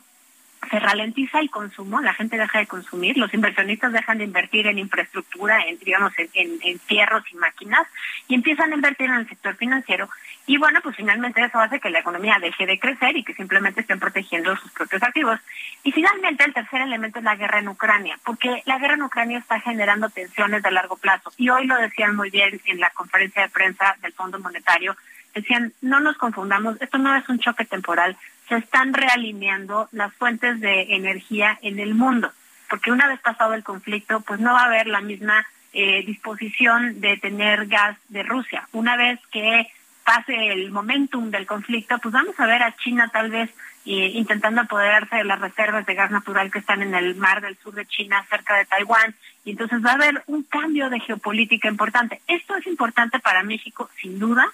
se 0.71 0.79
ralentiza 0.79 1.41
el 1.41 1.51
consumo, 1.51 2.01
la 2.01 2.15
gente 2.15 2.39
deja 2.39 2.61
de 2.61 2.67
consumir, 2.67 3.17
los 3.17 3.35
inversionistas 3.35 3.93
dejan 3.93 4.19
de 4.19 4.25
invertir 4.25 4.67
en 4.67 4.79
infraestructura, 4.79 5.61
en, 5.67 5.79
digamos, 5.79 6.13
en, 6.19 6.59
en, 6.63 6.79
fierros 6.81 7.25
y 7.33 7.37
máquinas, 7.37 7.87
y 8.29 8.35
empiezan 8.35 8.73
a 8.73 8.77
invertir 8.77 9.09
en 9.09 9.17
el 9.17 9.29
sector 9.29 9.57
financiero. 9.57 10.09
Y 10.47 10.59
bueno, 10.59 10.81
pues 10.83 10.97
finalmente 10.97 11.45
eso 11.45 11.59
hace 11.59 11.81
que 11.81 11.91
la 11.91 12.01
economía 12.01 12.39
deje 12.41 12.67
de 12.67 12.79
crecer 12.79 13.17
y 13.17 13.25
que 13.25 13.35
simplemente 13.35 13.81
estén 13.81 13.99
protegiendo 13.99 14.57
sus 14.57 14.71
propios 14.73 15.03
activos. 15.03 15.41
Y 15.83 15.93
finalmente 15.93 16.45
el 16.45 16.55
tercer 16.55 16.81
elemento 16.81 17.19
es 17.19 17.25
la 17.25 17.37
guerra 17.37 17.59
en 17.59 17.69
Ucrania, 17.69 18.19
porque 18.25 18.63
la 18.65 18.79
guerra 18.79 18.95
en 18.95 19.03
Ucrania 19.03 19.39
está 19.39 19.61
generando 19.61 20.11
tensiones 20.11 20.63
de 20.63 20.71
largo 20.71 20.97
plazo. 20.97 21.33
Y 21.37 21.49
hoy 21.49 21.67
lo 21.67 21.77
decían 21.77 22.15
muy 22.15 22.31
bien 22.31 22.61
en 22.67 22.81
la 22.81 22.91
conferencia 22.91 23.43
de 23.43 23.49
prensa 23.49 23.97
del 24.01 24.13
Fondo 24.13 24.39
Monetario, 24.39 24.97
decían, 25.35 25.73
no 25.81 26.01
nos 26.01 26.17
confundamos, 26.19 26.81
esto 26.81 26.99
no 26.99 27.17
es 27.17 27.29
un 27.29 27.39
choque 27.39 27.65
temporal, 27.65 28.17
se 28.53 28.59
están 28.59 28.93
realineando 28.93 29.89
las 29.93 30.13
fuentes 30.13 30.61
de 30.61 30.95
energía 30.95 31.59
en 31.63 31.79
el 31.79 31.95
mundo, 31.95 32.31
porque 32.69 32.93
una 32.93 33.09
vez 33.09 33.19
pasado 33.21 33.55
el 33.55 33.65
conflicto, 33.65 34.21
pues 34.21 34.41
no 34.41 34.53
va 34.53 34.61
a 34.61 34.67
haber 34.67 34.89
la 34.89 35.01
misma 35.01 35.47
eh, 35.73 36.05
disposición 36.05 37.01
de 37.01 37.17
tener 37.17 37.67
gas 37.67 37.97
de 38.09 38.23
Rusia. 38.23 38.69
Una 38.73 38.95
vez 38.99 39.19
que 39.31 39.69
pase 40.05 40.35
el 40.53 40.71
momentum 40.71 41.31
del 41.31 41.47
conflicto, 41.47 41.99
pues 41.99 42.13
vamos 42.13 42.39
a 42.39 42.45
ver 42.45 42.63
a 42.63 42.77
China 42.77 43.09
tal 43.11 43.31
vez 43.31 43.49
eh, 43.87 44.11
intentando 44.13 44.61
apoderarse 44.61 45.17
de 45.17 45.25
las 45.25 45.41
reservas 45.41 45.87
de 45.87 45.95
gas 45.95 46.11
natural 46.11 46.51
que 46.51 46.59
están 46.59 46.83
en 46.83 46.95
el 46.95 47.15
mar 47.15 47.41
del 47.41 47.57
sur 47.57 47.73
de 47.73 47.87
China, 47.87 48.27
cerca 48.29 48.59
de 48.59 48.67
Taiwán, 48.67 49.15
y 49.47 49.53
entonces 49.53 49.83
va 49.83 49.93
a 49.93 49.95
haber 49.95 50.23
un 50.27 50.43
cambio 50.43 50.91
de 50.91 51.01
geopolítica 51.01 51.69
importante. 51.69 52.21
Esto 52.27 52.55
es 52.57 52.67
importante 52.67 53.19
para 53.19 53.43
México, 53.43 53.89
sin 53.99 54.19
duda, 54.19 54.45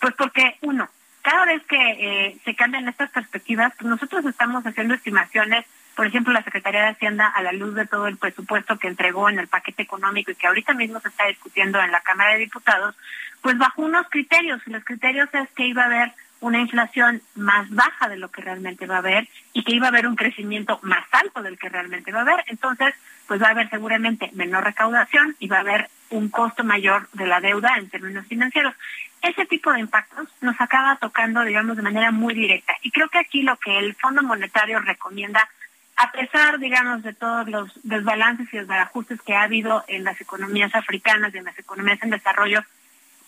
pues 0.00 0.14
porque, 0.14 0.56
uno, 0.60 0.88
cada 1.22 1.44
vez 1.46 1.62
que 1.66 1.76
eh, 1.76 2.38
se 2.44 2.54
cambian 2.54 2.88
estas 2.88 3.10
perspectivas, 3.10 3.72
pues 3.78 3.88
nosotros 3.88 4.24
estamos 4.24 4.64
haciendo 4.64 4.94
estimaciones, 4.94 5.64
por 5.94 6.06
ejemplo, 6.06 6.32
la 6.32 6.42
Secretaría 6.42 6.82
de 6.82 6.88
Hacienda, 6.88 7.26
a 7.26 7.42
la 7.42 7.52
luz 7.52 7.74
de 7.74 7.86
todo 7.86 8.06
el 8.06 8.16
presupuesto 8.16 8.78
que 8.78 8.88
entregó 8.88 9.28
en 9.28 9.38
el 9.38 9.48
paquete 9.48 9.82
económico 9.82 10.30
y 10.30 10.34
que 10.34 10.46
ahorita 10.46 10.72
mismo 10.74 11.00
se 11.00 11.08
está 11.08 11.26
discutiendo 11.26 11.80
en 11.80 11.92
la 11.92 12.00
Cámara 12.00 12.32
de 12.32 12.38
Diputados, 12.38 12.96
pues 13.42 13.58
bajo 13.58 13.82
unos 13.82 14.08
criterios. 14.08 14.60
Y 14.66 14.70
los 14.70 14.84
criterios 14.84 15.28
es 15.32 15.48
que 15.50 15.66
iba 15.66 15.82
a 15.82 15.86
haber 15.86 16.12
una 16.40 16.60
inflación 16.60 17.20
más 17.34 17.68
baja 17.70 18.08
de 18.08 18.16
lo 18.16 18.30
que 18.30 18.40
realmente 18.40 18.86
va 18.86 18.96
a 18.96 19.00
haber 19.00 19.28
y 19.52 19.62
que 19.62 19.74
iba 19.74 19.86
a 19.86 19.90
haber 19.90 20.06
un 20.06 20.16
crecimiento 20.16 20.78
más 20.82 21.04
alto 21.12 21.42
del 21.42 21.58
que 21.58 21.68
realmente 21.68 22.12
va 22.12 22.20
a 22.20 22.22
haber. 22.22 22.44
Entonces, 22.46 22.94
pues 23.26 23.42
va 23.42 23.48
a 23.48 23.50
haber 23.50 23.68
seguramente 23.68 24.30
menor 24.32 24.64
recaudación 24.64 25.36
y 25.38 25.48
va 25.48 25.58
a 25.58 25.60
haber 25.60 25.90
un 26.08 26.28
costo 26.28 26.64
mayor 26.64 27.08
de 27.12 27.26
la 27.26 27.40
deuda 27.40 27.76
en 27.76 27.88
términos 27.88 28.26
financieros 28.26 28.74
ese 29.22 29.44
tipo 29.46 29.72
de 29.72 29.80
impactos 29.80 30.28
nos 30.40 30.60
acaba 30.60 30.96
tocando, 30.96 31.42
digamos, 31.42 31.76
de 31.76 31.82
manera 31.82 32.10
muy 32.10 32.34
directa. 32.34 32.74
Y 32.82 32.90
creo 32.90 33.08
que 33.08 33.18
aquí 33.18 33.42
lo 33.42 33.56
que 33.56 33.78
el 33.78 33.94
Fondo 33.94 34.22
Monetario 34.22 34.80
recomienda 34.80 35.48
a 35.96 36.12
pesar, 36.12 36.58
digamos, 36.58 37.02
de 37.02 37.12
todos 37.12 37.46
los 37.48 37.70
desbalances 37.82 38.48
y 38.52 38.56
desbarajustes 38.56 39.20
que 39.20 39.34
ha 39.34 39.42
habido 39.42 39.84
en 39.86 40.04
las 40.04 40.18
economías 40.18 40.74
africanas 40.74 41.34
y 41.34 41.38
en 41.38 41.44
las 41.44 41.58
economías 41.58 42.02
en 42.02 42.08
desarrollo, 42.08 42.64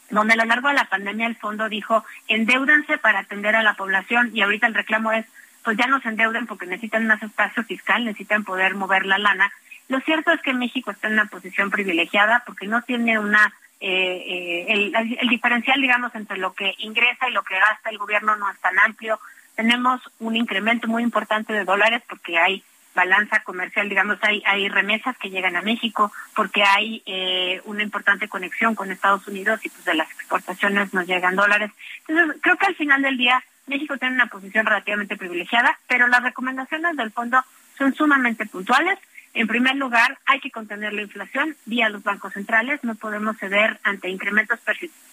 donde 0.09 0.33
a 0.33 0.37
lo 0.37 0.47
largo 0.47 0.69
de 0.69 0.75
la 0.75 0.87
pandemia 0.87 1.27
el 1.27 1.37
fondo 1.37 1.69
dijo, 1.69 2.03
endeudanse 2.29 2.97
para 2.97 3.21
atender 3.21 3.57
a 3.57 3.63
la 3.63 3.75
población 3.75 4.31
y 4.33 4.41
ahorita 4.41 4.67
el 4.67 4.75
reclamo 4.75 5.13
es, 5.13 5.27
pues 5.63 5.77
ya 5.77 5.87
no 5.87 6.01
se 6.01 6.09
endeuden 6.09 6.47
porque 6.47 6.65
necesitan 6.65 7.07
más 7.07 7.23
espacio 7.23 7.63
fiscal, 7.65 8.07
necesitan 8.07 8.43
poder 8.43 8.75
mover 8.75 9.05
la 9.05 9.19
lana. 9.19 9.53
Lo 9.89 10.01
cierto 10.01 10.33
es 10.33 10.41
que 10.41 10.55
México 10.55 10.93
está 10.93 11.09
en 11.09 11.15
una 11.15 11.27
posición 11.27 11.71
privilegiada 11.71 12.43
porque 12.47 12.67
no 12.67 12.81
tiene 12.81 13.19
una 13.19 13.53
eh, 13.85 14.65
eh, 14.69 14.93
el, 15.21 15.29
diferencial, 15.29 15.81
digamos, 15.81 16.15
entre 16.15 16.39
lo 16.39 16.55
que 16.55 16.73
ingresa 16.79 17.29
y 17.29 17.33
lo 17.33 17.43
que 17.43 17.59
gasta 17.59 17.91
el 17.91 17.99
gobierno 17.99 18.37
no 18.37 18.49
es 18.49 18.59
tan 18.61 18.79
amplio. 18.79 19.19
Tenemos 19.57 20.01
un 20.21 20.37
incremento 20.37 20.87
muy 20.87 21.03
importante 21.03 21.53
de 21.53 21.65
dólares 21.65 22.01
porque 22.09 22.39
hay 22.39 22.63
balanza 22.95 23.43
comercial, 23.43 23.89
digamos, 23.89 24.19
hay, 24.23 24.41
hay 24.47 24.69
remesas 24.69 25.17
que 25.19 25.31
llegan 25.31 25.57
a 25.57 25.63
México, 25.63 26.13
porque 26.37 26.63
hay 26.63 27.03
eh, 27.07 27.61
una 27.65 27.83
importante 27.83 28.29
conexión 28.29 28.77
con 28.77 28.93
Estados 28.93 29.27
Unidos 29.27 29.59
y 29.65 29.69
pues 29.69 29.85
de 29.85 29.95
las 29.95 30.11
exportaciones 30.13 30.95
nos 30.95 31.09
llegan 31.09 31.35
dólares. 31.35 31.73
Entonces, 32.07 32.37
creo 32.41 32.57
que 32.59 32.67
al 32.67 32.77
final 32.77 33.03
del 33.03 33.17
día 33.17 33.43
México 33.67 33.99
tiene 33.99 34.15
una 34.15 34.27
posición 34.27 34.65
relativamente 34.65 35.17
privilegiada, 35.17 35.77
pero 35.89 36.07
las 36.07 36.23
recomendaciones 36.23 36.97
del 36.97 37.11
fondo 37.11 37.43
son 37.77 37.93
sumamente 37.95 38.47
puntuales 38.47 38.99
en 39.35 39.47
primer 39.47 39.77
lugar, 39.77 40.19
hay 40.27 40.41
que 40.41 40.51
contener 40.51 40.93
la 40.93 41.03
inflación 41.03 41.57
vía 41.65 41.89
los 41.89 42.03
bancos 42.03 42.35
centrales. 42.35 42.85
No 42.85 42.95
podemos 42.97 43.39
ceder 43.39 43.81
ante 43.83 44.11
incrementos 44.11 44.61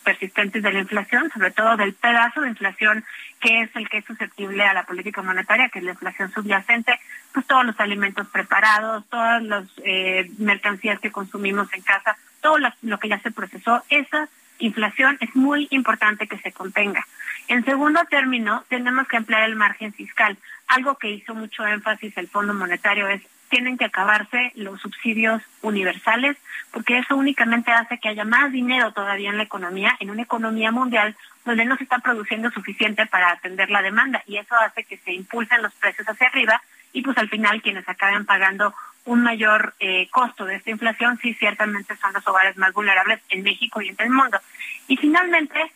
persistentes 0.03 0.61
de 0.61 0.73
la 0.73 0.79
inflación, 0.79 1.31
sobre 1.31 1.51
todo 1.51 1.77
del 1.77 1.93
pedazo 1.93 2.41
de 2.41 2.49
inflación 2.49 3.05
que 3.39 3.61
es 3.61 3.73
el 3.75 3.87
que 3.87 3.99
es 3.99 4.05
susceptible 4.05 4.63
a 4.63 4.73
la 4.73 4.83
política 4.83 5.21
monetaria, 5.21 5.69
que 5.69 5.79
es 5.79 5.85
la 5.85 5.91
inflación 5.91 6.31
subyacente, 6.33 6.99
pues 7.33 7.47
todos 7.47 7.65
los 7.65 7.79
alimentos 7.79 8.27
preparados, 8.27 9.07
todas 9.07 9.41
las 9.41 9.65
eh, 9.85 10.29
mercancías 10.37 10.99
que 10.99 11.11
consumimos 11.11 11.71
en 11.73 11.81
casa, 11.81 12.17
todo 12.41 12.57
lo 12.81 12.99
que 12.99 13.07
ya 13.07 13.19
se 13.19 13.31
procesó, 13.31 13.83
esa 13.89 14.27
inflación 14.59 15.17
es 15.21 15.33
muy 15.33 15.69
importante 15.71 16.27
que 16.27 16.37
se 16.39 16.51
contenga. 16.51 17.07
En 17.47 17.63
segundo 17.63 18.01
término, 18.09 18.65
tenemos 18.67 19.07
que 19.07 19.15
emplear 19.15 19.43
el 19.43 19.55
margen 19.55 19.93
fiscal. 19.93 20.37
Algo 20.67 20.97
que 20.97 21.09
hizo 21.09 21.33
mucho 21.33 21.65
énfasis 21.65 22.17
el 22.17 22.27
Fondo 22.27 22.53
Monetario 22.53 23.07
es 23.07 23.21
tienen 23.49 23.77
que 23.77 23.85
acabarse 23.85 24.51
los 24.55 24.79
subsidios 24.81 25.41
universales, 25.61 26.37
porque 26.71 26.99
eso 26.99 27.15
únicamente 27.15 27.71
hace 27.71 27.99
que 27.99 28.09
haya 28.09 28.25
más 28.25 28.51
dinero 28.51 28.91
todavía 28.93 29.29
en 29.29 29.37
la 29.37 29.43
economía, 29.43 29.95
en 29.99 30.09
una 30.09 30.23
economía 30.23 30.71
mundial 30.71 31.15
donde 31.45 31.65
no 31.65 31.75
se 31.77 31.83
está 31.83 31.99
produciendo 31.99 32.51
suficiente 32.51 33.05
para 33.05 33.31
atender 33.31 33.69
la 33.69 33.81
demanda, 33.81 34.23
y 34.27 34.37
eso 34.37 34.55
hace 34.55 34.83
que 34.83 34.97
se 34.97 35.13
impulsen 35.13 35.61
los 35.61 35.73
precios 35.73 36.07
hacia 36.07 36.27
arriba, 36.27 36.61
y 36.93 37.01
pues 37.01 37.17
al 37.17 37.29
final 37.29 37.61
quienes 37.61 37.87
acaben 37.87 38.25
pagando 38.25 38.73
un 39.05 39.23
mayor 39.23 39.73
eh, 39.79 40.07
costo 40.11 40.45
de 40.45 40.55
esta 40.55 40.69
inflación, 40.69 41.17
sí 41.21 41.33
ciertamente 41.33 41.95
son 41.97 42.13
los 42.13 42.27
hogares 42.27 42.57
más 42.57 42.73
vulnerables 42.73 43.19
en 43.29 43.43
México 43.43 43.81
y 43.81 43.89
en 43.89 43.95
el 43.99 44.09
mundo. 44.09 44.39
Y 44.87 44.97
finalmente, 44.97 45.71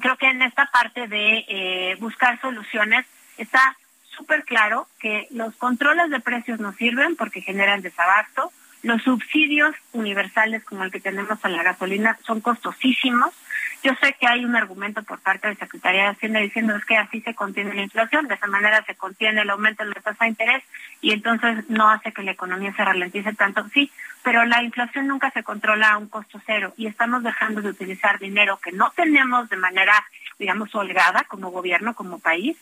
creo 0.00 0.16
que 0.16 0.26
en 0.26 0.42
esta 0.42 0.66
parte 0.66 1.06
de 1.06 1.44
eh, 1.48 1.96
buscar 2.00 2.40
soluciones 2.40 3.06
está 3.38 3.76
súper 4.16 4.44
claro 4.44 4.88
que 4.98 5.26
los 5.30 5.54
controles 5.56 6.10
de 6.10 6.20
precios 6.20 6.58
no 6.60 6.72
sirven 6.72 7.16
porque 7.16 7.40
generan 7.42 7.82
desabasto, 7.82 8.52
los 8.82 9.02
subsidios 9.02 9.74
universales 9.92 10.64
como 10.64 10.84
el 10.84 10.92
que 10.92 11.00
tenemos 11.00 11.44
a 11.44 11.48
la 11.48 11.62
gasolina 11.62 12.18
son 12.24 12.40
costosísimos. 12.40 13.34
Yo 13.82 13.92
sé 14.00 14.14
que 14.18 14.26
hay 14.26 14.44
un 14.44 14.56
argumento 14.56 15.02
por 15.02 15.18
parte 15.20 15.48
de 15.48 15.56
Secretaría 15.56 16.04
de 16.04 16.08
Hacienda 16.10 16.40
diciendo 16.40 16.74
es 16.76 16.84
que 16.84 16.96
así 16.96 17.20
se 17.20 17.34
contiene 17.34 17.74
la 17.74 17.82
inflación, 17.82 18.28
de 18.28 18.34
esa 18.34 18.46
manera 18.46 18.84
se 18.84 18.94
contiene 18.94 19.42
el 19.42 19.50
aumento 19.50 19.84
de 19.84 19.90
la 19.90 20.00
tasa 20.00 20.24
de 20.24 20.30
interés 20.30 20.62
y 21.00 21.12
entonces 21.12 21.68
no 21.68 21.90
hace 21.90 22.12
que 22.12 22.22
la 22.22 22.32
economía 22.32 22.74
se 22.74 22.84
ralentice 22.84 23.34
tanto. 23.34 23.66
Sí, 23.74 23.90
pero 24.22 24.44
la 24.44 24.62
inflación 24.62 25.06
nunca 25.06 25.30
se 25.30 25.42
controla 25.42 25.90
a 25.90 25.98
un 25.98 26.08
costo 26.08 26.40
cero 26.46 26.72
y 26.76 26.86
estamos 26.86 27.22
dejando 27.22 27.62
de 27.62 27.70
utilizar 27.70 28.18
dinero 28.18 28.58
que 28.62 28.72
no 28.72 28.92
tenemos 28.94 29.48
de 29.48 29.56
manera, 29.56 30.04
digamos, 30.38 30.74
holgada 30.74 31.24
como 31.24 31.50
gobierno, 31.50 31.94
como 31.94 32.18
país, 32.18 32.56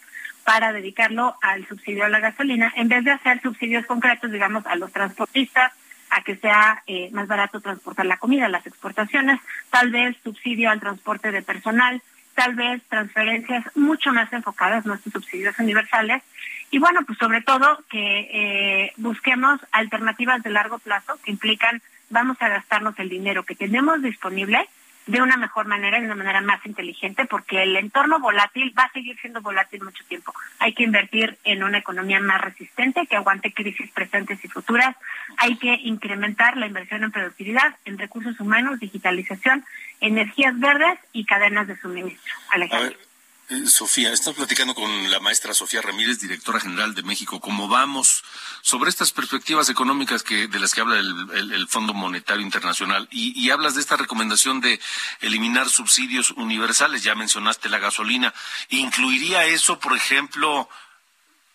para 0.45 0.73
dedicarlo 0.73 1.37
al 1.43 1.67
subsidio 1.67 2.05
a 2.05 2.09
la 2.09 2.21
gasolina, 2.21 2.73
en 2.77 2.89
vez 2.89 3.05
de 3.05 3.13
hacer 3.13 3.41
subsidios 3.43 3.87
concretos, 3.87 4.31
digamos, 4.31 4.67
a 4.67 4.77
los 4.77 4.93
transportistas, 4.93 5.73
a 6.11 6.23
que 6.23 6.37
sea 6.37 6.83
eh, 6.87 7.11
más 7.13 7.27
barato 7.27 7.61
transportar 7.61 8.07
la 8.07 8.19
comida, 8.19 8.49
las 8.49 8.67
exportaciones, 8.67 9.41
tal 9.71 9.91
vez 9.91 10.17
subsidio 10.23 10.71
al 10.71 10.81
transporte 10.81 11.33
de 11.33 11.43
personal, 11.43 12.01
tal 12.35 12.55
vez 12.55 12.83
transferencias 12.89 13.65
mucho 13.75 14.13
más 14.13 14.33
enfocadas, 14.33 14.87
nuestros 14.87 15.13
subsidios 15.13 15.59
universales, 15.59 16.23
y 16.71 16.79
bueno, 16.79 17.01
pues 17.07 17.19
sobre 17.19 17.41
todo 17.41 17.85
que 17.89 18.29
eh, 18.33 18.93
busquemos 18.97 19.61
alternativas 19.73 20.43
de 20.43 20.51
largo 20.51 20.79
plazo 20.79 21.19
que 21.25 21.31
implican 21.31 21.81
vamos 22.11 22.37
a 22.41 22.49
gastarnos 22.49 22.99
el 22.99 23.09
dinero 23.09 23.45
que 23.45 23.55
tenemos 23.55 24.03
disponible 24.03 24.69
de 25.07 25.21
una 25.21 25.37
mejor 25.37 25.67
manera, 25.67 25.99
de 25.99 26.07
una 26.07 26.15
manera 26.15 26.41
más 26.41 26.65
inteligente, 26.65 27.27
porque 27.27 27.63
el 27.63 27.77
entorno 27.77 28.21
volátil 28.21 28.75
va 28.79 28.85
a 28.85 28.93
seguir 28.93 29.19
siendo 29.21 29.43
volátil 29.43 29.83
mucho 29.83 30.05
tiempo. 30.05 30.33
Hay 30.59 30.73
que 30.73 30.85
invertir 30.85 31.39
en 31.45 31.63
una 31.63 31.79
economía 31.79 32.21
más 32.21 32.41
resistente, 32.41 33.07
que 33.07 33.17
aguante 33.17 33.53
crisis 33.53 33.91
presentes 33.91 34.43
y 34.45 34.49
futuras. 34.49 34.97
Hay 35.37 35.57
que 35.57 35.75
incrementar 35.75 36.57
la 36.57 36.67
inversión 36.67 37.05
en 37.05 37.13
productividad, 37.13 37.77
en 37.85 37.99
recursos 37.99 38.39
humanos, 38.41 38.81
digitalización, 38.81 39.65
energías 40.01 40.59
verdes 40.59 40.99
y 41.13 41.25
cadenas 41.25 41.67
de 41.67 41.77
suministro. 41.77 42.33
Alejandro. 42.51 42.99
Eh, 43.51 43.67
Sofía, 43.67 44.11
estamos 44.11 44.39
platicando 44.39 44.75
con 44.75 45.11
la 45.11 45.21
maestra 45.21 45.53
Sofía 45.53 45.83
Ramírez, 45.83 46.19
directora 46.19 46.61
general 46.61 46.95
de 46.95 47.03
México. 47.03 47.41
¿Cómo 47.41 47.69
vamos 47.69 48.25
sobre 48.63 48.89
estas 48.89 49.13
perspectivas 49.13 49.69
económicas 49.69 50.23
que 50.23 50.49
de 50.49 50.59
las 50.59 50.73
que 50.73 50.81
habla 50.81 50.99
el, 50.99 51.69
Fondo 51.69 51.93
Monetario 51.93 52.43
Internacional? 52.43 53.07
Y, 53.11 53.51
hablas 53.51 53.75
de 53.75 53.83
esta 53.83 53.99
recomendación 53.99 54.63
de 54.63 54.81
eliminar 55.21 55.69
subsidios 55.69 56.31
universales. 56.31 57.03
Ya 57.03 57.15
mencionaste 57.15 57.69
la 57.69 57.79
gasolina. 57.79 58.33
¿Incluiría 58.71 59.45
eso, 59.45 59.79
por 59.79 59.95
ejemplo, 59.95 60.71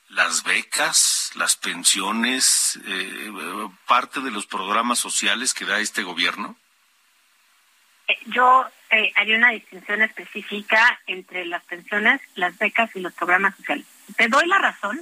las 0.09 0.43
becas, 0.43 1.31
las 1.33 1.55
pensiones, 1.55 2.79
eh, 2.85 3.31
parte 3.87 4.19
de 4.19 4.29
los 4.29 4.45
programas 4.45 4.99
sociales 4.99 5.55
que 5.55 5.65
da 5.65 5.79
este 5.79 6.03
gobierno? 6.03 6.55
Eh, 8.07 8.17
yo 8.27 8.69
eh, 8.91 9.11
haría 9.15 9.37
una 9.37 9.51
distinción 9.51 10.01
específica 10.01 10.99
entre 11.07 11.45
las 11.45 11.63
pensiones, 11.63 12.21
las 12.35 12.57
becas 12.57 12.89
y 12.95 12.99
los 12.99 13.13
programas 13.13 13.55
sociales. 13.55 13.85
Te 14.17 14.27
doy 14.27 14.47
la 14.47 14.57
razón 14.57 15.01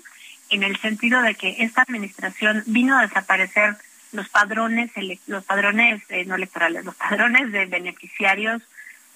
en 0.49 0.63
el 0.63 0.77
sentido 0.77 1.21
de 1.21 1.35
que 1.35 1.55
esta 1.59 1.83
administración 1.83 2.63
vino 2.65 2.97
a 2.97 3.01
desaparecer 3.01 3.75
los 4.11 4.29
padrones, 4.29 4.91
los 5.27 5.43
padrones 5.43 6.01
eh, 6.09 6.25
no 6.25 6.35
electorales, 6.35 6.85
los 6.85 6.95
padrones 6.95 7.51
de 7.51 7.65
beneficiarios, 7.65 8.61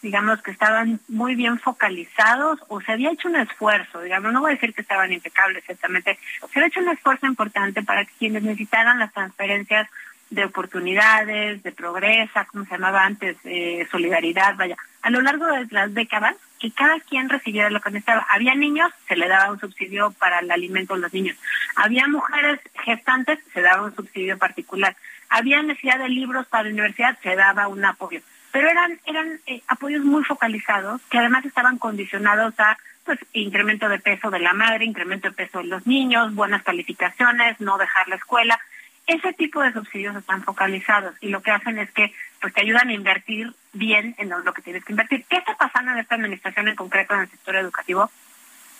digamos 0.02 0.42
que 0.42 0.52
estaban 0.52 1.00
muy 1.08 1.36
bien 1.36 1.60
focalizados 1.60 2.60
o 2.68 2.82
se 2.82 2.92
había 2.92 3.12
hecho 3.12 3.28
un 3.28 3.36
esfuerzo, 3.36 4.02
digamos, 4.02 4.34
no 4.34 4.42
voy 4.42 4.52
a 4.52 4.56
decir 4.56 4.74
que 4.74 4.82
estaban 4.82 5.14
impecables 5.14 5.60
exactamente, 5.60 6.18
se 6.52 6.60
había 6.60 6.68
hecho 6.68 6.80
un 6.80 6.90
esfuerzo 6.90 7.28
importante 7.28 7.84
para 7.84 8.06
que 8.06 8.14
quienes 8.18 8.44
necesitaran 8.44 9.00
las 9.00 9.14
transferencias 9.14 9.88
de 10.32 10.46
oportunidades, 10.46 11.62
de 11.62 11.72
progresa, 11.72 12.46
como 12.46 12.66
se 12.66 12.72
llamaba 12.72 13.06
antes, 13.06 13.38
eh, 13.44 13.88
solidaridad, 13.92 14.56
vaya, 14.56 14.78
a 15.02 15.10
lo 15.10 15.22
largo 15.22 15.46
de 15.46 15.68
las 15.70 15.94
décadas, 15.94 16.36
que 16.60 16.72
cada 16.72 17.00
quien 17.02 17.30
recibiera 17.30 17.70
lo 17.70 17.82
que 17.82 17.92
necesitaba. 17.92 18.26
Había 18.30 18.56
niños, 18.56 18.92
se 19.08 19.16
le 19.16 19.28
daba 19.28 19.52
un 19.52 19.60
subsidio 19.60 20.12
para 20.12 20.40
el 20.40 20.50
alimento 20.50 20.94
a 20.94 20.98
los 20.98 21.14
niños. 21.14 21.38
Había 21.76 22.08
mujeres 22.08 22.60
gestantes, 22.84 23.40
se 23.54 23.62
daba 23.62 23.84
un 23.84 23.96
subsidio 23.96 24.38
particular. 24.38 24.96
Había 25.30 25.62
necesidad 25.64 26.00
de 26.00 26.10
libros 26.10 26.48
para 26.48 26.64
la 26.64 26.70
universidad, 26.70 27.18
se 27.22 27.36
daba 27.36 27.68
un 27.68 27.84
apoyo. 27.84 28.22
Pero 28.52 28.70
eran, 28.70 29.00
eran 29.06 29.40
eh, 29.48 29.62
apoyos 29.68 30.04
muy 30.04 30.24
focalizados, 30.24 31.02
que 31.10 31.18
además 31.18 31.46
estaban 31.46 31.78
condicionados 31.78 32.54
a 32.60 32.78
pues 33.06 33.20
incremento 33.34 33.90
de 33.90 34.00
peso 34.00 34.30
de 34.30 34.40
la 34.40 34.54
madre, 34.54 34.86
incremento 34.86 35.30
de 35.30 35.36
peso 35.36 35.60
de 35.60 35.66
los 35.66 35.88
niños, 35.88 36.36
buenas 36.36 36.64
calificaciones, 36.64 37.60
no 37.60 37.78
dejar 37.78 38.08
la 38.08 38.16
escuela. 38.16 38.60
Ese 39.08 39.34
tipo 39.34 39.62
de 39.62 39.74
subsidios 39.74 40.16
están 40.16 40.44
focalizados 40.44 41.16
y 41.22 41.30
lo 41.30 41.42
que 41.42 41.52
hacen 41.52 41.80
es 41.80 41.92
que 41.92 42.14
pues 42.40 42.54
te 42.54 42.62
ayudan 42.62 42.90
a 42.90 42.94
invertir 42.94 43.54
bien 43.74 44.16
en 44.18 44.30
lo 44.30 44.54
que 44.54 44.62
tienes 44.62 44.84
que 44.84 44.94
invertir. 44.94 45.26
¿Qué 45.30 45.38
está 45.38 45.56
pasando 45.56 45.92
en 45.92 46.00
esta 46.00 46.16
administración 46.16 46.68
en 46.68 46.76
concreto 46.76 47.14
en 47.14 47.22
el 47.22 47.30
sector 47.30 47.56
educativo? 47.56 48.12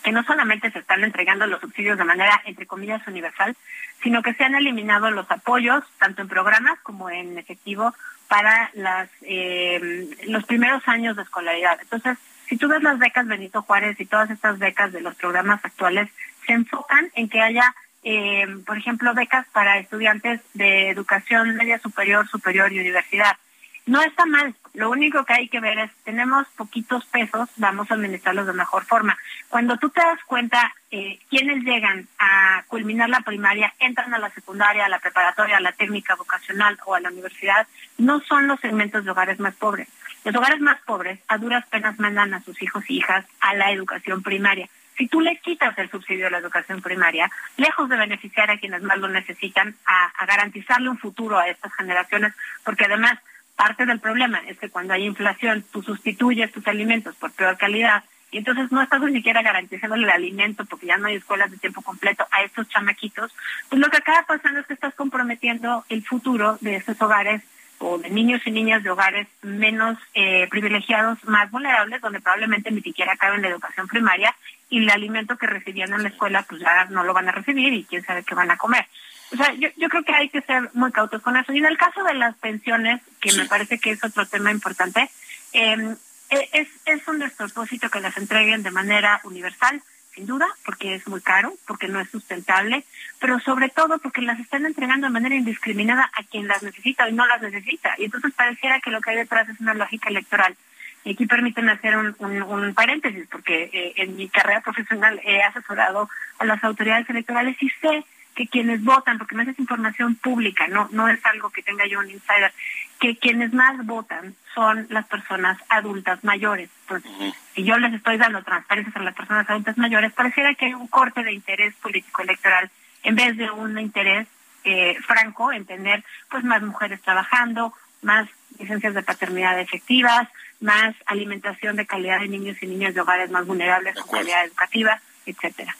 Que 0.02 0.12
no 0.12 0.24
solamente 0.24 0.70
se 0.70 0.80
están 0.80 1.04
entregando 1.04 1.46
los 1.46 1.60
subsidios 1.60 1.98
de 1.98 2.04
manera, 2.04 2.42
entre 2.44 2.66
comillas, 2.66 3.06
universal, 3.06 3.56
sino 4.02 4.22
que 4.22 4.34
se 4.34 4.44
han 4.44 4.54
eliminado 4.54 5.10
los 5.10 5.30
apoyos, 5.30 5.84
tanto 5.98 6.22
en 6.22 6.28
programas 6.28 6.80
como 6.80 7.08
en 7.08 7.38
efectivo, 7.38 7.94
para 8.28 8.70
las, 8.74 9.08
eh, 9.22 10.08
los 10.26 10.44
primeros 10.44 10.82
años 10.88 11.16
de 11.16 11.22
escolaridad. 11.22 11.78
Entonces, 11.80 12.18
si 12.48 12.56
tú 12.56 12.68
ves 12.68 12.82
las 12.82 12.98
becas 12.98 13.26
Benito 13.26 13.62
Juárez 13.62 14.00
y 14.00 14.06
todas 14.06 14.30
estas 14.30 14.58
becas 14.58 14.92
de 14.92 15.00
los 15.00 15.14
programas 15.14 15.64
actuales, 15.64 16.10
se 16.46 16.52
enfocan 16.52 17.10
en 17.14 17.28
que 17.28 17.40
haya 17.40 17.74
eh, 18.02 18.46
por 18.66 18.78
ejemplo, 18.78 19.14
becas 19.14 19.46
para 19.52 19.78
estudiantes 19.78 20.40
de 20.54 20.90
educación 20.90 21.54
media 21.56 21.78
superior, 21.78 22.28
superior 22.28 22.72
y 22.72 22.80
universidad. 22.80 23.36
No 23.84 24.00
está 24.00 24.26
mal, 24.26 24.54
lo 24.74 24.90
único 24.90 25.24
que 25.24 25.34
hay 25.34 25.48
que 25.48 25.60
ver 25.60 25.76
es, 25.78 25.90
tenemos 26.04 26.46
poquitos 26.56 27.04
pesos, 27.06 27.48
vamos 27.56 27.90
a 27.90 27.94
administrarlos 27.94 28.46
de 28.46 28.52
mejor 28.52 28.84
forma. 28.84 29.18
Cuando 29.48 29.76
tú 29.76 29.90
te 29.90 30.00
das 30.00 30.20
cuenta 30.24 30.72
eh, 30.90 31.18
quiénes 31.28 31.64
llegan 31.64 32.06
a 32.18 32.64
culminar 32.68 33.10
la 33.10 33.20
primaria 33.20 33.74
entran 33.80 34.14
a 34.14 34.18
la 34.18 34.30
secundaria, 34.30 34.86
a 34.86 34.88
la 34.88 35.00
preparatoria, 35.00 35.56
a 35.56 35.60
la 35.60 35.72
técnica 35.72 36.14
vocacional 36.14 36.78
o 36.86 36.94
a 36.94 37.00
la 37.00 37.10
universidad, 37.10 37.66
no 37.98 38.20
son 38.20 38.46
los 38.46 38.60
segmentos 38.60 39.04
de 39.04 39.10
hogares 39.10 39.40
más 39.40 39.54
pobres. 39.56 39.88
Los 40.24 40.34
hogares 40.36 40.60
más 40.60 40.80
pobres 40.82 41.18
a 41.26 41.36
duras 41.38 41.66
penas 41.66 41.98
mandan 41.98 42.32
a 42.34 42.42
sus 42.42 42.62
hijos 42.62 42.84
y 42.88 42.98
hijas 42.98 43.26
a 43.40 43.54
la 43.54 43.72
educación 43.72 44.22
primaria. 44.22 44.68
Si 44.96 45.08
tú 45.08 45.20
les 45.20 45.40
quitas 45.40 45.76
el 45.78 45.90
subsidio 45.90 46.26
a 46.26 46.30
la 46.30 46.38
educación 46.38 46.82
primaria, 46.82 47.30
lejos 47.56 47.88
de 47.88 47.96
beneficiar 47.96 48.50
a 48.50 48.58
quienes 48.58 48.82
más 48.82 48.98
lo 48.98 49.08
necesitan, 49.08 49.74
a, 49.86 50.26
garantizarle 50.26 50.88
un 50.88 50.98
futuro 50.98 51.38
a 51.38 51.48
estas 51.48 51.72
generaciones, 51.74 52.32
porque 52.64 52.84
además 52.84 53.18
parte 53.56 53.86
del 53.86 54.00
problema 54.00 54.40
es 54.46 54.58
que 54.58 54.70
cuando 54.70 54.94
hay 54.94 55.04
inflación, 55.04 55.64
tú 55.72 55.82
sustituyes 55.82 56.52
tus 56.52 56.66
alimentos 56.66 57.14
por 57.16 57.32
peor 57.32 57.56
calidad 57.58 58.04
y 58.30 58.38
entonces 58.38 58.72
no 58.72 58.80
estás 58.80 59.00
ni 59.02 59.12
siquiera 59.12 59.42
garantizándole 59.42 60.04
el 60.04 60.10
alimento 60.10 60.64
porque 60.64 60.86
ya 60.86 60.96
no 60.96 61.06
hay 61.06 61.16
escuelas 61.16 61.50
de 61.50 61.58
tiempo 61.58 61.82
completo 61.82 62.26
a 62.30 62.42
estos 62.42 62.66
chamaquitos, 62.68 63.30
pues 63.68 63.80
lo 63.80 63.90
que 63.90 63.98
acaba 63.98 64.24
pasando 64.26 64.60
es 64.60 64.66
que 64.66 64.74
estás 64.74 64.94
comprometiendo 64.94 65.84
el 65.90 66.02
futuro 66.02 66.56
de 66.62 66.76
estos 66.76 67.00
hogares 67.02 67.42
o 67.82 67.98
de 67.98 68.10
niños 68.10 68.40
y 68.46 68.50
niñas 68.50 68.82
de 68.82 68.90
hogares 68.90 69.28
menos 69.42 69.98
eh, 70.14 70.46
privilegiados, 70.48 71.22
más 71.24 71.50
vulnerables, 71.50 72.00
donde 72.00 72.20
probablemente 72.20 72.70
ni 72.70 72.80
siquiera 72.80 73.16
caben 73.16 73.42
la 73.42 73.48
educación 73.48 73.86
primaria 73.88 74.34
y 74.72 74.78
el 74.78 74.90
alimento 74.90 75.36
que 75.36 75.46
recibían 75.46 75.92
en 75.92 76.02
la 76.02 76.08
escuela 76.08 76.46
pues 76.48 76.62
ya 76.62 76.86
no 76.86 77.04
lo 77.04 77.12
van 77.12 77.28
a 77.28 77.32
recibir 77.32 77.74
y 77.74 77.84
quién 77.84 78.02
sabe 78.02 78.24
qué 78.24 78.34
van 78.34 78.50
a 78.50 78.56
comer. 78.56 78.86
O 79.30 79.36
sea, 79.36 79.52
yo, 79.52 79.68
yo 79.76 79.90
creo 79.90 80.02
que 80.02 80.14
hay 80.14 80.30
que 80.30 80.40
ser 80.40 80.70
muy 80.72 80.90
cautos 80.92 81.20
con 81.20 81.36
eso. 81.36 81.52
Y 81.52 81.58
en 81.58 81.66
el 81.66 81.76
caso 81.76 82.02
de 82.02 82.14
las 82.14 82.34
pensiones, 82.38 83.02
que 83.20 83.34
me 83.34 83.44
parece 83.44 83.78
que 83.78 83.90
es 83.90 84.02
otro 84.02 84.24
tema 84.24 84.50
importante, 84.50 85.10
eh, 85.52 85.94
eh, 86.30 86.48
es, 86.52 86.68
es 86.86 87.06
un 87.06 87.18
despropósito 87.18 87.90
que 87.90 88.00
las 88.00 88.16
entreguen 88.16 88.62
de 88.62 88.70
manera 88.70 89.20
universal, 89.24 89.82
sin 90.14 90.24
duda, 90.24 90.46
porque 90.64 90.94
es 90.94 91.06
muy 91.06 91.20
caro, 91.20 91.52
porque 91.66 91.88
no 91.88 92.00
es 92.00 92.08
sustentable, 92.08 92.86
pero 93.20 93.40
sobre 93.40 93.68
todo 93.68 93.98
porque 93.98 94.22
las 94.22 94.40
están 94.40 94.64
entregando 94.64 95.06
de 95.06 95.12
manera 95.12 95.34
indiscriminada 95.34 96.10
a 96.14 96.22
quien 96.22 96.48
las 96.48 96.62
necesita 96.62 97.10
y 97.10 97.12
no 97.12 97.26
las 97.26 97.42
necesita. 97.42 97.94
Y 97.98 98.06
entonces 98.06 98.32
pareciera 98.32 98.80
que 98.80 98.90
lo 98.90 99.02
que 99.02 99.10
hay 99.10 99.16
detrás 99.16 99.50
es 99.50 99.60
una 99.60 99.74
lógica 99.74 100.08
electoral. 100.08 100.56
Y 101.04 101.12
aquí 101.12 101.26
permítanme 101.26 101.72
hacer 101.72 101.96
un, 101.96 102.14
un, 102.20 102.74
paréntesis, 102.74 103.26
porque 103.30 103.70
eh, 103.72 103.94
en 103.96 104.16
mi 104.16 104.28
carrera 104.28 104.60
profesional 104.60 105.20
he 105.24 105.42
asesorado 105.42 106.08
a 106.38 106.44
las 106.44 106.62
autoridades 106.62 107.08
electorales 107.10 107.56
y 107.60 107.68
sé 107.80 108.04
que 108.34 108.46
quienes 108.46 108.82
votan, 108.82 109.18
porque 109.18 109.34
no 109.34 109.42
es 109.42 109.58
información 109.58 110.14
pública, 110.14 110.66
no, 110.68 110.88
no 110.92 111.08
es 111.08 111.24
algo 111.26 111.50
que 111.50 111.62
tenga 111.62 111.86
yo 111.86 111.98
un 111.98 112.10
insider, 112.10 112.52
que 112.98 113.16
quienes 113.16 113.52
más 113.52 113.84
votan 113.84 114.34
son 114.54 114.86
las 114.90 115.06
personas 115.06 115.58
adultas 115.68 116.22
mayores. 116.24 116.70
Entonces, 116.82 117.34
si 117.54 117.64
yo 117.64 117.76
les 117.78 117.92
estoy 117.92 118.16
dando 118.16 118.42
transparencias 118.42 118.96
a 118.96 119.02
las 119.02 119.14
personas 119.14 119.48
adultas 119.50 119.76
mayores, 119.76 120.12
pareciera 120.12 120.54
que 120.54 120.66
hay 120.66 120.74
un 120.74 120.86
corte 120.86 121.22
de 121.22 121.32
interés 121.32 121.74
político 121.74 122.22
electoral 122.22 122.70
en 123.02 123.16
vez 123.16 123.36
de 123.36 123.50
un 123.50 123.78
interés 123.78 124.28
eh, 124.64 124.96
franco 125.06 125.52
en 125.52 125.66
tener 125.66 126.04
pues 126.30 126.44
más 126.44 126.62
mujeres 126.62 127.00
trabajando, 127.02 127.74
más 128.02 128.28
licencias 128.58 128.94
de 128.94 129.02
paternidad 129.02 129.58
efectivas, 129.58 130.28
más 130.62 130.94
alimentación 131.06 131.76
de 131.76 131.86
calidad 131.86 132.20
de 132.20 132.28
niños 132.28 132.56
y 132.62 132.66
niñas 132.66 132.94
de 132.94 133.00
hogares 133.00 133.30
más 133.30 133.46
vulnerables 133.46 133.96
con 133.96 134.18
calidad 134.18 134.44
educativa, 134.44 135.00
etcétera. 135.26 135.76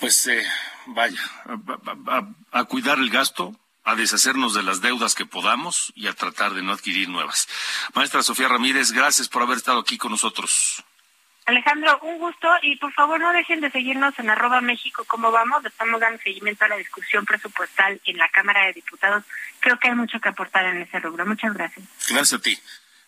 Pues 0.00 0.26
eh, 0.26 0.42
vaya, 0.86 1.20
a 2.52 2.64
cuidar 2.64 2.98
el 2.98 3.10
gasto, 3.10 3.54
a 3.84 3.94
deshacernos 3.94 4.54
de 4.54 4.62
las 4.62 4.80
deudas 4.80 5.14
que 5.14 5.26
podamos 5.26 5.92
y 5.94 6.06
a 6.06 6.12
tratar 6.12 6.54
de 6.54 6.62
no 6.62 6.72
adquirir 6.72 7.08
nuevas. 7.08 7.48
Maestra 7.94 8.22
Sofía 8.22 8.48
Ramírez, 8.48 8.92
gracias 8.92 9.28
por 9.28 9.42
haber 9.42 9.58
estado 9.58 9.80
aquí 9.80 9.98
con 9.98 10.10
nosotros. 10.10 10.84
Alejandro, 11.46 11.98
un 12.02 12.18
gusto 12.18 12.48
y 12.62 12.76
por 12.76 12.92
favor 12.92 13.18
no 13.18 13.32
dejen 13.32 13.60
de 13.60 13.70
seguirnos 13.70 14.16
en 14.18 14.30
arroba 14.30 14.60
México 14.60 15.04
como 15.06 15.32
vamos. 15.32 15.64
Estamos 15.64 16.00
dando 16.00 16.22
seguimiento 16.22 16.64
a 16.64 16.68
la 16.68 16.76
discusión 16.76 17.24
presupuestal 17.24 18.00
en 18.04 18.18
la 18.18 18.28
Cámara 18.28 18.66
de 18.66 18.74
Diputados. 18.74 19.24
Creo 19.58 19.78
que 19.78 19.88
hay 19.88 19.94
mucho 19.94 20.20
que 20.20 20.28
aportar 20.28 20.64
en 20.66 20.82
ese 20.82 21.00
rubro. 21.00 21.26
Muchas 21.26 21.52
gracias. 21.54 21.84
Gracias 22.08 22.40
a 22.40 22.42
ti, 22.42 22.56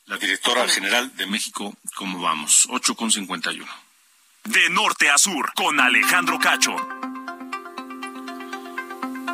la 0.07 0.16
directora 0.16 0.66
general 0.68 1.14
de 1.16 1.26
México 1.26 1.74
como 1.94 2.20
vamos. 2.20 2.66
8 2.70 2.94
con 2.94 3.11
51. 3.11 3.66
De 4.44 4.70
norte 4.70 5.09
a 5.09 5.18
sur, 5.18 5.53
con 5.55 5.78
Alejandro 5.80 6.38
Cacho. 6.38 6.76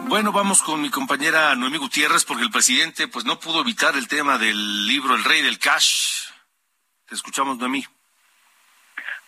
Bueno, 0.09 0.33
vamos 0.33 0.63
con 0.63 0.81
mi 0.81 0.91
compañera 0.91 1.55
Noemí 1.55 1.77
Gutiérrez 1.77 2.25
porque 2.25 2.45
el 2.45 2.51
presidente 2.51 3.09
pues 3.09 3.25
no 3.25 3.39
pudo 3.39 3.61
evitar 3.61 3.95
el 3.95 4.09
tema 4.09 4.39
del 4.39 4.87
libro 4.87 5.15
El 5.15 5.25
Rey 5.25 5.43
del 5.43 5.59
Cash. 5.59 6.29
Te 7.07 7.15
escuchamos, 7.15 7.59
Noemí. 7.59 7.85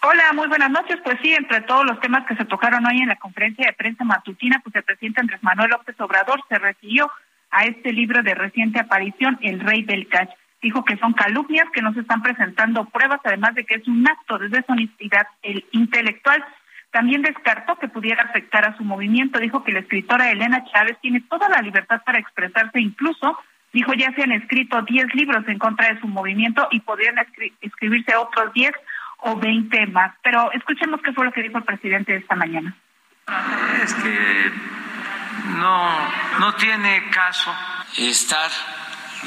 Hola, 0.03 0.32
muy 0.32 0.49
buenas 0.49 0.70
noches. 0.70 0.99
Pues 1.05 1.18
sí, 1.22 1.34
entre 1.34 1.61
todos 1.62 1.84
los 1.84 2.01
temas 2.01 2.26
que 2.26 2.34
se 2.34 2.47
tocaron 2.47 2.86
hoy 2.86 2.99
en 3.03 3.09
la 3.09 3.16
conferencia 3.16 3.66
de 3.66 3.74
prensa 3.74 4.05
matutina, 4.05 4.61
pues 4.64 4.74
el 4.74 4.82
presidente 4.82 5.20
Andrés 5.20 5.43
Manuel 5.43 5.70
López 5.70 5.95
Obrador 6.01 6.41
se 6.49 6.59
refirió 6.59 7.11
a 7.51 7.64
este 7.64 7.93
libro 7.93 8.22
de 8.22 8.34
reciente 8.34 8.80
aparición, 8.80 9.38
El 9.43 9.61
Rey 9.61 9.82
del 9.82 10.09
Cash. 10.09 10.30
Dijo 10.63 10.85
que 10.85 10.99
son 10.99 11.15
calumnias, 11.15 11.69
que 11.73 11.83
no 11.83 11.93
se 11.95 12.01
están 12.01 12.23
presentando 12.23 12.85
pruebas, 12.87 13.21
además 13.25 13.55
de 13.55 13.65
que 13.65 13.77
es 13.77 13.89
un 13.89 14.07
acto 14.07 14.39
de 14.39 14.49
deshonestidad 14.49 15.27
el 15.43 15.65
intelectual 15.73 16.45
también 16.91 17.23
descartó 17.23 17.77
que 17.77 17.89
pudiera 17.89 18.25
afectar 18.25 18.65
a 18.65 18.77
su 18.77 18.85
movimiento. 18.85 19.39
Dijo 19.39 19.63
que 19.63 19.73
la 19.73 19.81
escritora 19.81 20.31
Elena 20.31 20.65
Chávez 20.73 20.99
tiene 21.01 21.21
toda 21.23 21.49
la 21.49 21.63
libertad 21.63 22.03
para 22.05 22.19
expresarse, 22.19 22.81
incluso 22.81 23.39
dijo 23.73 23.93
ya 23.95 24.13
se 24.15 24.23
han 24.25 24.33
escrito 24.33 24.83
10 24.83 25.15
libros 25.15 25.47
en 25.47 25.59
contra 25.59 25.93
de 25.93 26.01
su 26.01 26.09
movimiento 26.09 26.67
y 26.73 26.81
podrían 26.81 27.15
escribirse 27.61 28.17
otros 28.17 28.53
10 28.53 28.73
o 29.19 29.37
20 29.37 29.87
más. 29.87 30.13
Pero 30.23 30.51
escuchemos 30.53 31.01
qué 31.03 31.13
fue 31.13 31.27
lo 31.27 31.33
que 31.33 31.43
dijo 31.43 31.59
el 31.59 31.65
presidente 31.65 32.17
esta 32.17 32.35
mañana. 32.35 32.75
Es 33.85 33.95
que 33.95 34.51
no, 35.59 36.41
no 36.41 36.55
tiene 36.55 37.09
caso 37.11 37.55
estar 37.97 38.51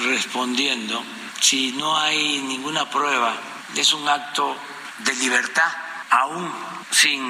respondiendo 0.06 1.02
si 1.44 1.74
no 1.74 1.98
hay 1.98 2.40
ninguna 2.40 2.90
prueba. 2.90 3.36
Es 3.76 3.92
un 3.94 4.08
acto 4.08 4.56
de 5.00 5.14
libertad, 5.16 5.70
aún 6.10 6.50
sin 6.90 7.22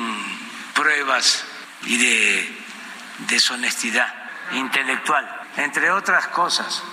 pruebas 0.76 1.45
y 1.88 1.97
de 1.97 2.55
deshonestidad 3.28 4.14
intelectual, 4.51 5.28
entre 5.57 5.89
otras 5.89 6.28
cosas. 6.28 6.84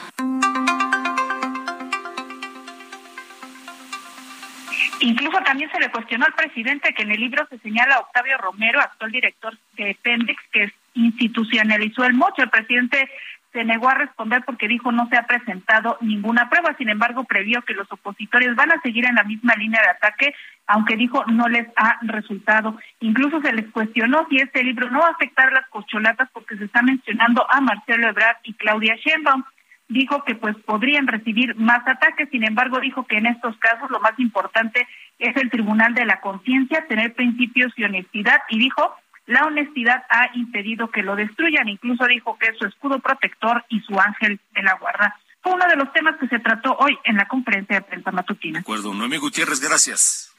Incluso 5.00 5.38
también 5.44 5.70
se 5.72 5.80
le 5.80 5.90
cuestionó 5.90 6.24
al 6.24 6.34
presidente 6.34 6.94
que 6.94 7.02
en 7.02 7.10
el 7.10 7.20
libro 7.20 7.46
se 7.50 7.58
señala 7.58 7.96
a 7.96 8.00
Octavio 8.00 8.38
Romero, 8.38 8.80
actual 8.80 9.12
director 9.12 9.58
de 9.74 9.96
Pendex, 10.02 10.42
que 10.52 10.72
institucionalizó 10.94 12.04
el 12.04 12.14
mocho. 12.14 12.42
El 12.42 12.50
presidente 12.50 13.10
se 13.52 13.64
negó 13.64 13.88
a 13.88 13.94
responder 13.94 14.42
porque 14.44 14.68
dijo 14.68 14.92
no 14.92 15.08
se 15.08 15.16
ha 15.16 15.26
presentado 15.26 15.98
ninguna 16.00 16.48
prueba. 16.48 16.74
Sin 16.78 16.88
embargo, 16.88 17.24
previó 17.24 17.62
que 17.62 17.74
los 17.74 17.90
opositores 17.90 18.54
van 18.54 18.72
a 18.72 18.80
seguir 18.80 19.04
en 19.06 19.16
la 19.16 19.24
misma 19.24 19.54
línea 19.54 19.82
de 19.82 19.88
ataque, 19.88 20.34
aunque 20.66 20.96
dijo 20.96 21.24
no 21.26 21.48
les 21.48 21.66
ha 21.76 21.98
resultado. 22.02 22.78
Incluso 23.00 23.40
se 23.40 23.52
les 23.52 23.68
cuestionó 23.70 24.26
si 24.28 24.36
este 24.36 24.62
libro 24.62 24.90
no 24.90 25.00
va 25.00 25.08
a 25.08 25.12
afectar 25.12 25.48
a 25.48 25.60
las 25.60 25.68
cocholatas 25.68 26.28
porque 26.32 26.56
se 26.56 26.64
está 26.64 26.82
mencionando 26.82 27.44
a 27.50 27.60
Marcelo 27.60 28.08
Ebrard 28.08 28.36
y 28.44 28.54
Claudia 28.54 28.96
Sheinbaum. 28.96 29.44
Dijo 29.88 30.22
que 30.22 30.36
pues 30.36 30.56
podrían 30.58 31.08
recibir 31.08 31.56
más 31.56 31.80
ataques, 31.84 32.28
sin 32.30 32.44
embargo 32.44 32.78
dijo 32.78 33.04
que 33.06 33.16
en 33.16 33.26
estos 33.26 33.56
casos 33.56 33.90
lo 33.90 33.98
más 33.98 34.16
importante 34.18 34.86
es 35.18 35.36
el 35.36 35.50
Tribunal 35.50 35.94
de 35.94 36.06
la 36.06 36.20
Conciencia, 36.20 36.86
tener 36.86 37.14
principios 37.14 37.72
y 37.76 37.82
honestidad 37.82 38.40
y 38.48 38.60
dijo 38.60 38.94
la 39.30 39.46
honestidad 39.46 40.04
ha 40.10 40.36
impedido 40.36 40.90
que 40.90 41.02
lo 41.02 41.14
destruyan. 41.14 41.68
Incluso 41.68 42.04
dijo 42.06 42.36
que 42.36 42.48
es 42.48 42.58
su 42.58 42.66
escudo 42.66 42.98
protector 42.98 43.64
y 43.68 43.80
su 43.80 43.98
ángel 43.98 44.40
de 44.52 44.62
la 44.62 44.74
guarda. 44.74 45.18
Fue 45.40 45.52
uno 45.52 45.66
de 45.68 45.76
los 45.76 45.92
temas 45.92 46.16
que 46.18 46.26
se 46.26 46.40
trató 46.40 46.76
hoy 46.78 46.98
en 47.04 47.16
la 47.16 47.28
conferencia 47.28 47.76
de 47.76 47.82
prensa 47.82 48.10
matutina. 48.10 48.58
De 48.58 48.62
acuerdo. 48.62 48.92
Noemí 48.92 49.18
Gutiérrez, 49.18 49.60
gracias. 49.60 50.32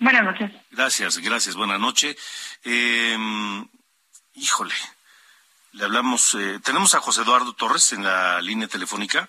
Buenas 0.00 0.24
noches. 0.24 0.50
Gracias, 0.72 1.18
gracias. 1.18 1.54
Buenas 1.54 1.78
noches. 1.78 2.16
Em, 2.64 3.64
híjole, 4.34 4.74
le 5.72 5.84
hablamos, 5.84 6.34
eh, 6.34 6.58
tenemos 6.64 6.96
a 6.96 7.00
José 7.00 7.22
Eduardo 7.22 7.52
Torres 7.52 7.92
en 7.92 8.02
la 8.02 8.40
línea 8.40 8.66
telefónica. 8.66 9.28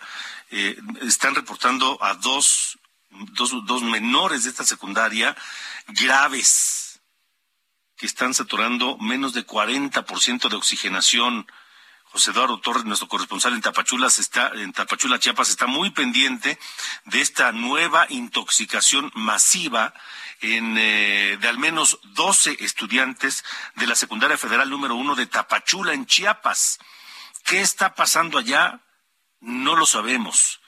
Eh, 0.50 0.76
están 1.04 1.36
reportando 1.36 2.04
a 2.04 2.16
dos, 2.16 2.80
dos, 3.10 3.54
dos 3.68 3.84
menores 3.84 4.46
de 4.46 4.50
esta 4.50 4.64
secundaria 4.64 5.36
graves 5.90 6.81
que 8.02 8.08
están 8.08 8.34
saturando 8.34 8.98
menos 8.98 9.32
de 9.34 9.46
40% 9.46 10.50
de 10.50 10.56
oxigenación. 10.56 11.46
José 12.06 12.32
Eduardo 12.32 12.60
Torres, 12.60 12.84
nuestro 12.84 13.08
corresponsal 13.08 13.54
en 13.54 13.62
Tapachula, 13.62 14.08
está, 14.08 14.52
en 14.56 14.74
Chiapas, 15.20 15.50
está 15.52 15.68
muy 15.68 15.92
pendiente 15.92 16.58
de 17.06 17.22
esta 17.22 17.52
nueva 17.52 18.08
intoxicación 18.10 19.12
masiva 19.14 19.94
eh, 20.42 21.38
de 21.40 21.48
al 21.48 21.60
menos 21.60 22.00
12 22.16 22.58
estudiantes 22.62 23.46
de 23.76 23.86
la 23.86 23.94
Secundaria 23.94 24.36
Federal 24.36 24.68
número 24.68 24.96
uno 24.96 25.14
de 25.14 25.28
Tapachula, 25.28 25.94
en 25.94 26.08
Chiapas. 26.08 26.80
¿Qué 27.44 27.62
está 27.62 27.94
pasando 27.94 28.40
allá? 28.40 28.80
No 29.42 29.76
lo 29.76 29.86
sabemos. 29.86 30.60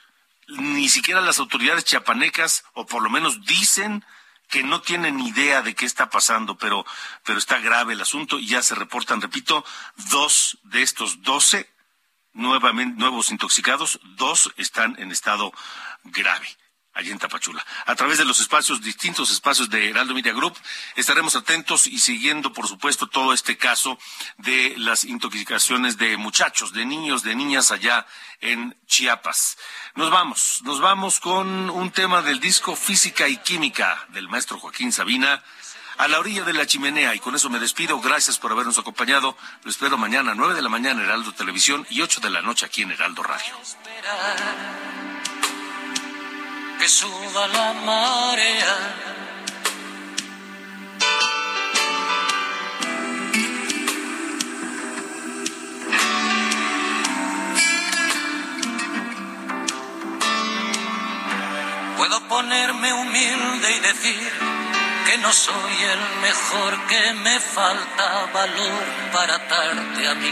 Ni 0.49 0.87
siquiera 0.87 1.19
las 1.19 1.39
autoridades 1.39 1.83
chiapanecas, 1.83 2.63
o 2.73 2.85
por 2.85 3.01
lo 3.01 3.09
menos 3.09 3.43
dicen 3.43 4.05
que 4.53 4.61
no 4.61 4.81
tienen 4.81 5.19
idea 5.19 5.63
de 5.63 5.73
qué 5.73 5.87
está 5.87 6.11
pasando, 6.11 6.55
pero, 6.55 6.85
pero 7.25 7.39
está 7.39 7.57
grave 7.57 7.93
el 7.93 8.01
asunto 8.01 8.37
y 8.37 8.45
ya 8.45 8.61
se 8.61 8.75
reportan, 8.75 9.19
repito, 9.19 9.65
dos 10.11 10.59
de 10.61 10.83
estos 10.83 11.23
doce 11.23 11.67
nuevamente, 12.33 12.99
nuevos 12.99 13.31
intoxicados, 13.31 13.99
dos 14.03 14.53
están 14.57 14.95
en 14.99 15.11
estado 15.11 15.51
grave 16.03 16.47
allí 16.93 17.11
en 17.11 17.19
Tapachula. 17.19 17.65
A 17.85 17.95
través 17.95 18.17
de 18.17 18.25
los 18.25 18.39
espacios, 18.39 18.81
distintos 18.81 19.31
espacios 19.31 19.69
de 19.69 19.89
Heraldo 19.89 20.13
Media 20.13 20.33
Group, 20.33 20.55
estaremos 20.95 21.35
atentos 21.35 21.87
y 21.87 21.99
siguiendo, 21.99 22.53
por 22.53 22.67
supuesto, 22.67 23.07
todo 23.07 23.33
este 23.33 23.57
caso 23.57 23.97
de 24.37 24.75
las 24.77 25.03
intoxicaciones 25.03 25.97
de 25.97 26.17
muchachos, 26.17 26.73
de 26.73 26.85
niños, 26.85 27.23
de 27.23 27.35
niñas 27.35 27.71
allá 27.71 28.05
en 28.41 28.77
Chiapas. 28.85 29.57
Nos 29.95 30.11
vamos, 30.11 30.61
nos 30.63 30.79
vamos 30.79 31.19
con 31.19 31.69
un 31.69 31.91
tema 31.91 32.21
del 32.21 32.39
disco 32.39 32.75
Física 32.75 33.27
y 33.27 33.37
Química 33.37 34.05
del 34.09 34.29
maestro 34.29 34.59
Joaquín 34.59 34.91
Sabina. 34.91 35.43
A 35.95 36.07
la 36.07 36.19
orilla 36.19 36.43
de 36.43 36.53
la 36.53 36.65
chimenea, 36.65 37.13
y 37.13 37.19
con 37.19 37.35
eso 37.35 37.51
me 37.51 37.59
despido. 37.59 38.01
Gracias 38.01 38.39
por 38.39 38.51
habernos 38.51 38.79
acompañado. 38.79 39.37
Lo 39.63 39.69
espero 39.69 39.95
mañana 39.95 40.31
a 40.31 40.35
9 40.35 40.55
de 40.55 40.63
la 40.63 40.69
mañana 40.69 41.03
Heraldo 41.03 41.33
Televisión 41.33 41.85
y 41.87 42.01
8 42.01 42.19
de 42.19 42.31
la 42.31 42.41
noche 42.41 42.65
aquí 42.65 42.81
en 42.81 42.91
Heraldo 42.91 43.21
Radio 43.21 43.53
que 46.83 46.89
suba 46.89 47.47
la 47.47 47.71
marea. 47.89 48.75
Puedo 61.95 62.27
ponerme 62.27 62.91
humilde 62.91 63.77
y 63.77 63.79
decir 63.79 64.31
que 65.05 65.17
no 65.19 65.31
soy 65.31 65.55
el 65.93 66.01
mejor, 66.21 66.87
que 66.87 67.13
me 67.13 67.39
falta 67.39 68.25
valor 68.33 68.83
para 69.13 69.35
atarte 69.35 70.07
a 70.09 70.15
mi 70.15 70.31